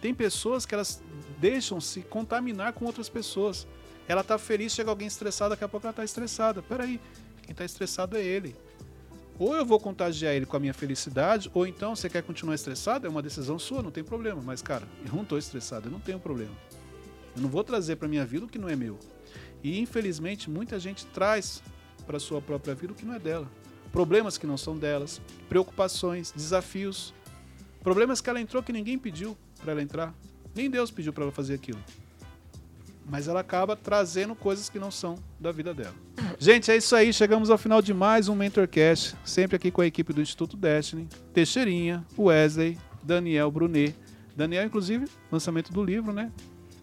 Tem 0.01 0.13
pessoas 0.13 0.65
que 0.65 0.75
elas 0.75 1.01
deixam 1.39 1.79
se 1.79 2.01
contaminar 2.01 2.73
com 2.73 2.83
outras 2.83 3.07
pessoas. 3.07 3.65
Ela 4.09 4.25
tá 4.25 4.37
feliz, 4.37 4.73
chega 4.73 4.89
alguém 4.89 5.07
estressado, 5.07 5.51
daqui 5.51 5.63
a 5.63 5.69
pouco 5.69 5.87
ela 5.87 5.93
tá 5.93 6.03
estressada. 6.03 6.61
Peraí, 6.61 6.99
quem 7.43 7.55
tá 7.55 7.63
estressado 7.63 8.17
é 8.17 8.21
ele. 8.21 8.57
Ou 9.39 9.55
eu 9.55 9.65
vou 9.65 9.79
contagiar 9.79 10.33
ele 10.33 10.45
com 10.45 10.57
a 10.57 10.59
minha 10.59 10.73
felicidade, 10.73 11.49
ou 11.53 11.67
então 11.67 11.95
você 11.95 12.09
quer 12.09 12.23
continuar 12.23 12.55
estressado, 12.55 13.05
é 13.05 13.09
uma 13.09 13.21
decisão 13.21 13.59
sua, 13.59 13.83
não 13.83 13.91
tem 13.91 14.03
problema. 14.03 14.41
Mas, 14.43 14.61
cara, 14.61 14.87
eu 15.05 15.13
não 15.13 15.23
tô 15.23 15.37
estressado, 15.37 15.87
eu 15.87 15.91
não 15.91 15.99
tenho 15.99 16.19
problema. 16.19 16.55
Eu 17.35 17.41
não 17.43 17.49
vou 17.49 17.63
trazer 17.63 17.97
para 17.97 18.07
minha 18.07 18.25
vida 18.25 18.45
o 18.45 18.49
que 18.49 18.57
não 18.57 18.67
é 18.67 18.75
meu. 18.75 18.97
E 19.63 19.79
infelizmente 19.79 20.49
muita 20.49 20.79
gente 20.79 21.05
traz 21.07 21.61
para 22.05 22.19
sua 22.19 22.41
própria 22.41 22.73
vida 22.73 22.93
o 22.93 22.95
que 22.95 23.05
não 23.05 23.13
é 23.13 23.19
dela. 23.19 23.47
Problemas 23.91 24.37
que 24.37 24.47
não 24.47 24.57
são 24.57 24.77
delas, 24.77 25.21
preocupações, 25.47 26.31
desafios, 26.31 27.13
problemas 27.83 28.21
que 28.21 28.29
ela 28.29 28.41
entrou 28.41 28.63
que 28.63 28.73
ninguém 28.73 28.97
pediu 28.97 29.37
para 29.61 29.71
ela 29.71 29.81
entrar. 29.81 30.15
Nem 30.55 30.69
Deus 30.69 30.89
pediu 30.89 31.13
para 31.13 31.23
ela 31.23 31.31
fazer 31.31 31.53
aquilo. 31.53 31.79
Mas 33.09 33.27
ela 33.27 33.39
acaba 33.39 33.75
trazendo 33.75 34.35
coisas 34.35 34.69
que 34.69 34.77
não 34.77 34.91
são 34.91 35.15
da 35.39 35.51
vida 35.51 35.73
dela. 35.73 35.95
Gente, 36.37 36.69
é 36.69 36.75
isso 36.75 36.95
aí. 36.95 37.13
Chegamos 37.13 37.49
ao 37.49 37.57
final 37.57 37.81
de 37.81 37.93
mais 37.93 38.27
um 38.27 38.35
Mentorcast. 38.35 39.15
Sempre 39.23 39.55
aqui 39.55 39.71
com 39.71 39.81
a 39.81 39.87
equipe 39.87 40.11
do 40.11 40.21
Instituto 40.21 40.57
Destiny. 40.57 41.07
Teixeirinha, 41.33 42.05
Wesley, 42.17 42.77
Daniel 43.01 43.49
Brunet. 43.49 43.95
Daniel, 44.35 44.65
inclusive, 44.65 45.05
lançamento 45.31 45.71
do 45.71 45.83
livro, 45.83 46.11
né? 46.11 46.31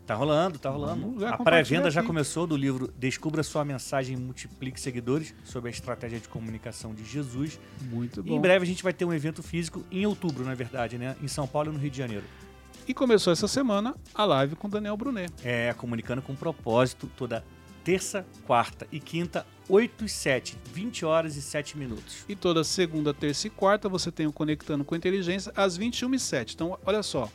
Tá 0.06 0.14
rolando, 0.14 0.58
tá 0.58 0.68
rolando. 0.68 1.18
Já 1.18 1.30
a 1.30 1.38
pré-venda 1.38 1.90
já 1.90 2.02
começou 2.02 2.46
do 2.46 2.56
livro 2.56 2.92
Descubra 2.98 3.42
Sua 3.42 3.64
Mensagem 3.64 4.16
e 4.16 4.20
Multiplique 4.20 4.78
Seguidores 4.78 5.34
sobre 5.44 5.70
a 5.70 5.72
estratégia 5.72 6.20
de 6.20 6.28
comunicação 6.28 6.94
de 6.94 7.04
Jesus. 7.04 7.58
Muito 7.80 8.22
E 8.26 8.32
em 8.32 8.40
breve 8.40 8.64
a 8.64 8.66
gente 8.66 8.82
vai 8.82 8.92
ter 8.92 9.06
um 9.06 9.12
evento 9.14 9.42
físico 9.42 9.82
em 9.90 10.04
outubro, 10.04 10.44
na 10.44 10.54
verdade, 10.54 10.98
né? 10.98 11.16
Em 11.22 11.28
São 11.28 11.46
Paulo 11.46 11.70
e 11.70 11.72
no 11.72 11.78
Rio 11.78 11.90
de 11.90 11.96
Janeiro. 11.96 12.24
E 12.86 12.92
começou 12.92 13.32
essa 13.32 13.48
semana 13.48 13.94
a 14.14 14.26
live 14.26 14.56
com 14.56 14.68
Daniel 14.68 14.94
Brunet. 14.94 15.32
É, 15.42 15.72
comunicando 15.72 16.20
com 16.20 16.34
propósito 16.34 17.10
toda 17.16 17.42
terça, 17.82 18.26
quarta 18.46 18.86
e 18.92 19.00
quinta, 19.00 19.46
8 19.70 20.04
e 20.04 20.08
7, 20.08 20.58
20 20.72 21.04
horas 21.06 21.34
e 21.34 21.42
7 21.42 21.78
minutos. 21.78 22.24
E 22.28 22.36
toda 22.36 22.62
segunda, 22.62 23.14
terça 23.14 23.46
e 23.46 23.50
quarta 23.50 23.88
você 23.88 24.12
tem 24.12 24.26
o 24.26 24.32
Conectando 24.32 24.84
com 24.84 24.94
Inteligência 24.94 25.50
às 25.56 25.78
21h07. 25.78 26.52
Então, 26.54 26.78
olha 26.84 27.02
só. 27.02 27.30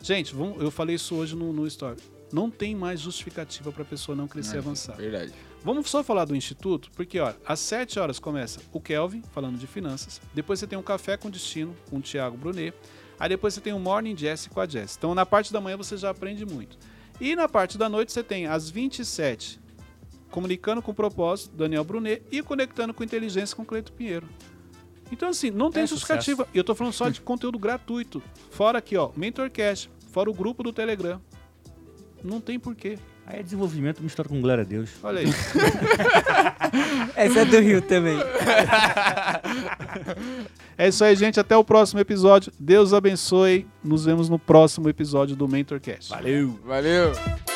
Gente, 0.00 0.32
vamos, 0.32 0.62
eu 0.62 0.70
falei 0.70 0.94
isso 0.94 1.16
hoje 1.16 1.34
no, 1.34 1.52
no 1.52 1.66
Story. 1.66 2.00
Não 2.32 2.48
tem 2.48 2.74
mais 2.76 3.00
justificativa 3.00 3.72
para 3.72 3.82
a 3.82 3.86
pessoa 3.86 4.14
não 4.14 4.28
crescer 4.28 4.56
e 4.56 4.58
avançar. 4.58 4.96
Verdade. 4.96 5.32
Vamos 5.64 5.90
só 5.90 6.04
falar 6.04 6.24
do 6.24 6.36
Instituto, 6.36 6.90
porque 6.94 7.18
ó, 7.18 7.32
às 7.44 7.58
7 7.58 7.98
horas 7.98 8.18
começa 8.20 8.60
o 8.72 8.80
Kelvin, 8.80 9.22
falando 9.32 9.58
de 9.58 9.66
finanças. 9.66 10.20
Depois 10.32 10.60
você 10.60 10.66
tem 10.66 10.78
um 10.78 10.82
Café 10.82 11.16
com 11.16 11.30
Destino, 11.30 11.74
com 11.90 11.96
o 11.96 12.00
Thiago 12.00 12.36
Brunet. 12.36 12.74
Aí 13.18 13.28
depois 13.28 13.54
você 13.54 13.60
tem 13.60 13.72
o 13.72 13.78
Morning 13.78 14.14
Jazz 14.14 14.46
com 14.46 14.60
a 14.60 14.66
Jess. 14.66 14.96
Então 14.96 15.14
na 15.14 15.24
parte 15.24 15.52
da 15.52 15.60
manhã 15.60 15.76
você 15.76 15.96
já 15.96 16.10
aprende 16.10 16.44
muito. 16.44 16.78
E 17.20 17.36
na 17.36 17.48
parte 17.48 17.78
da 17.78 17.88
noite 17.88 18.12
você 18.12 18.22
tem 18.22 18.46
às 18.46 18.68
27 18.68 19.62
Comunicando 20.34 20.82
com 20.82 20.92
Propósito, 20.92 21.54
Daniel 21.54 21.84
Brunet. 21.84 22.20
E 22.32 22.42
Conectando 22.42 22.92
com 22.92 23.04
Inteligência 23.04 23.54
com 23.54 23.64
Cleito 23.64 23.92
Pinheiro. 23.92 24.28
Então 25.12 25.28
assim, 25.28 25.48
não 25.48 25.70
tem 25.70 25.84
É 25.84 25.86
justificativa. 25.86 26.48
E 26.52 26.58
eu 26.58 26.64
tô 26.64 26.74
falando 26.74 26.92
só 26.92 27.08
de 27.08 27.20
conteúdo 27.20 27.56
gratuito. 27.56 28.20
Fora 28.50 28.78
aqui, 28.78 28.96
ó, 28.96 29.12
Mentorcast. 29.16 29.88
Fora 30.10 30.28
o 30.28 30.34
grupo 30.34 30.64
do 30.64 30.72
Telegram. 30.72 31.22
Não 32.20 32.40
tem 32.40 32.58
porquê. 32.58 32.98
Aí 33.26 33.40
é 33.40 33.42
desenvolvimento 33.42 34.02
misturado 34.02 34.28
com 34.28 34.40
glória 34.40 34.62
a 34.62 34.66
Deus. 34.66 34.90
Olha 35.02 35.20
aí. 35.20 35.26
Essa 37.16 37.40
é 37.40 37.44
do 37.44 37.58
Rio 37.60 37.80
também. 37.82 38.18
É 40.76 40.88
isso 40.88 41.04
aí, 41.04 41.14
gente. 41.14 41.38
Até 41.38 41.56
o 41.56 41.62
próximo 41.62 42.00
episódio. 42.00 42.52
Deus 42.58 42.92
abençoe. 42.92 43.64
Nos 43.82 44.04
vemos 44.04 44.28
no 44.28 44.40
próximo 44.40 44.88
episódio 44.88 45.36
do 45.36 45.46
Mentorcast. 45.46 46.10
Valeu! 46.10 46.58
Valeu! 46.64 47.53